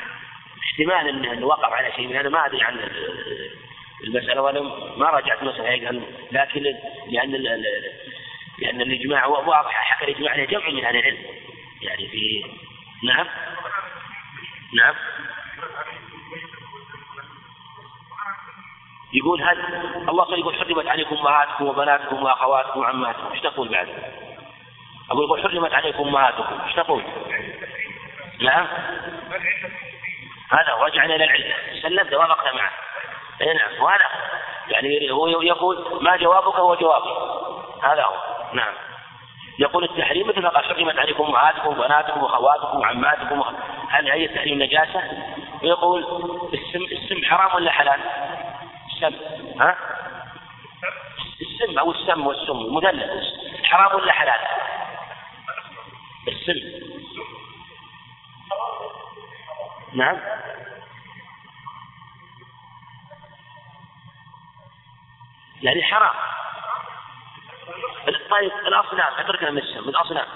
احتمال 0.63 1.09
أنه 1.09 1.47
وقف 1.47 1.73
على 1.73 1.93
شيء 1.93 2.09
من 2.09 2.17
هذا 2.17 2.29
ما 2.29 2.47
أدري 2.47 2.63
عن 2.63 2.91
المسألة 4.05 4.43
وأنا 4.43 4.61
ما 4.97 5.07
راجعت 5.07 5.43
مسألة 5.43 6.03
لكن 6.33 6.63
لأن 7.09 7.33
لأن 8.59 8.81
الإجماع 8.81 9.27
واضح 9.27 9.73
حكى 9.73 10.05
الإجماع 10.05 10.33
عليه 10.33 10.47
جمع 10.47 10.71
من 10.71 10.85
أهل 10.85 10.97
العلم. 10.97 11.19
يعني 11.83 12.09
في 12.09 12.45
نعم. 13.03 13.27
نعم. 14.75 14.95
يقول 19.13 19.43
هل 19.43 19.59
الله 20.09 20.39
يقول 20.39 20.55
حرمت 20.55 20.87
عليكم 20.87 21.17
أمهاتكم 21.17 21.67
وبناتكم 21.67 22.23
وأخواتكم 22.23 22.81
وعماتكم. 22.81 23.33
إيش 23.33 23.41
تقول 23.41 23.69
بعد؟ 23.69 23.89
أبو 25.11 25.23
يقول 25.23 25.43
حرمت 25.43 25.75
عليكم 25.75 26.09
أمهاتكم. 26.09 26.61
إيش 26.67 26.75
تقول؟ 26.75 27.03
نعم. 28.41 28.67
هذا 30.51 30.75
رجعنا 30.81 31.15
إلى 31.15 31.25
العلة 31.25 31.55
سلمت 31.83 32.13
وافقنا 32.13 32.53
معه. 32.53 32.73
اي 33.41 33.55
نعم. 33.55 33.83
وهذا 33.83 34.05
يعني 34.69 35.11
هو 35.11 35.43
يقول 35.43 35.99
ما 36.03 36.17
جوابك 36.17 36.57
هو 36.57 36.75
جوابي 36.75 37.11
هذا 37.83 38.05
هو. 38.05 38.17
نعم. 38.53 38.75
يقول 39.59 39.85
التحريم 39.85 40.29
مثل 40.29 40.43
ما 40.43 40.49
قال 40.49 40.65
حرمت 40.65 40.99
عليكم 40.99 41.25
أمهاتكم 41.25 41.69
وبناتكم 41.69 42.23
وأخواتكم 42.23 42.79
وعماتكم 42.79 43.43
هل 43.89 44.11
هي 44.11 44.25
التحريم 44.25 44.63
نجاسة؟ 44.63 45.03
ويقول 45.63 46.01
السم 46.55 46.85
السم 46.85 47.25
حرام 47.25 47.55
ولا 47.55 47.71
حلال؟ 47.71 48.01
السم 48.93 49.15
ها؟ 49.61 49.77
السم 51.41 51.79
أو 51.79 51.91
السم 51.91 52.27
والسم 52.27 52.75
مثلث 52.75 53.11
حرام 53.65 54.01
ولا 54.01 54.13
حلال؟ 54.13 54.41
السم 56.29 56.85
نعم 59.95 60.19
يعني 65.63 65.83
حرام 65.83 66.15
طيب 68.31 68.53
الاصنام 68.67 69.15
أتركنا 69.19 69.51
من 69.51 69.59
السم 69.59 69.89
الاصنام 69.89 70.27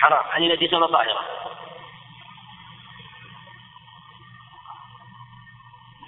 حرام. 0.00 0.24
هذه 0.32 0.52
نجسة 0.52 0.86
طاهرة 0.86 1.24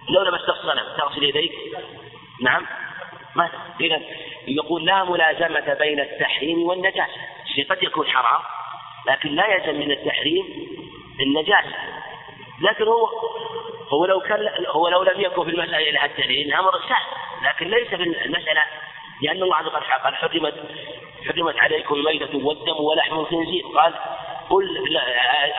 لو 0.08 0.22
لمست 0.22 0.48
الصنم 0.48 0.96
تغسل 0.96 1.22
يديك؟ 1.22 1.52
نعم. 2.40 2.66
ما 3.34 3.50
إذا 3.80 4.00
يقول 4.48 4.84
لا 4.84 5.04
ملازمة 5.04 5.74
بين 5.74 6.00
التحريم 6.00 6.62
والنجاسة 6.62 7.06
الشيء 7.44 7.70
قد 7.70 7.82
يكون 7.82 8.06
حرام 8.06 8.42
لكن 9.06 9.28
لا 9.28 9.46
يلزم 9.46 9.80
من 9.80 9.90
التحريم 9.90 10.44
النجاسة 11.20 11.76
لكن 12.60 12.84
هو 12.84 13.06
هو 13.92 14.06
لو 14.06 14.20
كان 14.20 14.48
هو 14.68 14.88
لو 14.88 15.02
لم 15.02 15.20
يكن 15.20 15.44
في 15.44 15.50
المسألة 15.50 15.78
إلى 15.78 16.04
الدليل 16.04 16.54
أمر 16.54 16.72
سهل 16.88 17.48
لكن 17.48 17.66
ليس 17.66 17.88
في 17.88 18.02
المسألة 18.26 18.62
لأن 19.22 19.42
الله 19.42 19.56
عز 19.56 19.66
وجل 19.66 19.80
قال 20.04 20.16
حرمت 20.16 20.54
حرمت 21.28 21.56
عليكم 21.58 21.94
الميتة 21.94 22.46
والدم 22.46 22.76
ولحم 22.84 23.18
الخنزير. 23.18 23.64
قال 23.66 23.94
قل 24.50 24.96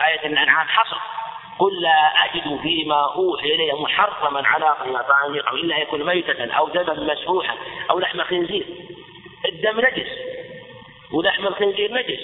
آية 0.08 0.26
الأنعام 0.26 0.68
حصر. 0.68 0.96
قل 1.58 1.82
لا 1.82 2.24
أجد 2.24 2.60
فيما 2.62 3.14
أوحي 3.14 3.54
إلي 3.54 3.72
محرما 3.72 4.48
على 4.48 4.76
طعام 5.08 5.36
أو 5.36 5.54
إلا 5.54 5.78
يكون 5.78 6.06
ميتة 6.06 6.52
أو 6.52 6.68
دما 6.68 7.14
مسفوحا 7.14 7.56
أو 7.90 7.98
لحم 7.98 8.22
خنزير 8.22 8.64
الدم 9.48 9.80
نجس 9.80 10.08
ولحم 11.12 11.46
الخنزير 11.46 11.92
نجس. 11.92 12.20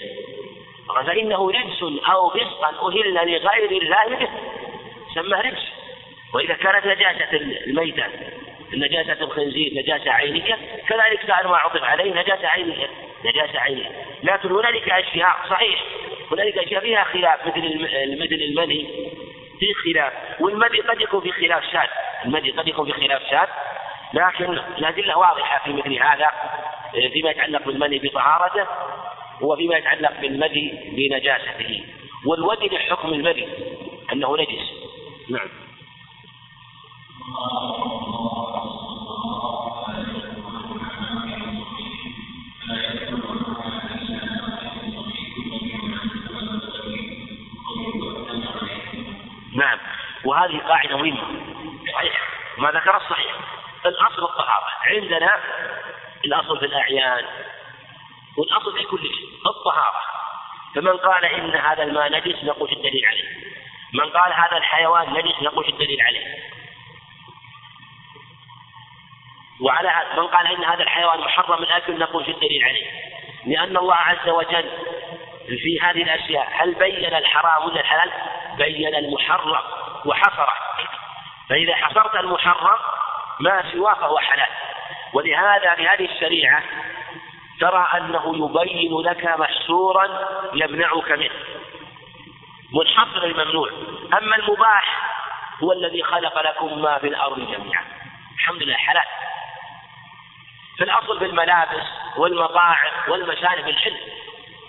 فإنه 1.06 1.50
رجس 1.50 1.82
أو 2.10 2.30
فسقا 2.30 2.88
أهل 2.88 3.14
لغير 3.14 3.82
الله 3.82 4.16
به. 4.16 4.28
سماه 5.14 5.40
رجس. 5.40 5.68
وإذا 6.34 6.54
كانت 6.54 6.86
نجاسة 6.86 7.36
الميتة 7.66 8.04
نجاسة 8.72 9.24
الخنزير 9.24 9.72
نجاسة 9.74 10.10
عينية 10.10 10.58
كذلك 10.88 11.20
سائر 11.26 11.48
ما 11.48 11.56
عطف 11.56 11.82
عليه 11.82 12.14
نجاسة 12.14 12.46
عينية 12.46 12.88
نجاسة 13.24 13.58
عينية 13.58 13.90
لكن 14.22 14.52
هنالك 14.52 14.90
أشياء 14.90 15.36
صحيح 15.50 15.84
هنالك 16.32 16.58
أشياء 16.58 16.80
فيها 16.80 17.04
خلاف 17.04 17.46
مثل 17.46 17.82
مثل 18.24 18.34
المني 18.34 18.86
في 19.60 19.74
خلاف 19.74 20.12
والمدي 20.40 20.80
قد 20.80 21.00
يكون 21.00 21.20
في 21.20 21.32
خلاف 21.32 21.64
شاذ 21.72 21.88
المدي 22.24 22.50
قد 22.50 22.68
يكون 22.68 22.92
في 22.92 22.92
خلاف 22.92 23.22
شاذ 23.30 23.48
لكن 24.14 24.44
الأدلة 24.78 25.18
واضحة 25.18 25.64
في 25.64 25.72
مثل 25.72 26.02
هذا 26.02 26.30
فيما 27.12 27.30
يتعلق 27.30 27.66
بالمني 27.66 27.98
بطهارته 27.98 28.66
وفيما 29.40 29.76
يتعلق 29.76 30.20
بالمدي 30.20 30.72
بنجاسته. 30.92 31.84
والودي 32.26 32.66
لحكم 32.66 33.08
المدي 33.08 33.48
أنه 34.12 34.36
نجس. 34.36 34.72
نعم. 35.30 35.48
وهذه 50.28 50.58
قاعدة 50.68 50.96
مهمة. 50.96 51.24
صحيح. 51.92 52.20
ما 52.58 52.70
ذكر 52.70 52.96
الصحيح 52.96 53.34
الأصل 53.86 54.24
الطهارة. 54.24 54.66
عندنا 54.86 55.40
الأصل 56.24 56.58
في 56.58 56.66
الأعيان 56.66 57.24
والأصل 58.38 58.78
في 58.78 58.84
كل 58.84 59.00
شيء 59.00 59.28
الطهارة. 59.46 60.00
فمن 60.74 60.96
قال 60.96 61.24
إن 61.24 61.50
هذا 61.50 61.82
الماء 61.82 62.12
نجس 62.12 62.44
نقول 62.44 62.72
الدليل 62.72 63.06
عليه. 63.06 63.28
من 63.94 64.10
قال 64.10 64.32
هذا 64.32 64.56
الحيوان 64.56 65.12
نجس 65.12 65.42
نقول 65.42 65.68
الدليل 65.68 66.00
عليه. 66.00 66.36
وعلى 69.60 70.02
من 70.16 70.26
قال 70.26 70.46
إن 70.46 70.64
هذا 70.64 70.82
الحيوان 70.82 71.20
محرم 71.20 71.62
الأكل 71.62 71.98
نقول 71.98 72.24
في 72.24 72.30
الدليل 72.30 72.64
عليه. 72.64 72.86
لأن 73.46 73.76
الله 73.76 73.94
عز 73.94 74.28
وجل 74.28 74.70
في 75.46 75.80
هذه 75.80 76.02
الأشياء 76.02 76.48
هل 76.52 76.74
بين 76.74 77.14
الحرام 77.14 77.64
ولا 77.64 77.80
الحلال؟ 77.80 78.10
بين 78.56 78.94
المحرم. 78.94 79.77
وحصره 80.04 80.52
فإذا 81.48 81.74
حصرت 81.74 82.14
المحرم 82.14 82.78
ما 83.40 83.72
سواه 83.72 83.94
فهو 83.94 84.18
حلال. 84.18 84.48
ولهذا 85.12 85.74
في 85.74 85.88
هذه 85.88 86.04
الشريعة 86.14 86.62
ترى 87.60 87.88
أنه 87.94 88.36
يبين 88.36 89.00
لك 89.00 89.24
محصورا 89.38 90.08
يمنعك 90.54 91.10
منه. 91.10 91.34
منحصر 92.72 93.22
الممنوع. 93.24 93.70
أما 94.18 94.36
المباح 94.36 95.10
هو 95.62 95.72
الذي 95.72 96.02
خلق 96.02 96.42
لكم 96.42 96.82
ما 96.82 96.98
في 96.98 97.06
الأرض 97.06 97.38
جميعا. 97.38 97.84
الحمد 98.34 98.62
لله 98.62 98.74
حلال. 98.74 99.06
في 100.76 100.84
الأصل 100.84 101.18
في 101.18 101.24
الملابس 101.24 101.86
والمطاعم 102.16 102.92
والمشارب 103.08 103.68
الحل. 103.68 103.96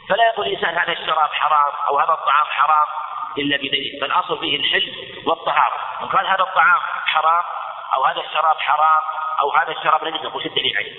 فلا 0.10 0.24
يقول 0.28 0.48
الإنسان 0.48 0.78
هذا 0.78 0.92
الشراب 0.92 1.30
حرام 1.32 1.74
أو 1.88 2.00
هذا 2.00 2.14
الطعام 2.14 2.46
حرام. 2.46 2.99
إلا 3.38 3.58
بدليل 3.58 4.00
فالأصل 4.02 4.40
فيه 4.40 4.60
الحل 4.60 5.14
والطهارة. 5.26 5.78
إن 6.02 6.08
قال 6.08 6.28
هذا 6.28 6.42
الطعام 6.44 6.80
حرام 7.06 7.44
أو 7.96 8.06
هذا 8.06 8.22
الشراب 8.22 8.58
حرام 8.60 9.02
أو 9.42 9.52
هذا 9.52 9.72
الشراب 9.72 10.04
نجس 10.04 10.22
نقول 10.22 10.46
الدليل 10.46 10.78
عليه 10.78 10.96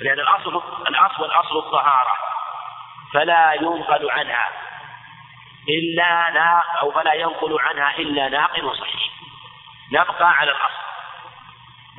لأن 0.00 0.20
الأصل 0.20 0.62
الأصل 0.88 1.22
والأصل 1.22 1.58
الطهارة. 1.58 2.16
فلا 3.14 3.52
ينقل 3.52 4.10
عنها 4.10 4.48
إلا 5.68 6.30
نا 6.30 6.62
أو 6.80 6.90
فلا 6.90 7.14
ينقل 7.14 7.60
عنها 7.60 7.98
إلا 7.98 8.28
ناقل 8.28 8.64
وصحيح. 8.64 9.10
نبقى 9.92 10.30
على 10.30 10.50
الأصل. 10.50 10.84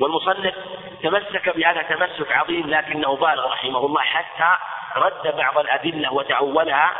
والمصنف 0.00 0.54
تمسك 1.02 1.56
بهذا 1.56 1.82
تمسك 1.82 2.32
عظيم 2.32 2.70
لكنه 2.70 3.16
بالغ 3.16 3.52
رحمه 3.52 3.78
الله 3.78 4.02
حتى 4.02 4.56
رد 4.96 5.36
بعض 5.36 5.58
الأدلة 5.58 6.12
وتعولها 6.12 6.92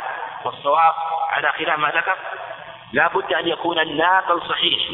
والصواب 0.45 0.93
على 1.29 1.51
خلاف 1.51 1.79
ما 1.79 1.89
ذكر. 1.89 2.17
لا 2.93 3.07
بد 3.07 3.33
أن 3.33 3.47
يكون 3.47 3.79
الناقل 3.79 4.41
صحيح. 4.49 4.89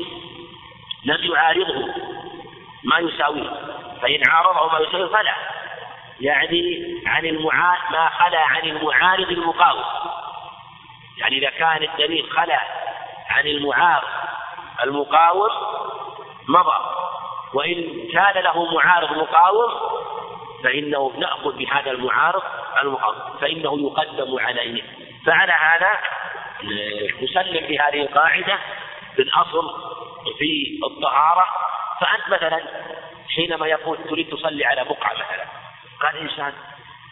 لم 1.05 1.31
يعارضه 1.31 1.93
ما 2.83 2.99
يساويه. 2.99 3.49
فإن 4.01 4.21
عارضه 4.27 4.73
ما 4.73 4.79
يساويه 4.79 5.05
فلا. 5.05 5.35
يعني 6.21 6.83
عن 7.05 7.25
المعارض 7.25 7.91
ما 7.91 8.09
خلا 8.09 8.39
عن 8.39 8.63
المعارض 8.63 9.31
المقاوم. 9.31 9.83
يعني 11.17 11.37
إذا 11.37 11.49
كان 11.49 11.83
الدليل 11.83 12.31
خلا 12.31 12.61
عن 13.29 13.47
المعارض 13.47 14.07
المقاوم 14.83 15.49
مضى. 16.47 16.77
وإن 17.53 18.07
كان 18.13 18.43
له 18.43 18.73
معارض 18.73 19.11
مقاوم 19.17 19.71
فإنه 20.63 21.13
نأخذ 21.17 21.57
بهذا 21.57 21.91
المعارض 21.91 22.43
المقاوم. 22.81 23.37
فإنه 23.41 23.79
يقدم 23.79 24.39
عليه. 24.39 24.83
فعلى 25.25 25.53
هذا 25.53 25.99
نسلم 27.21 27.67
بهذه 27.67 28.01
القاعدة 28.01 28.59
بالأصل 29.17 29.93
في 30.37 30.79
الطهارة. 30.83 31.45
فأنت 32.01 32.33
مثلا 32.33 32.61
حينما 33.35 33.67
يقول 33.67 33.97
تريد 34.09 34.29
تصلي 34.29 34.65
على 34.65 34.83
بقعة 34.83 35.13
مثلا 35.13 35.45
قال 36.01 36.17
إنسان 36.17 36.53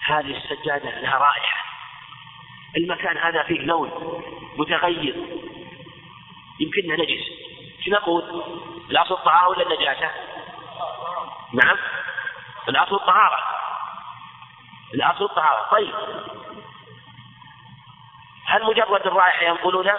هذه 0.06 0.38
السجادة 0.38 1.00
لها 1.00 1.18
رائحة. 1.18 1.66
المكان 2.78 3.18
هذا 3.18 3.44
فيه 3.44 3.60
لون 3.60 4.22
متغير. 4.58 5.16
يمكننا 6.60 6.96
نجس 6.96 7.24
شو 7.86 7.92
نقول؟ 7.92 8.44
الأصل 8.92 9.14
الطهارة 9.14 9.50
ولا 9.50 9.62
النجاسة؟ 9.64 10.10
نعم. 11.54 11.78
الأصل 12.70 12.96
الطهارة. 12.96 13.38
الأصل 14.94 15.26
الطهارة. 15.26 15.68
طيب. 15.72 15.94
هل 18.52 18.64
مجرد 18.66 19.08
الرائحة 19.08 19.46
ينقلنا؟ 19.46 19.98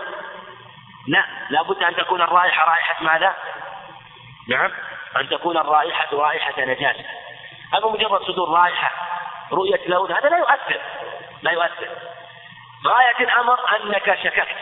لا 1.09 1.25
لابد 1.51 1.83
أن 1.83 1.97
تكون 1.97 2.23
الرائحة 2.23 2.71
رائحة 2.71 3.05
ماذا؟ 3.05 3.37
نعم. 4.49 4.71
أن 5.17 5.29
تكون 5.29 5.57
الرائحة 5.57 6.17
رائحة 6.17 6.65
نجاسة. 6.65 7.05
أما 7.75 7.93
مجرد 7.93 8.23
صدور 8.23 8.49
رائحة 8.49 8.91
رؤية 9.53 9.81
لون؟ 9.87 10.13
هذا 10.13 10.29
لا 10.29 10.39
يؤثر 10.39 10.81
لا 11.43 11.51
يؤثر. 11.51 11.89
غاية 12.87 13.21
الأمر 13.21 13.59
أنك 13.77 14.19
شككت. 14.25 14.57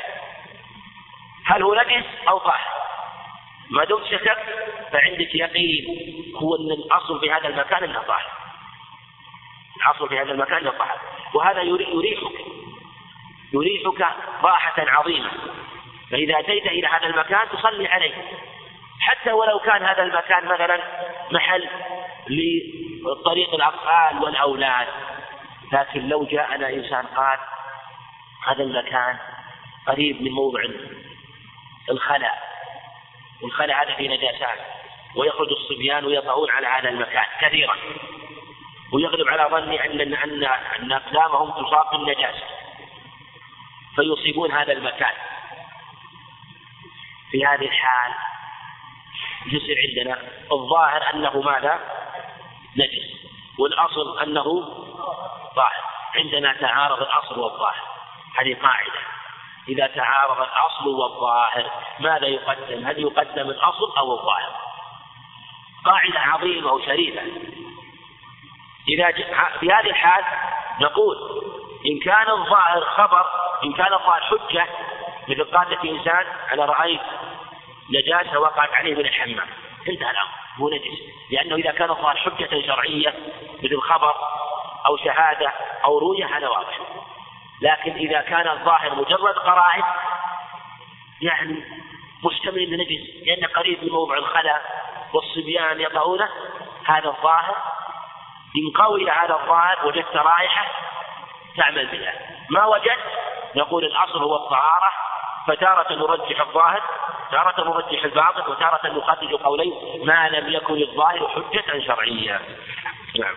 هل 1.46 1.62
هو 1.62 1.74
نجس 1.74 2.04
أو 2.28 2.38
طاهر 2.38 2.80
ما 3.70 3.84
دمت 3.84 4.04
شككت 4.04 4.44
فعندك 4.92 5.34
يقين 5.34 5.84
هو 6.36 6.56
أن 6.56 6.70
الأصل 6.70 7.20
في 7.20 7.32
هذا 7.32 7.48
المكان 7.48 7.84
أنه 7.84 8.02
طاهر 8.02 8.30
الأصل 9.76 10.08
في 10.08 10.18
هذا 10.18 10.32
المكان 10.32 10.56
أنه 10.56 10.70
طاهر 10.70 10.98
وهذا 11.34 11.62
يريحك. 11.62 12.32
يريحك 13.52 14.00
راحة 14.42 14.74
عظيمة. 14.78 15.30
فإذا 16.10 16.40
أتيت 16.40 16.66
إلى 16.66 16.86
هذا 16.86 17.06
المكان 17.06 17.48
تصلي 17.48 17.88
عليه. 17.88 18.14
حتى 19.00 19.32
ولو 19.32 19.58
كان 19.58 19.82
هذا 19.84 20.02
المكان 20.02 20.44
مثلا 20.44 20.80
محل 21.30 21.68
لطريق 22.28 23.54
الأطفال 23.54 24.22
والأولاد. 24.22 24.86
لكن 25.72 26.08
لو 26.08 26.24
جاءنا 26.24 26.68
إنسان 26.68 27.06
قال 27.06 27.38
هذا 28.46 28.62
المكان 28.62 29.18
قريب 29.86 30.22
من 30.22 30.30
موضع 30.30 30.60
الخلاء. 31.90 32.50
والخلاء 33.42 33.82
هذا 33.82 33.94
فيه 33.94 34.08
نجاسات. 34.08 34.58
ويخرج 35.16 35.48
الصبيان 35.50 36.04
ويطعون 36.04 36.50
على 36.50 36.66
هذا 36.66 36.88
المكان 36.88 37.26
كثيرا. 37.40 37.76
ويغلب 38.92 39.28
على 39.28 39.48
ظني 39.50 39.84
أن 39.84 40.00
أن 40.00 40.44
أن 40.78 40.92
أقدامهم 40.92 41.50
تصاب 41.50 41.90
بالنجاسة 41.90 42.59
فيصيبون 44.00 44.52
هذا 44.52 44.72
المكان 44.72 45.14
في 47.30 47.46
هذه 47.46 47.64
الحال 47.64 48.12
يصير 49.46 49.76
عندنا 49.88 50.18
الظاهر 50.52 51.14
أنه 51.14 51.40
ماذا؟ 51.40 51.80
نجس 52.76 53.30
والأصل 53.58 54.18
أنه 54.22 54.44
ظاهر 55.56 55.84
عندنا 56.16 56.52
تعارض 56.52 57.02
الأصل 57.02 57.38
والظاهر 57.40 57.82
هذه 58.38 58.56
قاعدة 58.62 59.00
إذا 59.68 59.86
تعارض 59.86 60.36
الأصل 60.40 60.88
والظاهر 60.88 61.70
ماذا 62.00 62.26
يقدم؟ 62.26 62.86
هل 62.86 62.98
يقدم 62.98 63.50
الأصل 63.50 63.96
أو 63.98 64.12
الظاهر؟ 64.12 64.56
قاعدة 65.84 66.20
عظيمة 66.20 66.72
وشريفة 66.72 67.22
إذا 68.88 69.12
في 69.60 69.72
هذه 69.72 69.90
الحال 69.90 70.24
نقول 70.80 71.16
إن 71.86 71.98
كان 71.98 72.30
الظاهر 72.30 72.84
خبر 72.84 73.49
إن 73.64 73.72
كان 73.72 73.92
الظاهر 73.92 74.20
حجة 74.20 74.66
مثل 75.28 75.70
لك 75.70 75.86
إنسان 75.86 76.26
أنا 76.52 76.64
رأيت 76.64 77.00
نجاسة 77.90 78.38
وقعت 78.38 78.74
عليه 78.74 78.94
من 78.94 79.00
الحمام. 79.00 79.48
انتهى 79.88 80.10
الأمر 80.10 80.30
هو 80.58 80.68
نجس. 80.68 80.98
لأنه 81.30 81.56
إذا 81.56 81.70
كان 81.70 81.90
الظاهر 81.90 82.16
حجة 82.16 82.66
شرعية 82.66 83.14
مثل 83.62 83.80
خبر 83.80 84.14
أو 84.86 84.96
شهادة 84.96 85.52
أو 85.84 85.98
رؤية 85.98 86.26
هذا 86.36 86.48
واضح. 86.48 86.78
لكن 87.62 87.92
إذا 87.92 88.20
كان 88.20 88.48
الظاهر 88.48 88.94
مجرد 88.94 89.34
قرائن 89.34 89.84
يعني 91.22 91.64
مشتمل 92.24 92.66
بنجس 92.66 93.26
لأنه 93.26 93.48
قريب 93.48 93.84
من 93.84 93.90
موضع 93.90 94.14
الخلا 94.14 94.60
والصبيان 95.12 95.80
يطعونه 95.80 96.28
هذا 96.84 97.08
الظاهر 97.08 97.56
إن 98.56 98.82
قوي 98.82 99.10
هذا 99.10 99.34
الظاهر 99.34 99.86
وجدت 99.86 100.16
رائحة 100.16 100.66
تعمل 101.56 101.86
بها. 101.86 102.14
ما 102.50 102.66
وجدت؟ 102.66 103.30
نقول 103.56 103.84
الأصل 103.84 104.22
هو 104.22 104.36
الطهارة 104.36 104.90
فتارة 105.46 105.92
نرجح 105.92 106.40
الظاهر 106.40 106.82
تارة 107.30 107.64
نرجح 107.64 108.04
الباطل 108.04 108.50
وتارة 108.50 108.98
نخرج 108.98 109.34
قولين 109.34 109.72
ما 110.06 110.28
لم 110.28 110.52
يكن 110.52 110.82
الظاهر 110.82 111.28
حجة 111.28 111.80
شرعية. 111.86 112.40
نعم. 113.18 113.34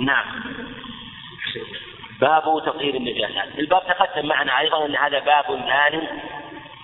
نعم. 0.00 0.41
باب 2.22 2.42
تطهير 2.66 2.94
النجاسات. 2.94 3.58
الباب 3.58 3.82
تقدم 3.86 4.26
معنا 4.28 4.58
أيضا 4.58 4.86
أن 4.86 4.96
هذا 4.96 5.18
باب 5.18 5.44
ثاني 5.44 6.08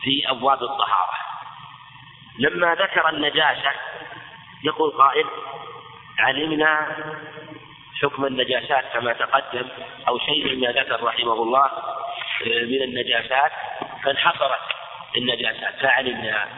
في 0.02 0.30
أبواب 0.30 0.62
الطهارة. 0.62 1.18
لما 2.38 2.74
ذكر 2.74 3.08
النجاسة 3.08 3.72
يقول 4.64 4.90
قائل 4.90 5.26
علمنا 6.18 6.96
حكم 8.02 8.24
النجاسات 8.24 8.84
كما 8.92 9.12
تقدم 9.12 9.68
أو 10.08 10.18
شيء 10.18 10.56
مما 10.56 10.68
ذكر 10.68 11.04
رحمه 11.04 11.32
الله 11.32 11.70
من 12.46 12.82
النجاسات 12.82 13.52
فانحصرت 14.04 14.60
النجاسات 15.16 15.74
فعلمنا 15.80 16.48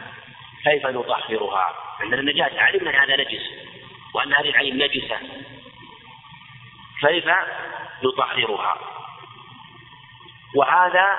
كيف 0.63 0.85
نطهرها. 0.85 1.75
عندنا 1.99 2.21
النجاسة 2.21 2.61
علمنا 2.61 2.89
أن 2.89 2.95
هذا 2.95 3.15
نجس 3.21 3.45
وأن 4.13 4.33
هذه 4.33 4.49
العين 4.49 4.77
نجسة. 4.77 5.17
كيف 7.01 7.25
نطهرها. 8.03 8.75
وهذا 10.55 11.17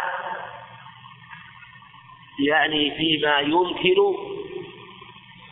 يعني 2.49 2.91
فيما 2.91 3.39
يمكن 3.39 3.97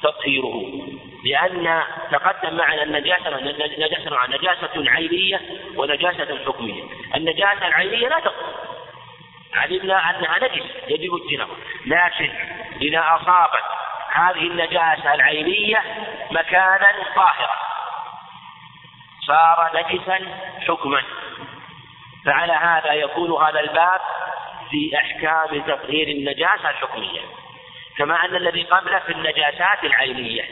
تطهيره. 0.03 0.63
لأن 1.25 1.83
تقدم 2.11 2.57
معنا 2.57 2.83
النجاسة 2.83 3.41
نجاسة 3.79 4.27
نجاسة 4.27 4.91
عينية 4.91 5.41
ونجاسة 5.77 6.45
حكمية. 6.45 6.83
النجاسة 7.15 7.67
العينية 7.67 8.09
لا 8.09 8.21
تطهر. 8.21 8.71
علمنا 9.55 10.11
أنها 10.11 10.39
نجس 10.39 10.65
يجب 10.89 11.15
اجتنابها 11.15 11.57
لكن 11.87 12.31
إذا 12.81 13.01
أصابت 13.01 13.65
هذه 14.13 14.47
النجاسة 14.47 15.15
العينية 15.15 15.83
مكانا 16.31 16.93
طاهرا. 17.17 17.60
صار 19.31 19.71
نجسا 19.75 20.19
حكما. 20.69 21.03
فعلى 22.27 22.53
هذا 22.53 22.93
يكون 22.93 23.43
هذا 23.43 23.61
الباب 23.61 24.01
في 24.71 24.97
أحكام 24.97 25.63
تطهير 25.63 26.09
النجاسة 26.09 26.71
الحكمية. 26.71 27.21
كما 27.99 28.25
أن 28.25 28.37
الذي 28.37 28.63
قبله 28.63 28.99
في 28.99 29.13
النجاسات 29.13 29.85
العينية. 29.85 30.45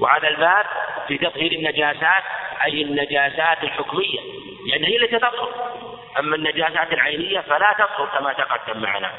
وهذا 0.00 0.28
الباب 0.28 0.66
في 1.08 1.18
تطهير 1.18 1.52
النجاسات 1.52 2.22
أي 2.64 2.82
النجاسات 2.82 3.64
الحكمية. 3.64 4.20
لأن 4.66 4.84
هي 4.84 4.96
التي 4.96 5.18
تطهر 5.18 5.70
أما 6.18 6.36
النجاسات 6.36 6.92
العينية 6.92 7.40
فلا 7.40 7.72
تطهر 7.78 8.18
كما 8.18 8.32
تقدم 8.32 8.80
معنا. 8.80 9.12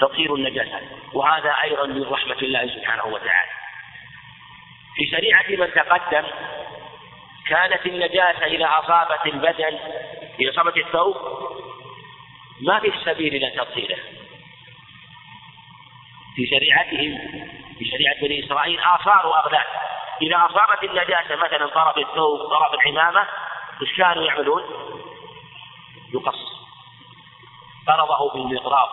تطهير 0.00 0.34
النجاسات 0.34 0.82
وهذا 1.12 1.54
أيضا 1.62 1.86
من 1.86 2.02
رحمة 2.02 2.38
الله 2.42 2.66
سبحانه 2.66 3.06
وتعالى. 3.06 3.50
في 4.96 5.06
شريعة 5.10 5.44
من 5.48 5.72
تقدم 5.74 6.24
كانت 7.48 7.86
النجاسة 7.86 8.44
إذا 8.44 8.66
أصابت 8.66 9.26
البدن 9.26 9.78
إذا 10.40 10.50
أصابت 10.50 10.76
الثوب 10.76 11.16
ما 12.60 12.80
في 12.80 12.92
سبيل 13.04 13.34
إلى 13.34 13.50
تطهيره 13.50 13.98
في 16.36 16.46
شريعتهم 16.46 17.18
في 17.78 17.84
شريعة 17.84 18.20
بني 18.22 18.46
إسرائيل 18.46 18.80
آثار 18.80 19.26
وأغلال 19.26 19.64
إذا 20.22 20.36
أصابت 20.36 20.84
النجاسة 20.84 21.36
مثلا 21.36 21.66
طرف 21.66 21.98
الثوب 21.98 22.40
طرف 22.40 22.74
العمامة 22.74 23.26
إيش 23.82 23.96
كانوا 23.96 24.24
يعملون؟ 24.24 24.62
يقص. 26.14 26.62
ضربه 27.86 28.32
بالمغراب 28.32 28.88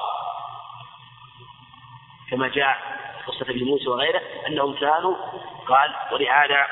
كما 2.31 2.47
جاء 2.47 2.99
قصة 3.27 3.45
ابن 3.49 3.65
موسى 3.65 3.89
وغيره 3.89 4.21
أنهم 4.47 4.73
كانوا 4.75 5.15
قال 5.67 5.95
ولهذا 6.11 6.67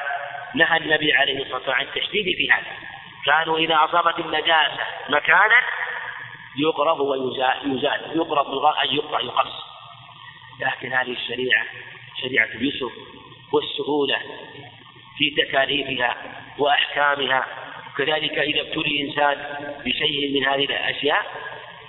نهى 0.55 0.77
النبي 0.77 1.13
عليه 1.13 1.41
الصلاة 1.41 1.55
والسلام 1.55 1.77
عن 1.77 1.85
التشديد 1.85 2.37
في 2.37 2.51
هذا. 2.51 2.77
كانوا 3.25 3.57
إذا 3.57 3.75
أصابت 3.75 4.19
النجاسة 4.19 4.79
مكانا 5.09 5.61
يقرب 6.57 6.99
ويزال 6.99 8.11
يقرب 8.15 8.65
أن 8.65 8.95
يقطع 8.95 9.19
يقص. 9.19 9.53
لكن 10.59 10.93
هذه 10.93 11.11
الشريعة 11.11 11.65
شريعة 12.21 12.45
اليسر 12.45 12.91
والسهولة 13.53 14.17
في 15.17 15.29
تكاليفها 15.29 16.15
وأحكامها. 16.57 17.45
كذلك 17.97 18.39
إذا 18.39 18.61
ابتلي 18.61 19.01
إنسان 19.01 19.37
بشيء 19.85 20.39
من 20.39 20.47
هذه 20.47 20.65
الأشياء 20.65 21.25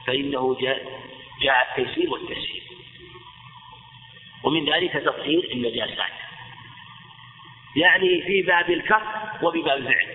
فإنه 0.07 0.57
جاء, 0.61 1.01
جاء 1.43 1.69
التيسير 1.79 2.11
والتسهيل 2.11 2.63
ومن 4.45 4.73
ذلك 4.73 4.93
تطهير 4.93 5.51
النجاسات. 5.53 6.28
يعني 7.81 8.23
في 8.23 8.43
باب 8.43 8.71
الكف 8.71 9.03
وفي 9.43 9.63
باب 9.63 9.79
الفعل. 9.79 10.07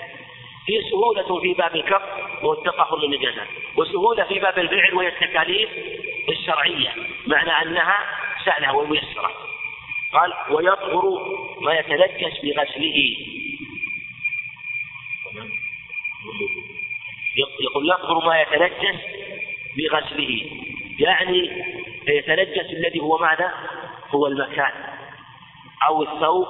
في 0.66 0.82
سهولة 0.92 1.42
في 1.42 1.54
باب 1.54 1.76
الكف 1.76 2.02
وهو 2.44 2.54
التطهر 2.54 2.98
للنجاسات 2.98 3.48
وسهولة 3.76 4.24
في 4.24 4.40
باب 4.40 4.60
الفعل 4.60 4.94
وهي 4.94 5.08
التكاليف 5.08 5.70
الشرعية 6.30 6.94
معنى 7.28 7.52
أنها 7.52 7.98
سهلة 8.46 8.76
وميسرة. 8.76 9.32
قال 10.14 10.34
ويطهر 10.52 11.04
ما 11.62 11.74
يتنجس 11.74 12.42
بغسله. 12.44 13.16
يقول 17.60 17.90
يطهر 17.90 18.26
ما 18.26 18.42
يتنجس 18.42 19.02
بغسله. 19.78 20.42
يعني 21.00 21.66
يتنجس 22.08 22.70
الذي 22.74 23.00
هو 23.00 23.18
ماذا؟ 23.18 23.54
هو 24.10 24.28
المكان 24.28 24.72
أو 25.88 26.04
الثوب 26.04 26.48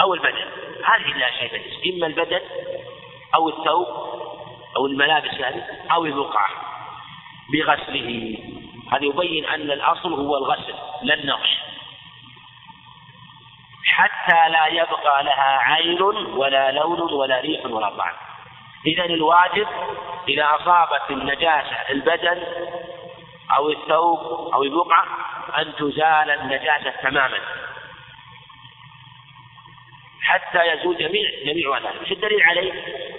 أو 0.00 0.14
البدن. 0.14 0.46
هذه 0.84 1.18
لا 1.18 1.30
شيء 1.30 1.94
إما 1.94 2.06
البدن 2.06 2.40
أو 3.34 3.48
الثوب 3.48 3.86
أو 4.76 4.86
الملابس 4.86 5.32
يعني 5.32 5.62
أو 5.92 6.04
البقعة 6.04 6.48
بغسله. 7.52 8.38
هذا 8.92 9.04
يبين 9.04 9.44
أن 9.44 9.70
الأصل 9.70 10.12
هو 10.12 10.36
الغسل 10.36 10.74
لا 11.02 11.14
النقش 11.14 11.58
حتى 13.94 14.48
لا 14.48 14.66
يبقى 14.66 15.24
لها 15.24 15.58
عين 15.58 16.02
ولا 16.02 16.72
لون 16.72 17.12
ولا 17.12 17.40
ريح 17.40 17.66
ولا 17.66 17.90
طعم 17.90 18.14
إذا 18.86 19.04
الواجب 19.04 19.66
إذا 20.28 20.48
أصابت 20.54 21.10
النجاسة 21.10 21.76
البدن 21.90 22.42
أو 23.56 23.70
الثوب 23.70 24.18
أو 24.54 24.62
البقعة 24.62 25.06
أن 25.58 25.74
تزال 25.74 26.30
النجاسة 26.30 26.90
تماما. 26.90 27.38
حتى 30.24 30.66
يزول 30.66 30.96
جميع 30.96 31.30
جميع 31.44 31.78
ذلك، 31.78 32.04
في 32.04 32.14
الدليل 32.14 32.42
عليه؟ 32.42 32.72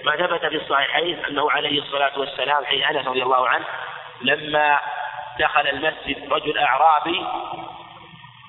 ما 0.04 0.16
ثبت 0.16 0.46
في 0.46 0.56
الصحيحين 0.56 1.24
أنه 1.24 1.50
عليه 1.50 1.78
الصلاة 1.78 2.18
والسلام 2.18 2.64
حين 2.64 2.82
أنس 2.82 3.06
رضي 3.06 3.22
الله 3.22 3.48
عنه 3.48 3.64
لما 4.22 4.80
دخل 5.38 5.68
المسجد 5.68 6.32
رجل 6.32 6.58
أعرابي 6.58 7.26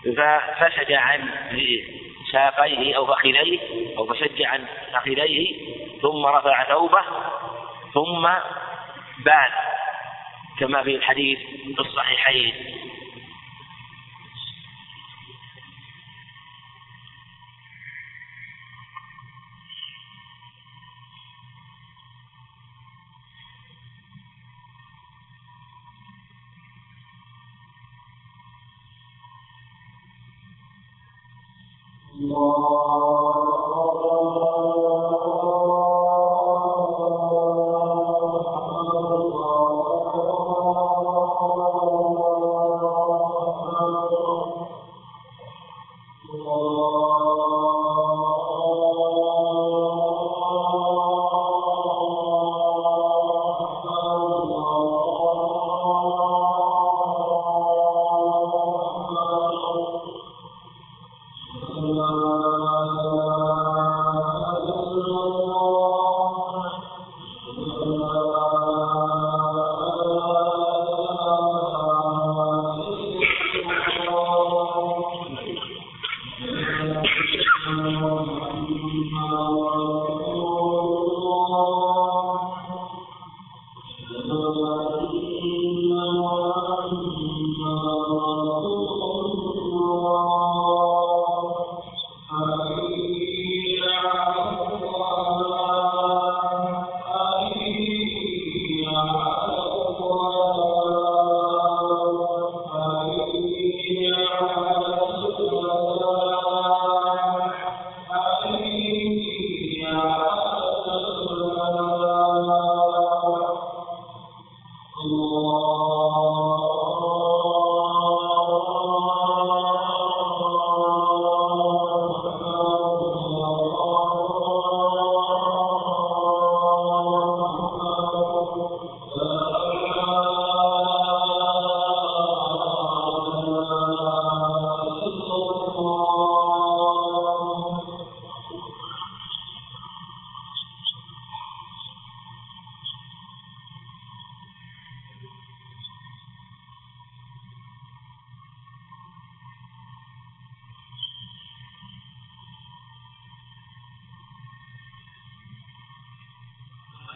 ففسد 0.04 0.92
عن 0.92 1.30
ساقيه 2.32 2.98
أو 2.98 3.06
فخذيه 3.06 3.60
أو 3.98 4.06
فشج 4.06 4.42
عن 4.44 4.66
فخذيه 4.94 5.56
ثم 6.02 6.26
رفع 6.26 6.64
ثوبه 6.64 7.02
ثم 7.94 8.30
بال 9.26 9.52
كما 10.60 10.84
في 10.84 10.96
الحديث 10.96 11.40
في 11.76 11.80
الصحيحين. 11.80 12.54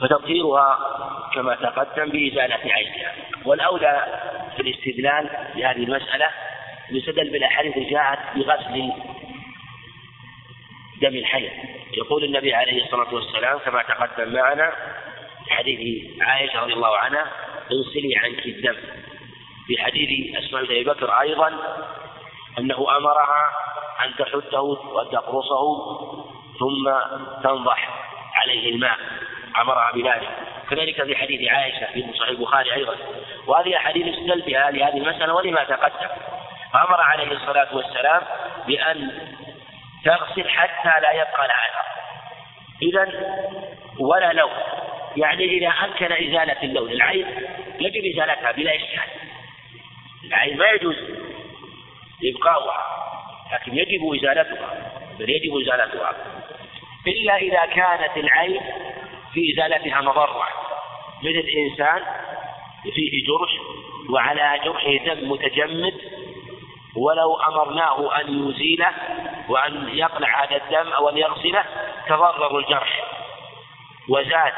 فتطهيرها 0.02 0.80
كما 1.34 1.56
تقدم 1.56 2.10
بإزالة 2.10 2.60
عينها. 2.74 3.14
والأولى 3.46 4.22
في 4.56 4.62
الاستدلال 4.62 5.30
بهذه 5.56 5.84
المسألة 5.84 6.28
يستدل 6.92 7.32
بالأحاديث 7.32 7.78
جاءت 7.78 8.20
بغسل 8.36 8.92
دم 11.02 11.16
الحي 11.18 11.50
يقول 11.98 12.24
النبي 12.24 12.54
عليه 12.54 12.84
الصلاة 12.84 13.14
والسلام 13.14 13.58
كما 13.58 13.82
تقدم 13.82 14.34
معنا 14.34 14.72
في 15.46 15.54
حديث 15.54 16.12
عائشة 16.22 16.62
رضي 16.62 16.74
الله 16.74 16.98
عنها 16.98 17.26
اغسلي 17.72 18.18
عنك 18.18 18.46
الدم. 18.46 18.76
في 19.68 19.78
حديث 19.78 20.36
أسماء 20.38 20.64
أبي 20.64 20.84
بكر 20.84 21.12
أيضا 21.22 21.48
أنه 22.60 22.98
أمرها 22.98 23.52
أن 24.06 24.16
تحثه 24.16 24.62
وتقرصه 24.62 25.64
ثم 26.60 26.92
تنضح 27.44 27.90
عليه 28.42 28.70
الماء. 28.70 28.98
أمرها 29.62 29.92
بذلك 29.92 30.30
كذلك 30.70 31.04
في 31.04 31.16
حديث 31.16 31.52
عائشة 31.52 31.86
في 31.94 32.14
صحيح 32.20 32.30
البخاري 32.30 32.74
أيضا. 32.74 32.96
وهذه 33.48 33.78
أحاديث 33.78 34.08
استدل 34.08 34.42
بها 34.42 34.72
لهذه 34.72 34.98
المسألة 34.98 35.34
ولما 35.34 35.64
تقدم. 35.64 36.10
فأمر 36.74 37.02
عليه 37.02 37.32
الصلاة 37.32 37.76
والسلام 37.76 38.22
بأن 38.68 39.12
تغسل 40.06 40.50
حتى 40.50 41.02
لا 41.02 41.12
يبقى 41.12 41.48
لها 41.48 41.66
أثر 41.70 41.92
إذا 42.82 43.12
ولا 44.00 44.34
لون. 44.34 44.52
يعني 45.18 45.46
إذا 45.46 45.68
أمكن 45.68 46.12
إزالة 46.12 46.64
اللون 46.64 46.92
العين 46.92 47.28
يجب 47.80 48.14
إزالتها 48.14 48.52
بلا 48.52 48.76
إشكال. 48.76 49.10
العين 50.24 50.58
ما 50.58 50.70
يجوز 50.70 50.96
إبقاؤها 52.26 52.86
لكن 53.54 53.78
يجب 53.78 54.14
إزالتها 54.14 54.92
بل 55.20 55.30
يجب 55.30 55.58
إزالتها. 55.62 56.14
إلا 57.08 57.38
إذا 57.38 57.66
كانت 57.66 58.18
العين 58.18 58.62
في 59.34 59.54
إزالتها 59.54 60.02
مضرة. 60.02 60.48
مثل 61.24 61.48
إنسان 61.58 62.04
فيه 62.94 63.26
جرح 63.28 63.52
وعلى 64.10 64.60
جرحه 64.66 65.14
دم 65.14 65.32
متجمد 65.32 65.94
ولو 66.96 67.36
أمرناه 67.36 68.22
أن 68.22 68.50
يزيله 68.50 68.92
وأن 69.50 69.90
يقلع 69.94 70.44
هذا 70.44 70.56
الدم 70.56 70.92
أو 70.92 71.10
أن 71.10 71.18
يغسله 71.18 71.66
تضرر 72.08 72.60
الجرح. 72.60 73.04
وزاد 74.10 74.54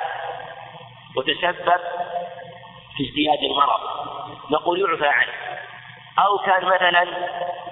وتسبب 1.16 1.82
في 2.98 3.04
ازدياد 3.04 3.40
المرض. 3.44 3.80
نقول 4.52 4.80
يعفى 4.80 5.08
عنه. 5.08 5.34
أو 6.20 6.38
كان 6.38 6.66
مثلا 6.66 7.02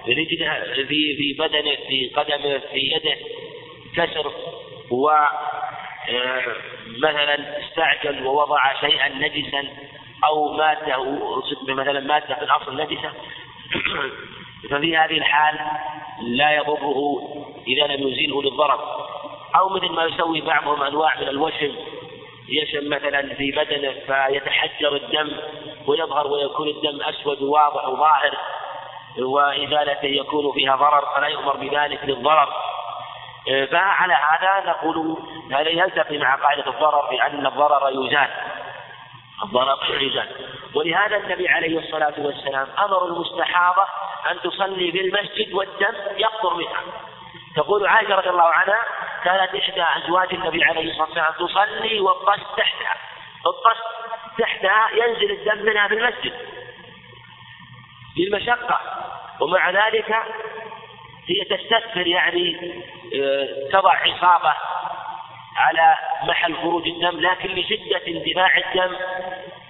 رجله 0.08 0.74
في 0.74 1.16
في 1.16 1.36
بدنه 1.40 1.76
في 1.88 2.12
قدمه 2.16 2.58
في 2.58 2.78
يده 2.78 3.18
كسر 3.96 4.32
مثلا 7.04 7.60
استعجل 7.60 8.26
ووضع 8.26 8.80
شيئا 8.80 9.10
نجسا 9.10 9.68
أو 10.26 10.54
مادة 10.54 11.04
مثلا 11.68 12.00
مادة 12.00 12.36
في 12.36 12.44
الأصل 12.44 12.82
نجسة 12.82 13.12
ففي 14.70 14.98
هذه 14.98 15.18
الحال 15.18 15.60
لا 16.22 16.52
يضره 16.56 17.22
إذا 17.68 17.88
لم 17.88 18.08
يزيله 18.08 18.44
للضرر. 18.44 18.80
أو 19.56 19.70
مثل 19.70 19.92
ما 19.92 20.04
يسوي 20.04 20.42
بعضهم 20.42 20.84
أنواع 20.84 21.20
من 21.20 21.28
الوشم 21.28 21.76
يشم 22.50 22.90
مثلا 22.90 23.34
في 23.36 23.52
بدنه 23.52 23.92
فيتحجر 23.92 24.96
الدم 24.96 25.32
ويظهر 25.88 26.28
ويكون 26.28 26.68
الدم 26.68 27.02
أسود 27.02 27.42
واضح 27.42 27.88
وظاهر 27.88 28.38
وإزالته 29.20 30.08
يكون 30.08 30.54
فيها 30.54 30.76
ضرر 30.76 31.06
فلا 31.16 31.28
يؤمر 31.28 31.58
بذلك 31.58 32.00
للضرر. 32.04 32.50
فعلى 33.72 34.14
هذا 34.14 34.70
نقول 34.70 35.18
هذا 35.52 35.70
يلتقي 35.70 36.18
مع 36.18 36.36
قاعدة 36.36 36.68
الضرر 36.68 37.10
بأن 37.10 37.48
الضرر 37.48 37.90
يزال. 37.90 38.30
الضرر 39.44 40.02
يزال. 40.02 40.28
ولهذا 40.76 41.18
النبي 41.18 41.50
عليه 41.50 41.80
الصلاة 41.80 42.14
والسلام 42.18 42.68
أمر 42.80 43.06
المستحاضة 43.06 43.86
أن 44.32 44.40
تصلي 44.40 44.92
في 44.92 45.02
المسجد 45.02 45.54
والدم 45.54 45.96
يقطر 46.18 46.54
منها. 46.54 46.82
تقول 47.56 47.88
عائشة 47.88 48.16
رضي 48.16 48.30
الله 48.30 48.54
عنها 48.54 48.82
كانت 49.24 49.56
إحدى 49.56 49.86
أزواج 49.96 50.34
النبي 50.34 50.64
عليه 50.64 50.92
الصلاة 50.92 51.08
والسلام 51.08 51.34
تصلي 51.34 52.00
والقصد 52.00 52.56
تحتها. 52.58 52.96
القصد 53.46 53.84
تحتها 54.40 54.90
ينزل 54.92 55.32
الدم 55.32 55.66
منها 55.66 55.88
في 55.88 55.94
المسجد. 55.94 56.34
للمشقة 58.18 58.80
ومع 59.40 59.70
ذلك 59.70 60.16
هي 61.28 61.58
تستكثر 61.58 62.08
يعني 62.08 62.74
آه، 63.16 63.70
تضع 63.72 63.94
عصابة 63.94 64.54
على 65.58 65.98
محل 66.24 66.56
خروج 66.56 66.88
الدم 66.88 67.20
لكن 67.20 67.50
لشدة 67.50 68.08
اندفاع 68.08 68.58
الدم 68.58 68.96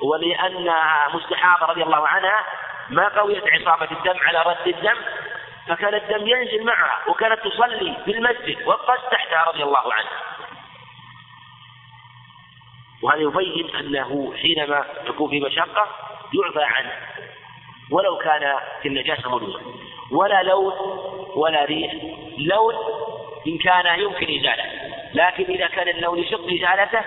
ولأنها 0.01 1.07
مستحاضة 1.13 1.65
رضي 1.65 1.83
الله 1.83 2.07
عنها 2.07 2.45
ما 2.89 3.07
قويت 3.07 3.43
عصابة 3.47 3.91
الدم 3.91 4.19
على 4.19 4.41
رد 4.41 4.67
الدم 4.67 4.97
فكان 5.67 5.93
الدم 5.93 6.27
ينزل 6.27 6.65
معها 6.65 6.99
وكانت 7.07 7.39
تصلي 7.39 7.97
في 8.05 8.11
المسجد 8.11 8.67
والقص 8.67 9.09
تحتها 9.11 9.43
رضي 9.47 9.63
الله 9.63 9.93
عنها. 9.93 10.11
وهذا 13.01 13.21
يبين 13.21 13.75
أنه 13.75 14.33
حينما 14.41 14.85
يكون 15.05 15.29
في 15.29 15.39
مشقة 15.39 15.87
يعفى 16.33 16.63
عنه 16.63 16.91
ولو 17.91 18.17
كان 18.17 18.57
في 18.81 18.87
النجاسة 18.87 19.29
موجودة 19.29 19.59
ولا 20.11 20.43
لون 20.43 20.73
ولا 21.35 21.65
ريح. 21.65 21.93
لون 22.37 22.75
إن 23.47 23.57
كان 23.57 23.99
يمكن 23.99 24.39
إزالته 24.39 24.71
لكن 25.13 25.43
إذا 25.43 25.67
كان 25.67 25.87
اللون 25.87 26.19
يشق 26.19 26.41
إزالته 26.43 27.01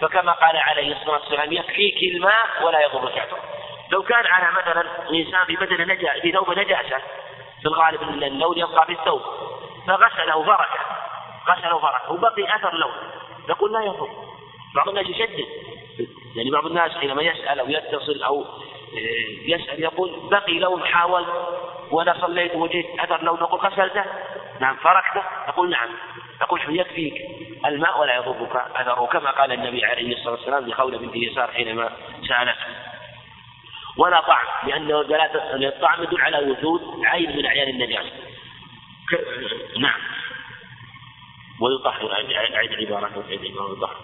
فكما 0.00 0.32
قال 0.32 0.56
عليه 0.56 0.92
الصلاة 0.92 1.20
والسلام 1.20 1.52
يكفيك 1.52 1.96
الماء 2.14 2.46
ولا 2.62 2.80
يضر 2.84 3.10
شعره 3.14 3.38
لو 3.90 4.02
كان 4.02 4.26
على 4.26 4.46
مثلا 4.56 4.84
إنسان 5.10 5.44
في 5.46 5.56
بدن 5.56 5.92
نجا 5.92 6.20
في 6.22 6.32
ثوب 6.32 6.58
نجاسة 6.58 6.98
في 7.62 7.66
الغالب 7.68 8.02
أن 8.02 8.22
اللون 8.24 8.58
يبقى 8.58 8.86
في 8.86 8.92
الثوب 8.92 9.20
فغسله 9.86 10.42
بركة 10.42 10.80
غسله 11.48 11.78
بركة 11.78 12.12
وبقي 12.12 12.56
أثر 12.56 12.74
لون. 12.74 12.92
نقول 13.48 13.72
لا 13.72 13.80
يضر. 13.80 14.08
بعض 14.74 14.88
الناس 14.88 15.06
يشدد. 15.06 15.46
يعني 16.36 16.50
بعض 16.50 16.66
الناس 16.66 16.92
حينما 16.92 17.22
يسأل 17.22 17.60
أو 17.60 17.68
يتصل 17.68 18.22
أو 18.22 18.44
يسأل 19.46 19.82
يقول 19.82 20.28
بقي 20.30 20.58
لون 20.58 20.84
حاول 20.84 21.24
وأنا 21.94 22.20
صليت 22.20 22.54
وجدت 22.54 22.86
أثر 23.00 23.22
لون 23.22 23.40
نقول 23.40 23.60
غسلته 23.60 24.04
نعم 24.60 24.76
فركته 24.76 25.22
نقول 25.48 25.70
نعم. 25.70 25.88
نقول 26.42 26.60
يكفيك؟ 26.68 27.14
الماء 27.66 28.00
ولا 28.00 28.16
يضرك. 28.16 28.56
أثره 28.56 29.06
كما 29.06 29.30
قال 29.30 29.52
النبي 29.52 29.84
عليه 29.84 30.12
الصلاة 30.16 30.30
والسلام 30.30 30.66
لخولة 30.68 30.98
بنت 30.98 31.16
يسار 31.16 31.50
حينما 31.50 31.90
سألته 32.28 32.54
ولا 33.96 34.20
طعم 34.20 34.46
لأنه 34.66 35.00
الطعم 35.68 36.02
يدل 36.02 36.20
على 36.20 36.38
وجود 36.38 36.80
عين 37.04 37.36
من 37.36 37.46
أعيان 37.46 37.68
النجاسة 37.68 38.12
نعم. 39.78 40.00
ويطهر 41.60 42.12
أعيد 42.56 42.72
العبارة 42.72 43.10
ويطهر 43.18 43.96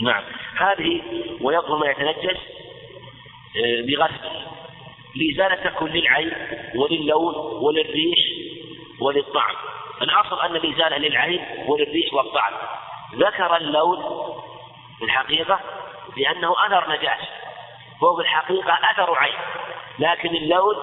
نعم. 0.00 0.22
هذه 0.56 1.02
ويظهر 1.40 1.76
ما 1.78 1.90
يتنجس 1.90 2.38
آه، 3.56 3.82
بغسل. 3.82 4.50
لإزالة 5.14 5.70
تكون 5.70 5.90
للعين 5.90 6.32
وللون 6.74 7.34
وللريح 7.34 8.18
وللطعم. 9.00 9.54
الأصل 10.02 10.40
أن 10.40 10.56
الإزالة 10.56 10.96
للعين 10.96 11.44
وللريح 11.66 12.14
والطعم. 12.14 12.52
ذكر 13.14 13.56
اللون 13.56 13.98
في 14.98 15.04
الحقيقة 15.04 15.60
لأنه 16.16 16.66
أثر 16.66 16.92
نجاسة 16.92 17.28
وهو 18.02 18.16
في 18.16 18.22
الحقيقة 18.22 18.78
أثر 18.90 19.14
عين 19.18 19.38
لكن 19.98 20.36
اللون 20.36 20.74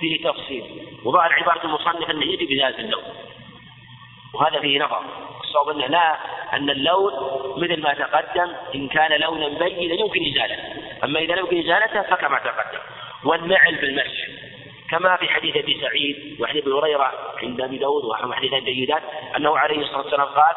فيه 0.00 0.30
تفصيل. 0.30 0.88
وظاهر 1.04 1.32
عبارة 1.32 1.64
المصنف 1.64 2.10
أنه 2.10 2.24
يجب 2.24 2.52
إزالة 2.52 2.78
اللون. 2.78 3.04
وهذا 4.34 4.60
فيه 4.60 4.78
نظر. 4.78 5.02
الصواب 5.48 5.68
أنه 5.68 5.86
لا 5.86 6.16
أن 6.52 6.70
اللون 6.70 7.12
مثل 7.56 7.82
ما 7.82 7.94
تقدم 7.94 8.54
إن 8.74 8.88
كان 8.88 9.20
لونا 9.20 9.48
بينا 9.48 9.94
يمكن 9.94 10.20
إزالته. 10.32 10.62
أما 11.04 11.18
إذا 11.20 11.34
لم 11.34 11.38
يمكن 11.38 11.58
إزالته 11.58 12.02
فكما 12.02 12.38
تقدم. 12.38 12.80
والنعل 13.24 13.74
بالمسح 13.76 14.28
كما 14.90 15.16
في 15.16 15.28
حديث 15.28 15.56
أبي 15.56 15.80
سعيد 15.80 16.40
وحديث 16.40 16.62
أبي 16.62 16.72
هريرة 16.72 17.12
عند 17.42 17.60
أبي 17.60 17.78
داود 17.78 18.04
وحديثان 18.04 18.64
جيدان 18.64 19.02
أنه 19.36 19.58
عليه 19.58 19.80
الصلاة 19.80 20.02
والسلام 20.02 20.26
قال 20.26 20.56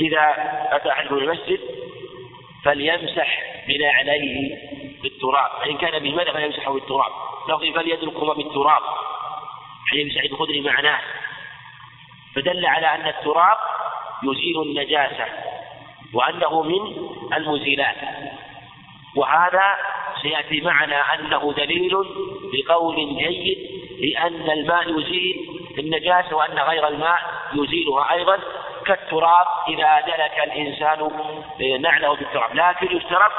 إذا 0.00 0.34
أتى 0.76 0.90
أحدكم 0.90 1.18
المسجد 1.18 1.60
فليمسح 2.64 3.42
بنعليه 3.68 4.58
بالتراب. 5.02 5.50
فإن 5.60 5.78
كان 5.78 6.02
به 6.02 6.14
ماذا 6.14 6.32
فليمسحه 6.32 6.72
بالتراب؟ 6.72 7.12
لفظ 7.48 7.76
فليدركهما 7.76 8.34
بالتراب. 8.34 8.82
حديث 9.90 10.14
سعيد 10.14 10.32
الخدري 10.32 10.60
معناه 10.60 11.00
فدل 12.34 12.66
على 12.66 12.86
أن 12.86 13.06
التراب 13.06 13.58
يزيل 14.22 14.62
النجاسة 14.62 15.24
وأنه 16.14 16.62
من 16.62 17.08
المزيلات. 17.36 17.96
وهذا 19.16 19.76
سيأتي 20.22 20.60
معنا 20.60 21.14
أنه 21.14 21.52
دليل 21.52 21.96
بقول 22.52 22.96
جيد 22.96 23.58
لأن 24.00 24.50
الماء 24.50 25.00
يزيل 25.00 25.48
النجاسة 25.78 26.36
وأن 26.36 26.58
غير 26.58 26.88
الماء 26.88 27.20
يزيلها 27.54 28.12
أيضا. 28.12 28.38
كالتراب 28.86 29.46
إذا 29.68 30.00
دلك 30.00 30.40
الإنسان 30.44 31.10
نعله 31.82 32.16
بالتراب. 32.16 32.54
لكن 32.54 32.96
يشترط 32.96 33.32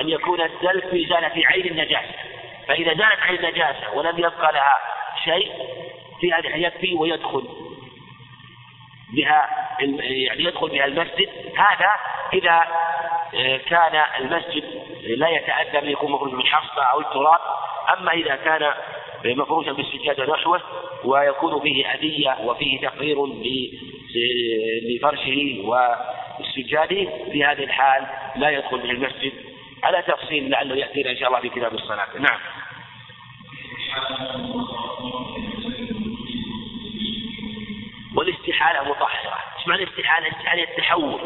أن 0.00 0.08
يكون 0.08 0.40
الدلك 0.40 0.88
في 0.88 1.04
إزالة 1.06 1.46
عين 1.46 1.66
النجاسة. 1.66 2.14
فإذا 2.68 2.94
زالت 2.94 3.20
عين 3.20 3.38
النجاسة 3.38 3.94
ولم 3.94 4.18
يبقى 4.18 4.52
لها 4.52 4.78
شيء 5.24 5.52
في 6.20 6.32
يكفي 6.54 6.94
ويدخل. 6.94 7.61
بها 9.12 9.48
يعني 9.80 10.44
يدخل 10.44 10.68
بها 10.68 10.84
المسجد. 10.84 11.28
هذا 11.56 11.90
إذا 12.32 12.64
كان 13.68 14.02
المسجد 14.20 14.64
لا 15.02 15.28
يتأذى 15.28 15.80
من 15.80 15.92
يكون 15.92 16.12
مفروش 16.12 16.32
بالحصبة 16.32 16.82
أو 16.82 17.00
التراب. 17.00 17.40
أما 17.98 18.12
إذا 18.12 18.36
كان 18.36 18.72
مفروشا 19.24 19.72
بالسجادة 19.72 20.32
نحوه 20.32 20.60
ويكون 21.04 21.60
فيه 21.60 21.86
أذية 21.86 22.36
وفيه 22.44 22.80
تقرير 22.80 23.16
لفرشه 24.88 25.62
والسجاد 25.64 27.08
في 27.32 27.44
هذه 27.44 27.64
الحال 27.64 28.06
لا 28.36 28.50
يدخل 28.50 28.78
به 28.78 28.90
المسجد. 28.90 29.32
على 29.82 30.02
تفصيل 30.02 30.50
لعله 30.50 30.76
يأتينا 30.76 31.10
إن 31.10 31.16
شاء 31.16 31.28
الله 31.28 31.40
في 31.40 31.48
كتاب 31.48 31.74
الصلاة. 31.74 32.08
نعم. 32.18 32.38
والاستحالة 38.22 38.82
مطهرة. 38.82 39.38
إيش 39.58 39.68
معنى 39.68 39.82
الاستحالة؟ 39.82 40.26
الاستحالة 40.26 40.62
التحول. 40.62 41.20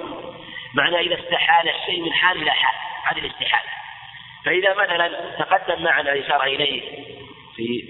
معنى 0.74 1.00
إذا 1.00 1.14
استحال 1.14 1.68
الشيء 1.68 2.02
من 2.02 2.12
حال 2.12 2.42
إلى 2.42 2.50
حال. 2.50 2.74
هذه 3.04 3.18
الاستحالة. 3.18 3.70
فإذا 4.44 4.74
مثلا 4.74 5.08
تقدم 5.38 5.82
معنا 5.82 6.20
إشارة 6.20 6.44
إليه 6.44 6.80
في 7.56 7.84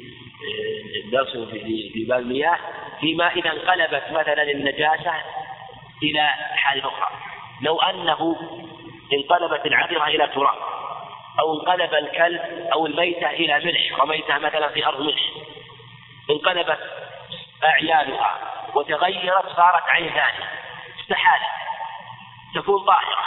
الدرس 1.05 1.37
آه، 1.37 1.45
في 1.45 2.05
باب 2.09 2.21
المياه 2.21 2.59
فيما 3.01 3.33
إذا 3.33 3.53
انقلبت 3.53 4.03
مثلا 4.11 4.43
النجاسة 4.43 5.15
إلى 6.03 6.29
حال 6.57 6.81
أخرى. 6.81 7.09
لو 7.63 7.81
أنه 7.81 8.37
انقلبت 9.13 9.67
العذرة 9.67 10.07
إلى 10.07 10.27
تراب 10.27 10.59
أو 11.41 11.55
انقلب 11.55 11.95
الكلب 11.95 12.69
أو 12.73 12.87
الميتة 12.87 13.31
إلى 13.31 13.59
ملح 13.65 14.03
وميتة 14.03 14.39
مثلا 14.39 14.69
في 14.69 14.87
أرض 14.87 15.01
ملح 15.01 15.23
انقلبت 16.31 16.79
أعيانها 17.65 18.57
وتغيرت 18.77 19.57
صارت 19.57 19.83
عين 19.89 20.09
ثانية. 20.09 20.51
استحالت 21.01 21.43
تكون 22.55 22.85
طاهرة. 22.85 23.25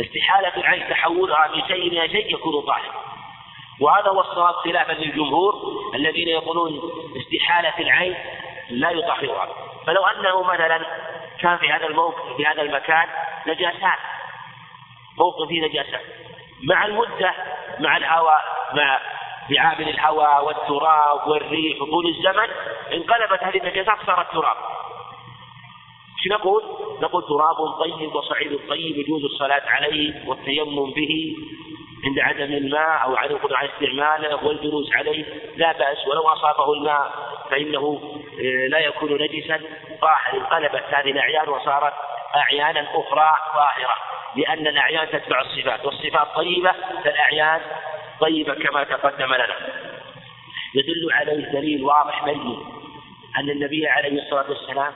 استحالة 0.00 0.56
العين 0.56 0.88
تحولها 0.88 1.48
من 1.48 1.62
شيء 1.68 1.88
إلى 1.88 2.08
شيء 2.08 2.34
يكون 2.34 2.66
طاهرا. 2.66 3.04
وهذا 3.80 4.08
هو 4.08 4.20
الصواب 4.20 4.54
خلافا 4.54 4.92
للجمهور 4.92 5.54
الذين 5.94 6.28
يقولون 6.28 6.80
استحالة 7.16 7.78
العين 7.78 8.16
لا 8.70 8.90
يطهرها. 8.90 9.48
فلو 9.86 10.06
أنه 10.06 10.42
مثلا 10.42 10.86
كان 11.40 11.56
في 11.58 11.72
هذا 11.72 11.86
الموقف 11.86 12.36
في 12.36 12.46
هذا 12.46 12.62
المكان 12.62 13.08
نجاسات. 13.46 13.98
موقف 15.18 15.48
فيه 15.48 15.66
نجاسات. 15.66 16.04
مع 16.68 16.86
المدة 16.86 17.34
مع 17.78 17.96
الهواء 17.96 18.44
مع 18.74 19.00
بعامل 19.50 19.88
الهواء 19.88 20.44
والتراب 20.44 21.28
والريح 21.28 21.82
وطول 21.82 22.06
الزمن 22.06 22.48
انقلبت 22.92 23.42
هذه 23.42 23.56
النجاسات 23.56 23.96
صارت 24.06 24.32
تراب 24.32 24.56
إيش 26.18 26.32
نقول؟ 26.32 26.62
نقول 27.02 27.22
تراب 27.22 27.56
طيب 27.80 28.14
وصعيد 28.14 28.60
طيب 28.68 28.96
يجوز 28.96 29.24
الصلاة 29.24 29.62
عليه 29.66 30.28
والتيمم 30.28 30.90
به 30.90 31.36
عند 32.04 32.18
عدم 32.18 32.52
الماء 32.52 33.02
أو 33.04 33.16
عدم 33.16 33.36
القدرة 33.36 33.56
على 33.56 33.68
استعماله 33.68 34.46
والجلوس 34.46 34.92
عليه 34.92 35.24
لا 35.56 35.72
بأس 35.72 36.06
ولو 36.06 36.22
أصابه 36.22 36.72
الماء 36.72 37.12
فإنه 37.50 38.00
آه، 38.40 38.68
لا 38.68 38.78
يكون 38.78 39.12
نجسا 39.12 39.60
طاهر 40.00 40.34
انقلبت 40.34 40.84
هذه 40.94 41.10
الأعيان 41.10 41.48
وصارت 41.48 41.92
أعيانا 42.36 42.80
أخرى 42.80 43.34
طاهرة 43.54 43.94
لأن 44.36 44.66
الأعيان 44.66 45.08
تتبع 45.08 45.40
الصفات 45.40 45.84
والصفات 45.84 46.28
طيبة 46.34 46.72
فالأعيان 47.04 47.60
طيبة 48.20 48.54
كما 48.54 48.84
تقدم 48.84 49.34
لنا. 49.34 49.56
يدل 50.74 51.12
عليه 51.12 51.52
دليل 51.52 51.84
واضح 51.84 52.24
بين 52.24 52.58
أن 53.38 53.50
النبي 53.50 53.88
عليه 53.88 54.22
الصلاة 54.22 54.50
والسلام 54.50 54.92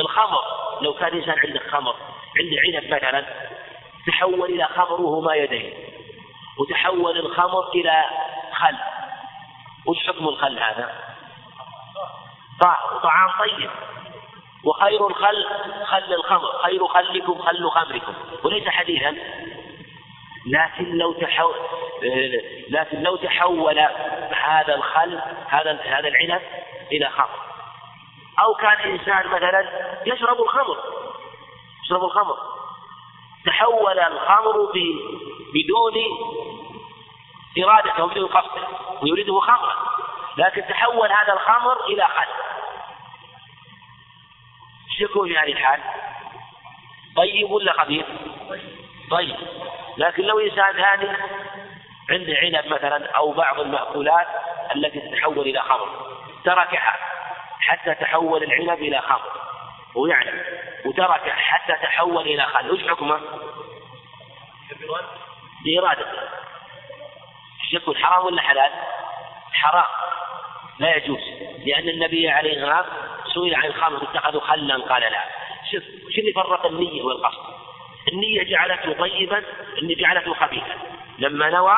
الخمر 0.00 0.40
لو 0.82 0.94
كان 0.94 1.12
إنسان 1.12 1.38
عنده 1.38 1.60
خمر 1.70 1.94
عنده 2.40 2.56
عنب 2.66 2.94
مثلا 2.94 3.24
تحول 4.06 4.50
إلى 4.50 4.64
خمره 4.64 5.20
ما 5.20 5.34
يديه 5.34 5.72
وتحول 6.58 7.18
الخمر 7.18 7.68
إلى 7.74 8.04
خل. 8.52 8.76
وش 9.86 10.06
حكم 10.06 10.28
الخل 10.28 10.58
هذا؟ 10.58 10.92
طعام 13.02 13.30
طيب. 13.38 13.70
وخير 14.64 15.06
الخل 15.06 15.46
خل 15.84 16.14
الخمر. 16.14 16.58
خير 16.62 16.86
خلكم 16.86 17.38
خل 17.38 17.70
خمركم. 17.70 18.14
وليس 18.44 18.68
حديثا. 18.68 19.16
لكن 20.46 20.98
لو 20.98 21.12
تحول 21.12 21.54
لكن 22.68 23.02
لو 23.02 23.16
تحول 23.16 23.78
هذا 24.32 24.74
الخل 24.74 25.20
هذا 25.48 25.80
هذا 25.82 26.08
العنب 26.08 26.42
إلى 26.92 27.08
خمر. 27.08 27.44
أو 28.38 28.54
كان 28.54 28.90
إنسان 28.90 29.26
مثلا 29.26 29.68
يشرب 30.06 30.40
الخمر 30.40 30.78
يشرب 31.84 32.04
الخمر. 32.04 32.36
تحول 33.46 33.98
الخمر 33.98 34.72
بدون 35.54 35.94
إرادته 37.64 38.04
وبدون 38.04 38.28
قصده 38.28 38.68
ويريده 39.02 39.40
خمرا. 39.40 39.74
لكن 40.36 40.62
تحول 40.68 41.12
هذا 41.12 41.32
الخمر 41.32 41.86
إلى 41.86 42.04
خل. 42.04 42.26
إيش 44.90 45.00
يكون 45.00 45.28
في 45.28 45.38
هذه 45.38 45.52
الحال؟ 45.52 45.80
طيب 47.16 47.50
ولا 47.50 47.72
خبيث؟ 47.72 48.06
طيب. 49.10 49.36
لكن 49.96 50.22
لو 50.22 50.38
إنسان 50.38 50.72
ثاني 50.72 51.16
عنده 52.10 52.36
عنب 52.36 52.66
مثلا 52.66 53.10
أو 53.10 53.32
بعض 53.32 53.60
المأكولات 53.60 54.26
التي 54.76 55.00
تتحول 55.00 55.38
إلى 55.38 55.60
خمر. 55.60 55.88
تركها 56.44 56.98
حتى 57.60 57.94
تحول 57.94 58.42
العنب 58.42 58.78
إلى 58.82 59.00
خمر. 59.00 59.32
ويعلم 59.94 60.42
وترك 60.84 61.28
حتى 61.28 61.72
تحول 61.72 62.26
إلى 62.26 62.46
خل. 62.46 62.70
وش 62.70 62.88
حكمه؟ 62.88 63.20
بإرادته 65.64 66.18
يكون 67.72 67.96
حرام 67.96 68.26
ولا 68.26 68.42
حلال؟ 68.42 68.70
حرام. 69.52 69.84
لا 70.78 70.96
يجوز. 70.96 71.20
لأن 71.66 71.88
النبي 71.88 72.28
عليه 72.28 72.52
الصلاة 72.52 72.76
والسلام 72.76 73.14
سئل 73.34 73.54
عن 73.54 73.64
الخمر 73.64 74.02
اتخذوا 74.02 74.40
خلا؟ 74.40 74.76
قال 74.76 75.02
لا. 75.02 75.24
شوف 75.72 75.82
شو 75.84 76.20
اللي 76.20 76.32
فرق 76.32 76.66
النية 76.66 77.02
والقصد؟ 77.02 77.54
النية 78.12 78.42
جعلته 78.42 78.92
طيبا 78.92 79.42
النية 79.78 79.96
جعلته 79.96 80.34
خبيثا. 80.34 80.78
لما 81.18 81.50
نوى 81.50 81.76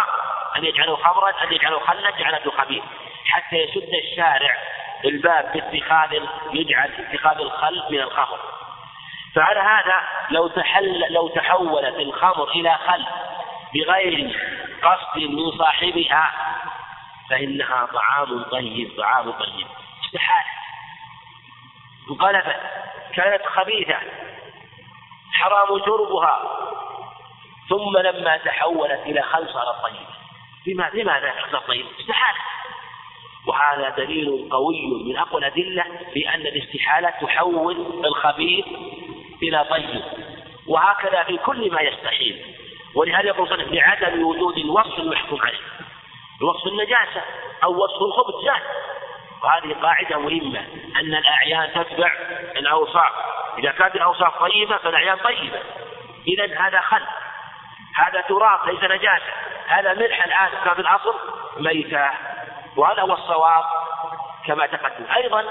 أن 0.56 0.64
يجعله 0.64 0.96
خمرا 0.96 1.30
أن 1.44 1.52
يجعله 1.52 1.78
خلا 1.78 2.10
جعلته 2.10 2.50
خبيثا 2.50 2.86
حتى 3.26 3.56
يسد 3.56 3.90
الشارع 4.04 4.54
الباب 5.04 5.52
باتخاذ 5.52 6.22
يجعل 6.52 6.90
اتخاذ 6.98 7.40
الخل 7.40 7.82
من 7.90 8.00
الخمر. 8.00 8.38
فعلى 9.34 9.60
هذا 9.60 10.00
لو 10.30 10.48
تحل 10.48 11.12
لو 11.12 11.28
تحولت 11.28 11.96
الخمر 11.96 12.50
إلى 12.50 12.78
خل 12.86 13.06
بغير 13.74 14.40
قصد 14.82 15.18
من 15.18 15.58
صاحبها 15.58 16.32
فإنها 17.30 17.86
طعام 17.86 18.42
طيب 18.42 18.92
طعام 18.98 19.30
طيب. 19.30 19.66
استحالة. 20.04 20.48
انقلبت 22.10 22.60
كانت 23.14 23.46
خبيثة. 23.46 23.98
حرام 25.32 25.84
شربها. 25.86 26.40
ثم 27.68 27.98
لما 27.98 28.36
تحولت 28.36 29.00
إلى 29.06 29.22
خل 29.22 29.48
صارت 29.48 29.82
طيبة 29.82 30.16
لماذا 30.94 31.34
صارت 31.50 31.66
طيبة؟ 31.66 31.88
استحالة. 32.00 32.38
وهذا 33.46 33.88
دليل 33.88 34.48
قوي 34.50 35.04
من 35.04 35.16
أقوى 35.16 35.40
الأدلة 35.40 35.84
في 36.12 36.28
أن 36.34 36.40
الاستحالة 36.40 37.10
تحول 37.10 38.04
الخبيث 38.04 38.66
إلى 39.42 39.66
طيب. 39.70 40.02
وهكذا 40.66 41.22
في 41.22 41.36
كل 41.36 41.72
ما 41.72 41.80
يستحيل. 41.80 42.56
ولهذا 42.94 43.26
يقول 43.26 43.48
صنف 43.48 43.72
لعدم 43.72 44.22
وجود 44.22 44.58
الوصف 44.58 44.98
المحكوم 44.98 45.40
عليه. 45.40 45.58
الوصف 46.40 46.66
النجاسة 46.66 47.22
أو 47.64 47.84
وصف 47.84 48.02
الخبث 48.02 48.44
جاهز 48.44 48.62
وهذه 49.42 49.76
قاعدة 49.82 50.18
مهمة. 50.18 50.66
أن 50.96 51.14
الأعيان 51.14 51.72
تتبع 51.72 52.12
الأوصاف. 52.56 53.12
إذا 53.58 53.70
كانت 53.70 53.94
الأوصاف 53.94 54.38
طيبة 54.40 54.76
فالأعيان 54.76 55.16
طيبة. 55.16 55.62
إذا 56.28 56.60
هذا 56.60 56.80
خل 56.80 57.02
هذا 57.96 58.20
تراب 58.20 58.68
ليس 58.68 58.84
نجاسة. 58.84 59.32
هذا 59.66 59.94
ملح 59.94 60.24
الآن 60.24 60.64
كان 60.64 60.74
في 60.74 60.80
الأصل 60.80 61.14
ميتة. 61.56 62.10
وهذا 62.76 63.02
هو 63.02 63.12
الصواب 63.12 63.64
كما 64.46 64.66
تقدم. 64.66 65.04
أيضا 65.16 65.44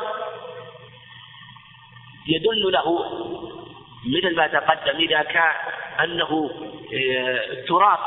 يدل 2.28 2.72
له 2.72 3.06
مثل 4.06 4.36
ما 4.36 4.48
تقدم 4.48 4.96
إذا 4.96 5.22
كان 5.22 5.54
أنه 6.04 6.52
آه، 6.94 7.66
تراب 7.68 8.00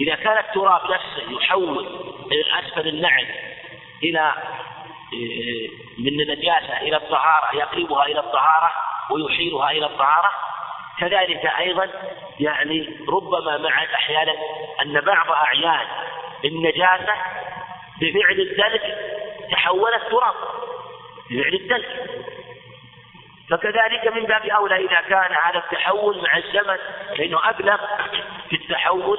إذا 0.00 0.14
كان 0.14 0.38
التراب 0.38 0.80
نفسه 0.90 1.32
يحول 1.42 1.86
أسفل 2.58 2.88
النعل 2.88 3.26
إلى 4.02 4.20
آه، 4.20 5.68
من 5.98 6.20
النجاسة 6.20 6.80
إلى 6.80 6.96
الطهارة 6.96 7.56
يقربها 7.56 8.06
إلى 8.06 8.20
الطهارة 8.20 8.70
ويحيلها 9.10 9.70
إلى 9.70 9.86
الطهارة 9.86 10.30
كذلك 11.00 11.46
أيضا 11.58 11.88
يعني 12.40 12.98
ربما 13.08 13.58
مع 13.58 13.84
أحيانا 13.84 14.34
أن 14.82 15.00
بعض 15.00 15.30
أعيان 15.30 15.86
النجاسة 16.44 17.14
بفعل 18.00 18.40
الدلك 18.40 18.98
تحولت 19.50 20.02
تراب 20.10 20.34
بفعل 21.30 21.54
الدلك. 21.54 22.10
فكذلك 23.50 24.12
من 24.14 24.22
باب 24.22 24.46
أولى 24.46 24.76
إذا 24.76 25.00
كان 25.00 25.32
هذا 25.44 25.58
التحول 25.58 26.22
مع 26.22 26.36
الزمن 26.36 26.78
فإنه 27.18 27.50
أبلغ 27.50 27.76
في 28.48 28.56
التحول 28.56 29.18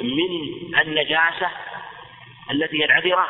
من 0.00 0.78
النجاسة 0.78 1.50
التي 2.50 2.80
هي 2.80 2.84
العذرة 2.84 3.28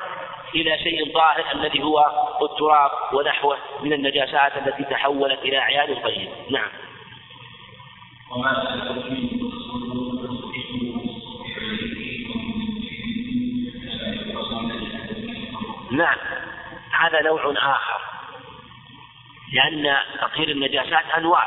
إلى 0.54 0.78
شيء 0.78 1.14
طاهر 1.14 1.44
الذي 1.54 1.82
هو 1.82 1.98
التراب 2.42 2.90
ونحوه 3.12 3.58
من 3.82 3.92
النجاسات 3.92 4.52
التي 4.56 4.84
تحولت 4.84 5.38
إلى 5.42 5.58
أعيان 5.58 6.02
طيبة 6.02 6.32
نعم. 6.50 6.87
نعم. 15.92 16.16
هذا 16.92 17.22
نوع 17.22 17.52
آخر. 17.56 18.00
لأن 19.52 19.96
تطهير 20.20 20.48
النجاسات 20.48 21.04
أنواع. 21.16 21.46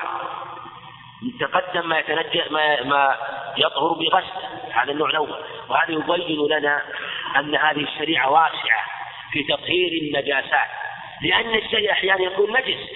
تقدم 1.39 1.89
ما 1.89 1.99
يتنجى 1.99 2.43
ما 2.51 2.83
ما 2.83 3.17
يطهر 3.57 3.93
بغسل. 3.93 4.71
هذا 4.71 4.91
النوع 4.91 5.09
الأول. 5.09 5.43
وهذا 5.69 5.91
يبين 5.91 6.47
لنا 6.47 6.81
أن 7.35 7.55
هذه 7.55 7.83
الشريعة 7.83 8.29
واسعة 8.29 8.85
في 9.31 9.43
تطهير 9.43 10.01
النجاسات. 10.01 10.69
لأن 11.21 11.55
الشيء 11.55 11.91
أحيانا 11.91 12.21
يكون 12.21 12.57
نجس 12.57 12.89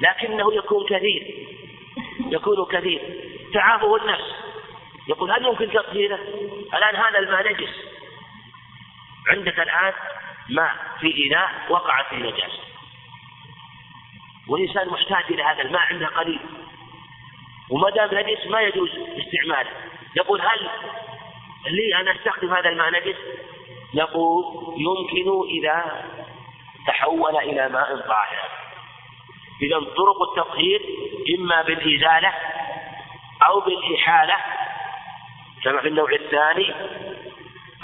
لكنه 0.00 0.54
يكون 0.54 0.86
كثير. 0.86 1.46
يكون 2.32 2.66
كثير 2.70 3.00
تعافه 3.54 3.96
النفس 3.96 4.34
يقول 5.08 5.30
هل 5.30 5.46
يمكن 5.46 5.70
تطهيره؟ 5.70 6.18
الآن 6.74 6.96
هذا 6.96 7.18
الماء 7.18 7.52
نجس 7.52 7.70
عندك 9.28 9.60
الآن 9.60 9.92
ماء 10.50 10.76
في 11.00 11.26
إناء 11.26 11.50
وقعت 11.68 12.06
فيه 12.06 12.16
نجاسة 12.16 12.66
والإنسان 14.48 14.88
محتاج 14.88 15.24
إلى 15.30 15.42
هذا 15.42 15.62
الماء 15.62 15.80
عنده 15.80 16.06
قليل. 16.06 16.40
وما 17.70 17.90
دام 17.90 18.14
نجس 18.14 18.46
ما 18.46 18.60
يجوز 18.60 18.90
استعماله. 18.90 19.70
يقول 20.16 20.40
هل 20.40 20.70
لي 21.66 22.00
أن 22.00 22.08
أستخدم 22.08 22.54
هذا 22.54 22.68
الماء 22.68 22.90
نجس؟ 22.90 23.16
نقول 23.94 24.44
يمكن 24.78 25.48
إذا 25.50 26.04
تحول 26.86 27.36
إلى 27.36 27.68
ماء 27.68 27.96
طاهر. 27.96 28.65
إذا 29.62 29.78
طرق 29.78 30.22
التطهير 30.22 30.82
إما 31.38 31.62
بالإزالة 31.62 32.32
أو 33.48 33.60
بالإحالة 33.60 34.36
كما 35.64 35.80
في 35.80 35.88
النوع 35.88 36.12
الثاني 36.12 36.74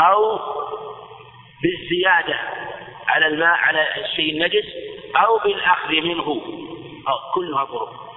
أو 0.01 0.41
بالزيادة 1.63 2.39
على 3.09 3.27
الماء 3.27 3.57
على 3.59 4.05
الشيء 4.05 4.33
النجس 4.33 4.65
أو 5.17 5.39
بالأخذ 5.39 5.89
منه. 5.89 6.43
أو 7.09 7.33
كلها 7.35 7.65
طرق. 7.65 8.13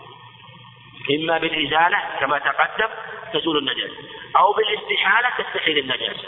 إما 1.19 1.37
بالإزالة 1.37 2.01
كما 2.19 2.39
تقدم 2.39 2.89
تزول 3.33 3.57
النجاسة. 3.57 4.03
أو 4.37 4.53
بالإستحالة 4.53 5.29
تستحيل 5.37 5.77
النجاسة. 5.77 6.27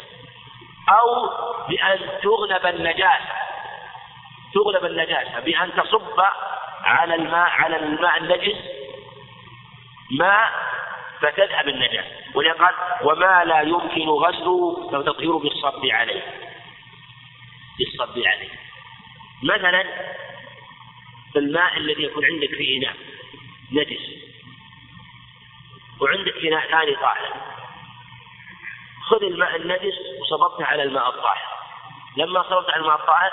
أو 0.90 1.30
بأن 1.70 2.00
تغلب 2.24 2.66
النجاسة. 2.66 3.34
تغلب 4.54 4.86
النجاسة 4.86 5.40
بأن 5.40 5.72
تصب 5.74 6.22
على 6.88 7.16
الماء 7.16 7.50
على 7.50 7.76
الماء 7.76 8.18
النجس. 8.18 8.58
ماء 10.12 10.52
فتذهب 11.22 11.68
النجاسة 11.68 12.12
ولقد 12.36 12.74
وما 13.02 13.44
لا 13.46 13.62
يمكن 13.62 14.10
غسله 14.10 14.90
أو 14.94 15.02
تطهيره 15.02 15.40
بالصب 15.40 15.86
عليه. 15.86 16.24
بالصب 17.80 18.18
عليه. 18.18 18.50
مثلا 19.44 19.84
الماء 21.36 21.78
الذي 21.78 22.04
يكون 22.04 22.26
عندك 22.26 22.50
في 22.50 22.78
إناء 22.78 22.96
نجس. 23.72 24.02
وعندك 26.02 26.34
إناء 26.46 26.72
ثاني 26.72 26.96
طاهر. 26.96 27.34
خذ 29.10 29.24
الماء 29.24 29.56
النجس 29.56 29.96
وصببته 30.22 30.66
على 30.66 30.84
الماء 30.84 31.10
الطاهر. 31.10 31.58
لما 32.18 32.44
صببت 32.44 32.70
على 32.70 32.82
الماء 32.82 32.96
الطاهر 32.96 33.32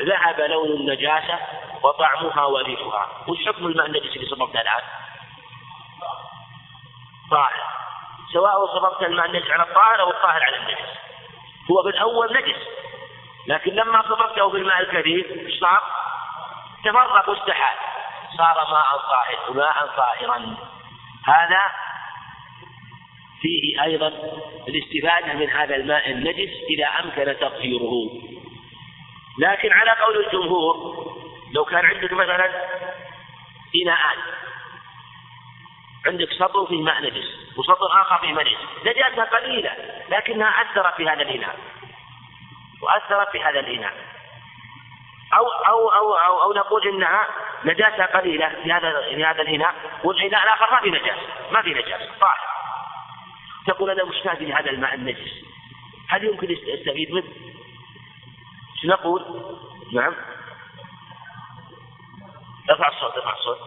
ذهب 0.00 0.40
لون 0.40 0.70
النجاسة 0.70 1.38
وطعمها 1.82 2.44
وريحها. 2.44 3.24
وش 3.28 3.46
حكم 3.46 3.66
الماء 3.66 3.86
النجس 3.86 4.16
اللي 4.16 4.26
صببته 4.26 4.60
الآن؟ 4.60 4.82
طاهر. 7.30 7.62
سواء 8.32 8.66
صببت 8.66 9.02
الماء 9.02 9.26
النجس 9.26 9.50
على 9.50 9.62
الطاهر 9.62 10.00
أو 10.00 10.10
الطاهر 10.10 10.42
على 10.42 10.56
النجس. 10.56 10.88
هو 11.70 11.82
بالأول 11.84 12.36
نجس. 12.36 12.62
لكن 13.46 13.72
لما 13.72 14.02
صببته 14.02 14.48
بالماء 14.48 14.80
الكثير 14.80 15.46
إيش 15.46 15.60
صار؟ 15.60 15.82
تفرق 16.84 17.28
واستحال. 17.28 17.76
صار 18.38 18.54
ماء 18.54 18.98
طاهر 18.98 19.52
ماء 19.54 19.86
طاهرا. 19.96 20.56
هذا 21.26 21.60
فيه 23.40 23.82
أيضا 23.82 24.08
الاستفادة 24.68 25.34
من 25.34 25.50
هذا 25.50 25.76
الماء 25.76 26.10
النجس 26.10 26.50
إذا 26.70 26.86
أمكن 26.86 27.36
تطهيره. 27.40 27.92
لكن 29.38 29.72
على 29.72 29.90
قول 29.90 30.26
الجمهور 30.26 31.07
لو 31.52 31.64
كان 31.64 31.86
عندك 31.86 32.12
مثلا 32.12 32.50
إناءان 33.82 34.18
عندك 36.06 36.32
سطر 36.32 36.66
فيه 36.66 36.82
ماء 36.82 37.02
نجس 37.02 37.56
وسطر 37.56 38.02
آخر 38.02 38.18
فيه 38.18 38.32
ماء 38.32 38.44
نجس 38.44 38.58
نجاسة 38.84 39.24
قليلة 39.24 39.72
لكنها 40.10 40.48
أثرت 40.62 40.94
في 40.94 41.08
هذا 41.08 41.22
الإناء 41.22 41.58
وأثرت 42.82 43.30
في 43.32 43.42
هذا 43.42 43.60
الإناء 43.60 43.92
أو 45.34 45.46
أو 45.46 45.88
أو 45.88 46.14
أو, 46.14 46.42
أو 46.42 46.52
نقول 46.52 46.88
إنها 46.88 47.26
نجاسة 47.64 48.04
قليلة 48.04 48.48
في 48.48 48.72
هذا 48.72 49.00
في 49.00 49.24
هذا 49.24 49.42
الإناء 49.42 49.74
والإناء 50.04 50.44
الآخر 50.44 50.70
ما 50.72 50.80
في 50.80 50.90
نجاسة 50.90 51.52
ما 51.52 51.62
في 51.62 51.70
نجاسة 51.70 52.18
طاهر 52.20 52.48
تقول 53.66 53.90
أنا 53.90 54.04
محتاج 54.04 54.42
لهذا 54.42 54.70
الماء 54.70 54.94
النجس 54.94 55.44
هل 56.08 56.24
يمكن 56.24 56.56
أستفيد 56.74 57.10
منه؟ 57.12 57.28
نقول؟ 58.84 59.24
نعم 59.92 60.14
ارفع 62.70 62.88
الصوت 62.88 63.16
ارفع 63.16 63.32
الصوت. 63.32 63.58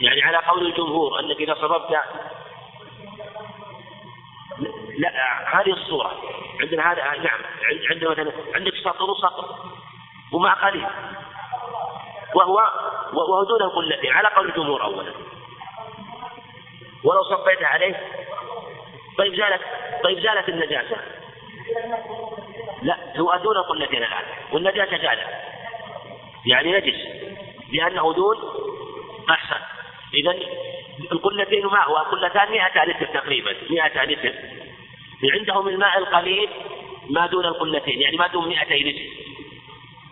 يعني 0.00 0.22
على 0.22 0.36
قول 0.36 0.66
الجمهور 0.66 1.20
أنك 1.20 1.36
إذا 1.36 1.54
صببت 1.54 1.90
لا 4.98 5.60
هذه 5.60 5.72
الصورة. 5.72 6.12
عندنا 6.60 6.92
هذا 6.92 7.02
نعم. 7.02 7.40
عندنا 7.90 8.10
مثلا 8.10 8.32
عندك 8.54 8.72
سطر 8.84 9.10
وسطر 9.10 9.56
ومع 10.32 10.54
قليل. 10.54 10.86
وهو 12.34 12.54
وهو 13.12 13.44
دون 13.44 13.62
القلتين 13.62 14.12
على 14.12 14.28
قول 14.28 14.48
الجمهور 14.48 14.82
أولا. 14.82 15.12
ولو 17.04 17.22
صبيت 17.22 17.62
عليه 17.62 17.96
طيب 19.18 19.34
زالت 19.34 19.60
طيب 20.04 20.18
زالت 20.20 20.48
النجاسة. 20.48 20.96
لا 22.82 22.96
هو 23.16 23.36
دون 23.42 23.56
القلتين 23.56 24.02
الآن. 24.02 24.24
والنجاسة 24.52 24.96
زالت 24.96 25.26
يعني 26.46 26.72
نجس. 26.72 26.96
لأنه 27.72 28.12
دون 28.12 28.36
أحسن. 29.30 29.60
إذا 30.14 30.34
القلتين 31.12 31.66
ما 31.66 31.84
هو؟ 31.84 31.96
القلتان 31.96 32.50
100 32.50 32.84
لتر 32.84 33.06
تقريبا 33.06 33.54
100 33.70 34.04
لتر 34.04 34.32
عندهم 35.38 35.68
الماء 35.68 35.98
القليل 35.98 36.48
ما 37.10 37.26
دون 37.26 37.44
القلتين 37.44 38.00
يعني 38.00 38.16
ما 38.16 38.26
دون 38.26 38.48
200 38.48 38.74
لتر 38.74 39.00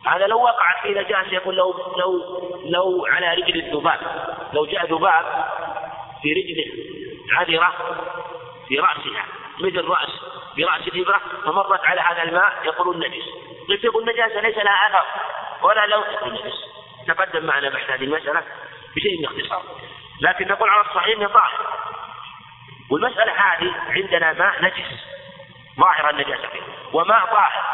هذا 0.07 0.27
لو 0.27 0.43
وقعت 0.43 0.83
في 0.83 0.89
نجاسة 0.89 1.35
يقول 1.35 1.57
لو 1.57 1.75
لو 1.97 2.41
لو 2.65 3.07
على 3.07 3.35
رجل 3.35 3.57
الذباب 3.57 3.99
لو 4.53 4.67
جاء 4.67 4.87
ذباب 4.87 5.45
في 6.23 6.33
رجله 6.33 6.65
عذرة 7.33 7.73
في 8.71 8.79
رأسها 8.79 9.27
مثل 9.61 9.85
رأس 9.85 10.11
في 10.55 10.65
رأس 10.65 10.89
الإبرة 10.89 11.21
فمرت 11.45 11.85
على 11.85 12.01
هذا 12.01 12.23
الماء 12.23 12.53
يقولون 12.65 12.99
نجس 12.99 13.25
قلت 13.69 13.85
يقول 13.85 14.09
النجاسة 14.09 14.41
ليس 14.41 14.57
لها 14.57 14.89
أثر 14.89 15.07
ولا 15.63 15.87
لو 15.87 16.05
نجس 16.27 16.55
تقدم 17.07 17.47
معنا 17.47 17.69
بحث 17.69 17.91
هذه 17.91 18.05
المسألة 18.05 18.43
بشيء 18.97 19.19
من 19.19 19.25
اختصار. 19.25 19.63
لكن 20.21 20.49
نقول 20.49 20.69
على 20.71 20.81
الصحيح 20.81 21.17
إنه 21.17 21.29
طاهر. 21.29 21.81
والمسألة 22.91 23.33
هذه 23.33 23.75
عندنا 23.89 24.33
ماء 24.33 24.65
نجس. 24.65 25.05
ظاهر 25.77 26.11
النجاسة 26.11 26.49
فيه. 26.49 26.63
وماء 26.93 27.27
طاهر. 27.27 27.65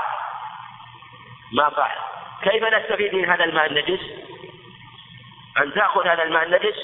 ماء 1.53 1.71
طاهر. 1.71 1.99
كيف 2.43 2.63
نستفيد 2.63 3.15
من 3.15 3.31
هذا 3.31 3.45
الماء 3.45 3.67
النجس؟ 3.67 4.01
أن 5.59 5.75
تأخذ 5.75 6.07
هذا 6.07 6.23
الماء 6.23 6.43
النجس 6.43 6.77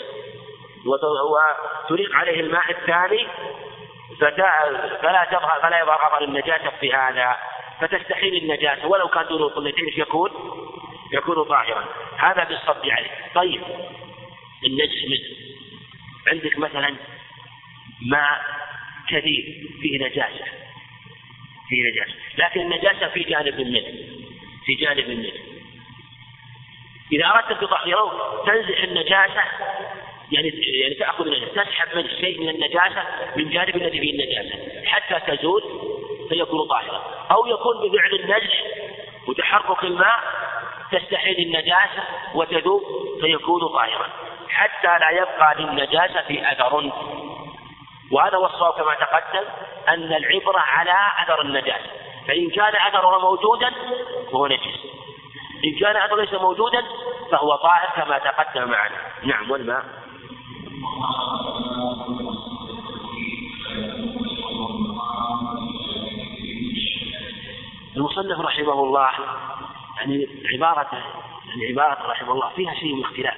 وتريق 0.87 2.17
عليه 2.17 2.41
الماء 2.41 2.71
الثاني 2.71 3.29
فلا 4.21 5.29
تظهر 5.31 5.61
فلا 5.63 5.81
يظهر 5.81 6.07
أثر 6.07 6.25
النجاسة 6.25 6.71
في 6.81 6.95
هذا. 6.95 7.37
فتستحيل 7.81 8.37
النجاسة 8.43 8.87
ولو 8.87 9.09
كان 9.09 9.27
دون 9.27 9.43
القلتين 9.43 9.89
يكون؟ 9.97 10.31
يكون 11.13 11.45
طاهرا. 11.45 11.85
هذا 12.19 12.45
بالصب 12.45 12.91
عليه. 12.91 13.11
طيب 13.35 13.63
النجس 14.67 15.05
مثل. 15.05 15.37
عندك 16.29 16.59
مثلا 16.59 16.97
ماء 18.07 18.43
كثير 19.09 19.69
فيه 19.83 20.07
نجاسة. 20.07 20.45
فيه 21.69 21.91
نجاسة. 21.91 22.15
لكن 22.39 22.61
النجاسة 22.61 23.09
في 23.09 23.21
جانب 23.23 23.61
منه 23.61 23.83
في 24.67 24.75
جانب 24.75 25.09
منه 25.09 25.33
إذا 27.13 27.27
أردت 27.27 27.51
أن 27.51 27.59
تطهره 27.59 28.43
تنزع 28.47 28.85
النجاسة 28.85 29.43
يعني 30.33 30.49
يعني 30.83 30.95
تأخذ 30.95 31.27
النجاسة 31.27 31.63
تسحب 31.63 31.97
من 31.97 32.09
شيء 32.09 32.41
من 32.41 32.49
النجاسة 32.49 33.03
من 33.37 33.51
جانب 33.51 33.77
الذي 33.77 34.01
فيه 34.01 34.13
النجاسة. 34.13 34.87
حتى 34.87 35.37
تزول 35.37 35.63
فيكون 36.29 36.69
طاهرا. 36.69 37.27
أو 37.31 37.47
يكون 37.47 37.77
بفعل 37.77 38.15
النزع 38.15 38.55
وتحرك 39.29 39.85
الماء 39.85 40.19
تستحيل 40.93 41.39
النجاسة 41.39 42.03
وتذوب 42.35 42.83
فيكون 43.21 43.69
طاهرا. 43.69 44.09
حتى 44.49 44.99
لا 44.99 45.11
يبقى 45.11 45.55
للنجاسة 45.59 46.53
أثر. 46.53 46.93
وهذا 48.13 48.37
هو 48.37 48.47
الصواب 48.47 48.73
كما 48.73 48.95
تقدم 48.95 49.49
أن 49.89 50.13
العبرة 50.13 50.59
على 50.59 50.95
أثر 51.23 51.41
النجاسة. 51.41 51.91
فإن 52.29 52.51
كان 52.51 52.77
أثرها 52.77 53.19
موجودا 53.19 53.71
فهو 54.33 54.47
نجس. 54.47 54.79
إن 55.65 55.75
كان 55.81 55.97
أثر 55.97 56.17
ليس 56.21 56.35
موجودا 56.35 56.85
فهو 57.31 57.57
طاهر 57.57 57.89
كما 57.97 58.19
تقدم 58.19 58.71
معنا. 58.71 58.97
نعم 59.23 59.51
والماء. 59.51 59.85
المصنف 67.97 68.41
رحمه 68.41 68.73
الله 68.73 69.11
يعني 69.99 70.29
عبارته 70.55 70.99
يعني 71.49 71.69
عبارة 71.71 72.11
رحمه 72.11 72.33
الله 72.33 72.49
فيها 72.49 72.75
شيء 72.75 72.95
من 72.95 73.05
اختلاف. 73.05 73.35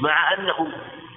مع 0.00 0.34
أنه 0.34 0.72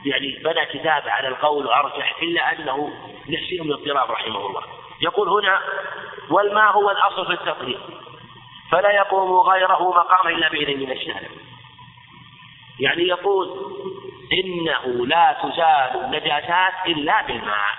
يعني 0.05 0.39
بنى 0.43 0.65
كتابه 0.65 1.11
على 1.11 1.27
القول 1.27 1.65
وأرجح 1.65 2.15
إلا 2.21 2.51
أنه 2.51 2.89
له 3.29 3.63
من 3.63 3.71
اضطراب 3.71 4.11
رحمه 4.11 4.47
الله. 4.47 4.61
يقول 5.01 5.29
هنا 5.29 5.61
والماء 6.29 6.71
هو 6.71 6.91
الأصل 6.91 7.25
في 7.25 7.33
التطهير 7.33 7.79
فلا 8.71 8.91
يقوم 8.91 9.49
غيره 9.49 9.89
مقام 9.89 10.27
إلا 10.27 10.49
بإذن 10.49 10.79
من 10.79 10.91
الشارع. 10.91 11.29
يعني 12.79 13.03
يقول 13.03 13.47
إنه 14.33 15.07
لا 15.07 15.37
تزال 15.43 16.05
النجاسات 16.05 16.73
إلا 16.85 17.21
بالماء. 17.27 17.69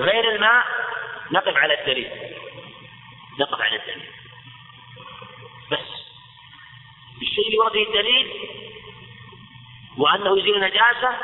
غير 0.00 0.30
الماء 0.34 0.64
نقف 1.32 1.56
على 1.56 1.80
الدليل. 1.80 2.10
نقف 3.40 3.60
على 3.60 3.76
الدليل. 3.76 4.08
بس. 5.70 6.04
الشيء 7.22 7.46
اللي 7.46 7.58
ورد 7.58 7.76
الدليل 7.76 8.32
وأنه 9.98 10.38
يزيل 10.38 10.54
النجاسة 10.54 11.16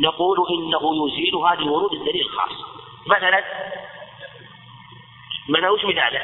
نقول 0.00 0.38
إنه 0.50 1.08
يزيلها 1.08 1.54
لورود 1.54 1.92
الدليل 1.92 2.22
الخاص. 2.26 2.52
مثلا 3.06 3.44
مثلا 5.48 5.70
وش 5.70 5.84
مثاله؟ 5.84 6.22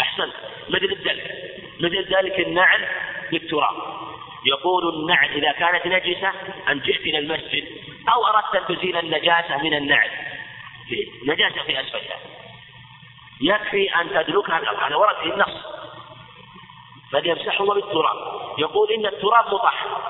أحسن 0.00 0.32
مثل 0.68 0.84
الدلك. 0.84 1.54
مثل 1.80 2.14
ذلك 2.14 2.38
النعل 2.38 2.88
بالتراب. 3.30 4.07
يقول 4.46 4.94
النعل 4.94 5.28
إذا 5.28 5.52
كانت 5.52 5.86
نجسة 5.86 6.32
أن 6.68 6.80
جئت 6.80 7.00
إلى 7.00 7.18
المسجد 7.18 7.64
أو 8.14 8.26
أردت 8.26 8.70
أن 8.70 8.76
تزيل 8.76 8.96
النجاسة 8.96 9.62
من 9.62 9.74
النعل 9.74 10.10
نجاسة 11.26 11.62
في 11.62 11.80
أسفلها 11.80 12.18
يكفي 13.40 13.94
أن 13.94 14.08
تدلكها 14.08 14.58
الأرض 14.58 14.78
هذا 14.78 14.96
ورد 14.96 15.16
في 15.16 15.34
النص. 15.34 15.64
فليمسحه 17.12 17.64
بالتراب. 17.64 18.16
يقول 18.58 18.90
إن 18.90 19.06
التراب 19.06 19.46
مطهر. 19.46 20.02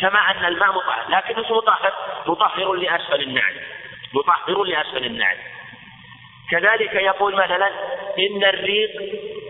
كما 0.00 0.18
أن 0.18 0.44
الماء 0.44 0.68
مطهر. 0.68 1.04
لكن 1.08 1.40
مش 1.40 1.50
مطهر. 1.50 1.92
مطهر 2.26 2.72
لأسفل 2.72 3.22
النعل 3.22 3.60
مطهر 4.14 4.64
لأسفل 4.64 5.04
النعل 5.04 5.36
كذلك 6.50 6.94
يقول 6.94 7.34
مثلا 7.36 7.68
إن 8.18 8.44
الريق 8.44 8.90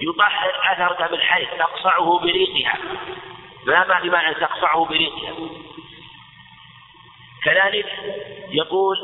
يطهر 0.02 0.72
أثر 0.72 1.06
دم 1.06 1.14
الحيض 1.14 1.48
تقصعه 1.58 2.18
بريقها. 2.18 2.78
ما 3.66 3.86
ما 3.86 4.00
بمعنى 4.00 4.34
تقصعه 4.34 4.84
بريقها 4.84 5.34
كذلك 7.44 7.86
يقول 8.50 8.96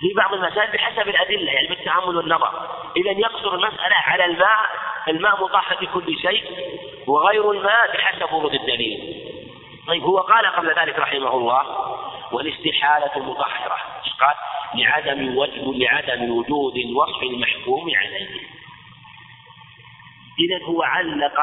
في 0.00 0.14
بعض 0.16 0.34
المسائل 0.34 0.72
بحسب 0.72 1.08
الأدلة 1.08 1.52
يعني 1.52 1.68
بالتأمل 1.68 2.16
والنظر. 2.16 2.68
إذا 2.96 3.10
يقصر 3.10 3.54
المسألة 3.54 3.96
على 3.96 4.24
الماء 4.24 4.70
الماء 5.08 5.44
مطهر 5.44 5.76
بكل 5.80 6.18
شيء 6.18 6.44
وغير 7.06 7.50
الماء 7.50 7.96
بحسب 7.96 8.32
ورود 8.32 8.54
الدليل. 8.54 9.24
طيب 9.86 10.02
هو 10.02 10.18
قال 10.18 10.46
قبل 10.46 10.74
ذلك 10.78 10.98
رحمه 10.98 11.36
الله 11.36 11.62
والاستحالة 12.32 13.18
مطهرة. 13.18 13.76
قال؟ 14.20 14.34
لعدم 14.74 15.36
وجه 15.38 15.78
لعدم 15.78 16.30
وجود 16.30 16.76
الوصف 16.76 17.22
المحكوم 17.22 17.90
عليه. 17.96 18.40
إذا 20.38 20.64
هو 20.64 20.82
علق 20.82 21.38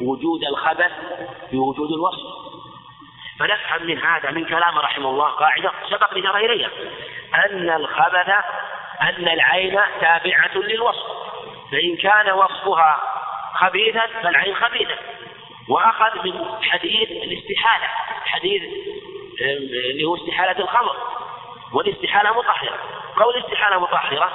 وجود 0.00 0.44
الخبث 0.44 0.92
بوجود 1.52 1.90
الوصف. 1.90 2.54
فنفهم 3.38 3.86
من 3.86 3.98
هذا 3.98 4.30
من 4.30 4.44
كلام 4.44 4.78
رحمه 4.78 5.10
الله 5.10 5.28
قاعدة 5.28 5.72
سبق 5.90 6.14
لنا 6.14 6.36
إليها 6.36 6.70
أن 7.34 7.70
الخبث 7.70 8.28
أن 9.02 9.28
العين 9.28 9.80
تابعة 10.00 10.54
للوصف. 10.54 11.06
فإن 11.72 11.96
كان 11.96 12.30
وصفها 12.30 13.00
خبيثا 13.54 14.06
فالعين 14.22 14.54
خبيثة. 14.54 14.96
وأخذ 15.68 16.24
من 16.24 16.62
حديث 16.62 17.10
الاستحالة 17.10 17.86
حديث 18.24 18.62
اللي 19.90 20.04
هو 20.04 20.16
استحالة 20.16 20.58
الخمر. 20.64 20.96
والاستحالة 21.72 22.38
مطهرة. 22.38 22.78
قول 23.16 23.36
الاستحالة 23.36 23.80
مطهرة 23.80 24.32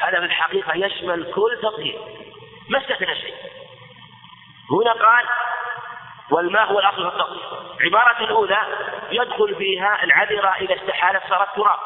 هذا 0.00 0.20
في 0.20 0.26
الحقيقة 0.26 0.74
يشمل 0.74 1.32
كل 1.32 1.58
تطهير 1.62 1.98
ما 2.68 2.78
استثنى 2.78 3.16
شيء. 3.16 3.34
هنا 4.70 4.92
قال 4.92 5.26
والماء 6.30 6.72
هو 6.72 6.78
الأصل 6.78 7.10
في 7.10 7.16
التطهير 7.16 7.66
عبارة 7.80 8.24
الأولى 8.24 8.60
يدخل 9.10 9.54
فيها 9.54 10.04
العذرة 10.04 10.48
إذا 10.48 10.74
استحالت 10.74 11.22
صارت 11.28 11.56
تراب. 11.56 11.78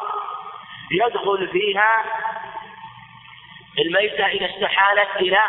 يدخل 0.91 1.47
فيها 1.47 2.05
الميتة 3.79 4.25
إذا 4.25 4.45
استحالت 4.45 5.15
إلى 5.15 5.41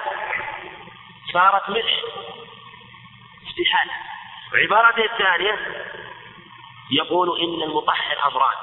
صارت 1.33 1.71
ملح. 1.71 2.01
استحالة. 3.49 3.93
عبارة 4.55 5.05
الثانية 5.05 5.59
يقول 6.91 7.41
إن 7.41 7.63
المطهر 7.63 8.17
أمران. 8.27 8.57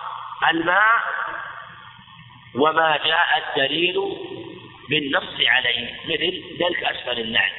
الماء 0.49 0.99
وما 2.55 2.97
جاء 2.97 3.43
الدليل 3.47 3.95
بالنص 4.89 5.47
عليه 5.47 5.93
مثل 6.05 6.57
دلك 6.59 6.83
أسفل 6.83 7.19
النعل 7.19 7.51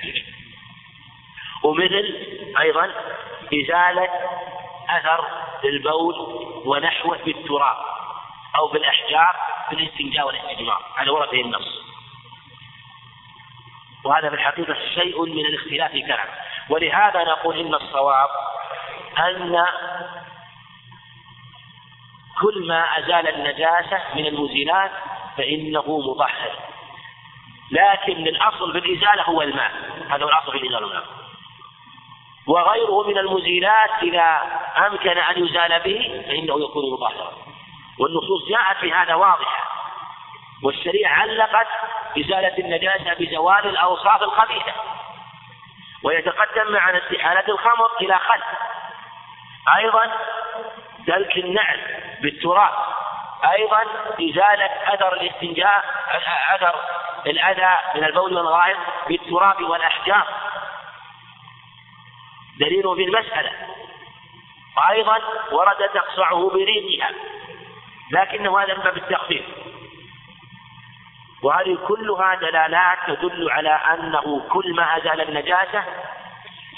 ومثل 1.62 2.27
أيضا 2.61 2.91
إزالة 3.55 4.09
أثر 4.89 5.27
البول 5.65 6.15
ونحوه 6.65 7.19
بالتراب 7.24 7.77
أو 8.59 8.66
بالأحجار 8.66 9.37
بالاستنجاء 9.70 10.27
والاستجمار. 10.27 10.82
هذا 10.97 11.11
ورد 11.11 11.31
به 11.31 11.41
النص. 11.41 11.81
وهذا 14.05 14.28
في 14.28 14.35
الحقيقة 14.35 14.77
شيء 14.95 15.24
من 15.24 15.47
الاختلاف 15.47 15.91
في 15.91 16.03
كلام 16.03 16.28
ولهذا 16.70 17.24
نقول 17.24 17.59
إن 17.59 17.74
الصواب 17.74 18.28
أن 19.19 19.66
كل 22.41 22.66
ما 22.69 22.99
أزال 22.99 23.28
النجاسة 23.28 24.01
من 24.15 24.27
المزيلات 24.27 24.91
فإنه 25.37 25.99
مطهر. 25.99 26.53
لكن 27.70 28.27
الأصل 28.27 28.73
في 28.73 28.78
الإزالة 28.78 29.23
هو 29.23 29.43
الماء. 29.43 29.73
هذا 30.09 30.24
هو 30.24 30.28
الأصل 30.28 30.53
في 30.53 30.59
الإزالة. 30.59 30.87
الماء 30.87 31.19
وغيره 32.47 33.09
من 33.09 33.19
المزيلات 33.19 33.91
إذا 34.03 34.41
أمكن 34.87 35.19
أن 35.19 35.45
يزال 35.45 35.81
به 35.81 36.25
فإنه 36.27 36.65
يكون 36.65 36.93
مطهرا. 36.93 37.33
والنصوص 38.01 38.49
جاءت 38.49 38.77
في 38.77 38.93
هذا 38.93 39.15
واضحة. 39.15 39.71
والشريعة 40.65 41.12
علقت 41.12 41.67
إزالة 42.19 42.59
النجاسة 42.59 43.15
بزوال 43.15 43.67
الأوصاف 43.67 44.23
الخبيثة. 44.23 44.73
ويتقدم 46.05 46.73
مع 46.73 46.91
استحالة 46.99 47.45
الخمر 47.49 47.89
إلى 48.01 48.19
خلف 48.19 48.45
أيضا 49.77 50.12
دلك 51.07 51.37
النعل 51.37 51.81
بالتراب. 52.23 52.73
أيضا 53.53 53.83
إزالة 54.21 54.95
أثر 54.95 55.12
الاستنجاء 55.12 55.85
أثر 56.55 56.75
الأذى 57.27 57.79
من 57.95 58.05
البول 58.05 58.35
والغائط 58.35 58.79
بالتراب 59.09 59.62
والأحجار. 59.62 60.27
دليل 62.61 62.97
في 62.97 63.05
المسألة. 63.05 63.51
وأيضا 64.77 65.19
ورد 65.53 65.89
تقصعه 65.95 66.51
بريقها. 66.51 67.11
لكنه 68.12 68.61
هذا 68.61 68.74
من 68.74 68.82
باب 68.82 68.97
التخفيف 68.97 69.45
وهذه 71.43 71.78
كلها 71.89 72.35
دلالات 72.35 72.99
تدل 73.07 73.51
على 73.51 73.70
أنه 73.70 74.49
كل 74.49 74.74
ما 74.74 74.97
أزال 74.97 75.20
النجاسة؟ 75.20 75.85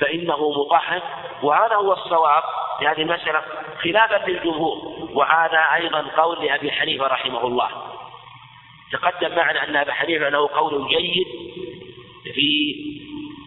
فإنه 0.01 0.51
مطهر. 0.51 1.03
وهذا 1.43 1.75
هو 1.75 1.93
الصواب 1.93 2.43
في 2.79 2.89
هذه 2.89 3.03
المسألة 3.03 3.43
خلافا 3.83 4.31
للجمهور 4.31 5.09
وهذا 5.13 5.59
أيضا 5.75 6.07
قول 6.17 6.47
لأبي 6.47 6.73
حنيفة 6.73 7.07
رحمه 7.07 7.47
الله. 7.47 7.69
تقدم 8.93 9.37
معنا 9.37 9.65
أن 9.69 9.77
أبا 9.77 9.93
حنيفة 9.93 10.29
له 10.29 10.49
قول 10.49 10.89
جيد 10.89 11.27
في 12.35 12.75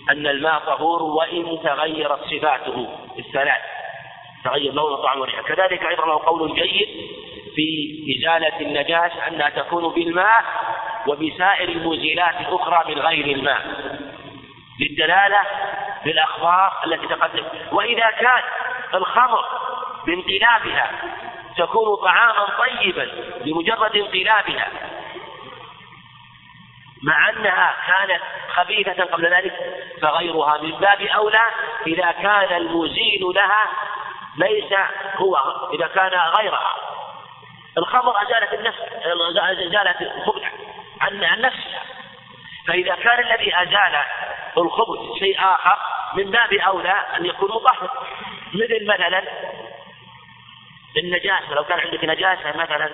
أن 0.09 0.27
الماء 0.27 0.59
طهور 0.59 1.03
وإن 1.03 1.59
تغيرت 1.63 2.19
صفاته 2.23 2.87
الثلاث 3.19 3.61
تغير 4.43 4.73
لون 4.73 4.93
وطعم 4.93 5.21
وريحة 5.21 5.41
كذلك 5.41 5.85
أيضا 5.85 6.05
له 6.05 6.25
قول 6.25 6.53
جيد 6.53 6.87
في 7.55 7.97
إزالة 8.17 8.59
النجاسة 8.59 9.27
أنها 9.27 9.49
تكون 9.49 9.93
بالماء 9.93 10.43
وبسائر 11.07 11.69
المزيلات 11.69 12.41
الأخرى 12.41 12.95
من 12.95 13.01
غير 13.01 13.25
الماء. 13.25 13.61
للدلالة 14.79 15.39
بالأخبار 16.05 16.73
التي 16.85 17.07
تقدم 17.07 17.43
وإذا 17.71 18.11
كان 18.11 18.43
الخمر 18.93 19.45
بانقلابها 20.05 20.91
تكون 21.57 21.95
طعاما 21.95 22.47
طيبا 22.59 23.07
بمجرد 23.45 23.95
انقلابها 23.95 24.67
مع 27.03 27.29
أنها 27.29 27.75
كانت 27.87 28.21
خبيثة 28.49 29.03
قبل 29.03 29.33
ذلك 29.33 29.53
فغيرها 30.01 30.57
من 30.57 30.71
باب 30.71 31.01
أولى 31.01 31.41
إذا 31.87 32.11
كان 32.11 32.57
المزيل 32.57 33.21
لها 33.21 33.65
ليس 34.37 34.73
هو 35.15 35.37
إذا 35.73 35.87
كان 35.87 36.19
غيرها. 36.19 36.75
الخمر 37.77 38.21
أزالت 38.21 38.53
النفس 38.53 38.79
أزالت 39.59 40.01
الخبث 40.01 40.43
عن 41.01 41.41
نفسها. 41.41 41.81
فإذا 42.67 42.95
كان 42.95 43.19
الذي 43.19 43.61
أزال 43.61 44.01
الخبث 44.57 45.19
شيء 45.19 45.39
آخر 45.39 45.77
من 46.13 46.31
باب 46.31 46.53
أولى 46.53 47.05
أن 47.17 47.25
يكون 47.25 47.49
مطهر 47.49 47.89
مثل 48.53 48.87
مثلا 48.87 49.23
النجاسة 50.97 51.53
لو 51.53 51.63
كان 51.63 51.79
عندك 51.79 52.03
نجاسة 52.03 52.57
مثلا 52.57 52.89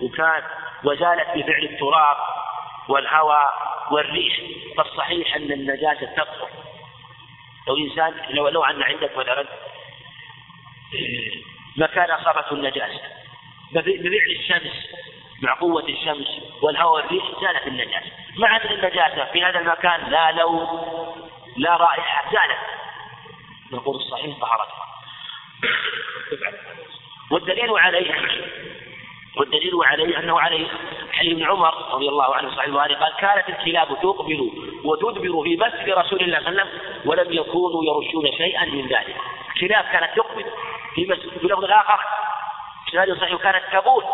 وكان 0.00 0.42
وزالت 0.84 1.28
بفعل 1.34 1.62
التراب 1.62 2.16
والهواء 2.88 3.50
والريح 3.90 4.40
فالصحيح 4.76 5.36
أن 5.36 5.52
النجاسة 5.52 6.06
تطهر 6.16 6.50
لو 7.68 7.76
إنسان 7.76 8.14
لو 8.30 8.48
لو 8.48 8.64
أن 8.64 8.82
عندك 8.82 9.16
مثلا 9.16 9.46
مكان 11.76 12.10
أصابته 12.10 12.52
النجاسة 12.52 13.00
بفعل 13.72 14.36
الشمس 14.40 14.86
مع 15.42 15.54
قوة 15.54 15.88
الشمس 15.88 16.26
والهواء 16.62 16.92
والريح 16.92 17.24
زالت 17.40 17.66
النجاسة. 17.66 18.10
مع 18.36 18.56
أن 18.56 18.70
النجاسة 18.70 19.24
في 19.32 19.42
هذا 19.42 19.58
المكان؟ 19.58 20.10
لا 20.10 20.32
لون 20.32 20.66
لا 21.56 21.76
رائحة 21.76 22.32
زالت. 22.32 22.84
نقول 23.72 23.96
الصحيح 23.96 24.38
طهرتها 24.38 24.84
والدليل 27.30 27.70
عليه 27.70 28.14
والدليل 29.36 29.72
عليه 29.84 30.18
أنه 30.18 30.40
عليه 30.40 30.66
حديث 31.12 31.32
ابن 31.32 31.44
عمر 31.44 31.94
رضي 31.94 32.08
الله 32.08 32.34
عنه 32.34 32.50
صحيح 32.50 32.64
البخاري 32.64 32.94
قال 32.94 33.12
كانت 33.18 33.48
الكلاب 33.48 33.88
تقبل 34.02 34.50
وتدبر 34.84 35.42
في 35.42 35.56
مسجد 35.56 35.90
رسول 35.90 36.20
الله 36.20 36.40
صلى 36.40 36.48
الله 36.48 36.60
عليه 36.60 36.70
وسلم 36.70 36.70
ولم 37.04 37.32
يكونوا 37.32 37.84
يرشون 37.84 38.32
شيئا 38.36 38.64
من 38.64 38.86
ذلك. 38.86 39.16
الكلاب 39.54 39.84
كانت 39.84 40.16
تقبل 40.16 40.44
في 40.94 41.06
مسجد 41.06 41.38
في 41.38 41.46
لفظ 41.46 41.64
آخر 41.64 42.00
سناد 42.92 43.12
صحيح 43.12 43.42
كانت 43.42 43.64
تبول. 43.72 44.04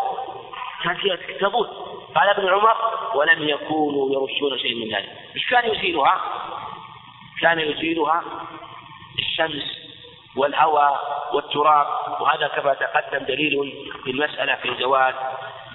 كانت 0.83 1.19
تبول. 1.41 1.67
قال 2.15 2.29
ابن 2.29 2.49
عمر 2.49 2.75
ولم 3.15 3.49
يكونوا 3.49 4.09
يرشون 4.13 4.57
شيئا 4.57 4.75
من 4.75 4.95
ذلك. 4.95 5.09
إيش 5.35 5.49
كان 5.49 5.75
يزيلها؟ 5.75 6.21
كان 7.41 7.59
يزيلها 7.59 8.23
الشمس 9.19 9.80
والهواء 10.37 11.21
والتراب. 11.33 11.87
وهذا 12.21 12.47
كما 12.47 12.73
تقدم 12.73 13.25
دليل 13.25 13.73
في 14.03 14.11
المسألة 14.11 14.55
في 14.55 14.75
زوال 14.79 15.13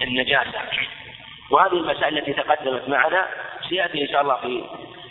النجاسة. 0.01 0.61
وهذه 1.51 1.73
المسألة 1.73 2.07
التي 2.07 2.33
تقدمت 2.33 2.89
معنا 2.89 3.27
سيأتي 3.69 4.01
إن 4.01 4.07
شاء 4.07 4.21
الله 4.21 4.35
في 4.35 4.63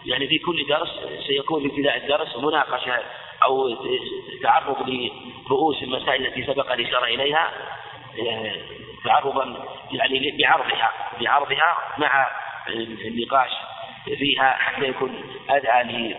يعني 0.07 0.29
في 0.29 0.39
كل 0.39 0.67
درس 0.69 0.89
سيكون 1.27 1.61
في 1.61 1.67
ابتداء 1.67 1.97
الدرس 1.97 2.37
مناقشة 2.37 2.99
أو 3.45 3.77
تعرض 4.43 4.77
لرؤوس 4.89 5.83
المسائل 5.83 6.27
التي 6.27 6.47
سبق 6.47 6.73
الإشارة 6.73 7.05
إليها 7.05 7.51
تعرضا 9.05 9.67
يعني 9.93 10.37
بعرضها 10.39 10.93
بعرضها 11.21 11.77
مع 11.99 12.31
النقاش 13.07 13.51
فيها 14.05 14.51
حتى 14.51 14.85
يكون 14.85 15.23
أدعى 15.51 16.15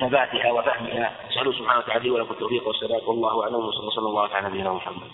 ثباتها 0.00 0.52
وفهمها. 0.52 1.06
نسأله 1.30 1.52
سبحانه 1.52 1.78
وتعالى 1.78 2.10
ولكم 2.10 2.34
التوفيق 2.34 2.68
والسداد 2.68 3.02
والله 3.06 3.42
أعلم. 3.42 3.54
وصلى 3.54 4.08
الله 4.08 4.28
على 4.28 4.48
نبينا 4.48 4.72
محمد. 4.72 5.10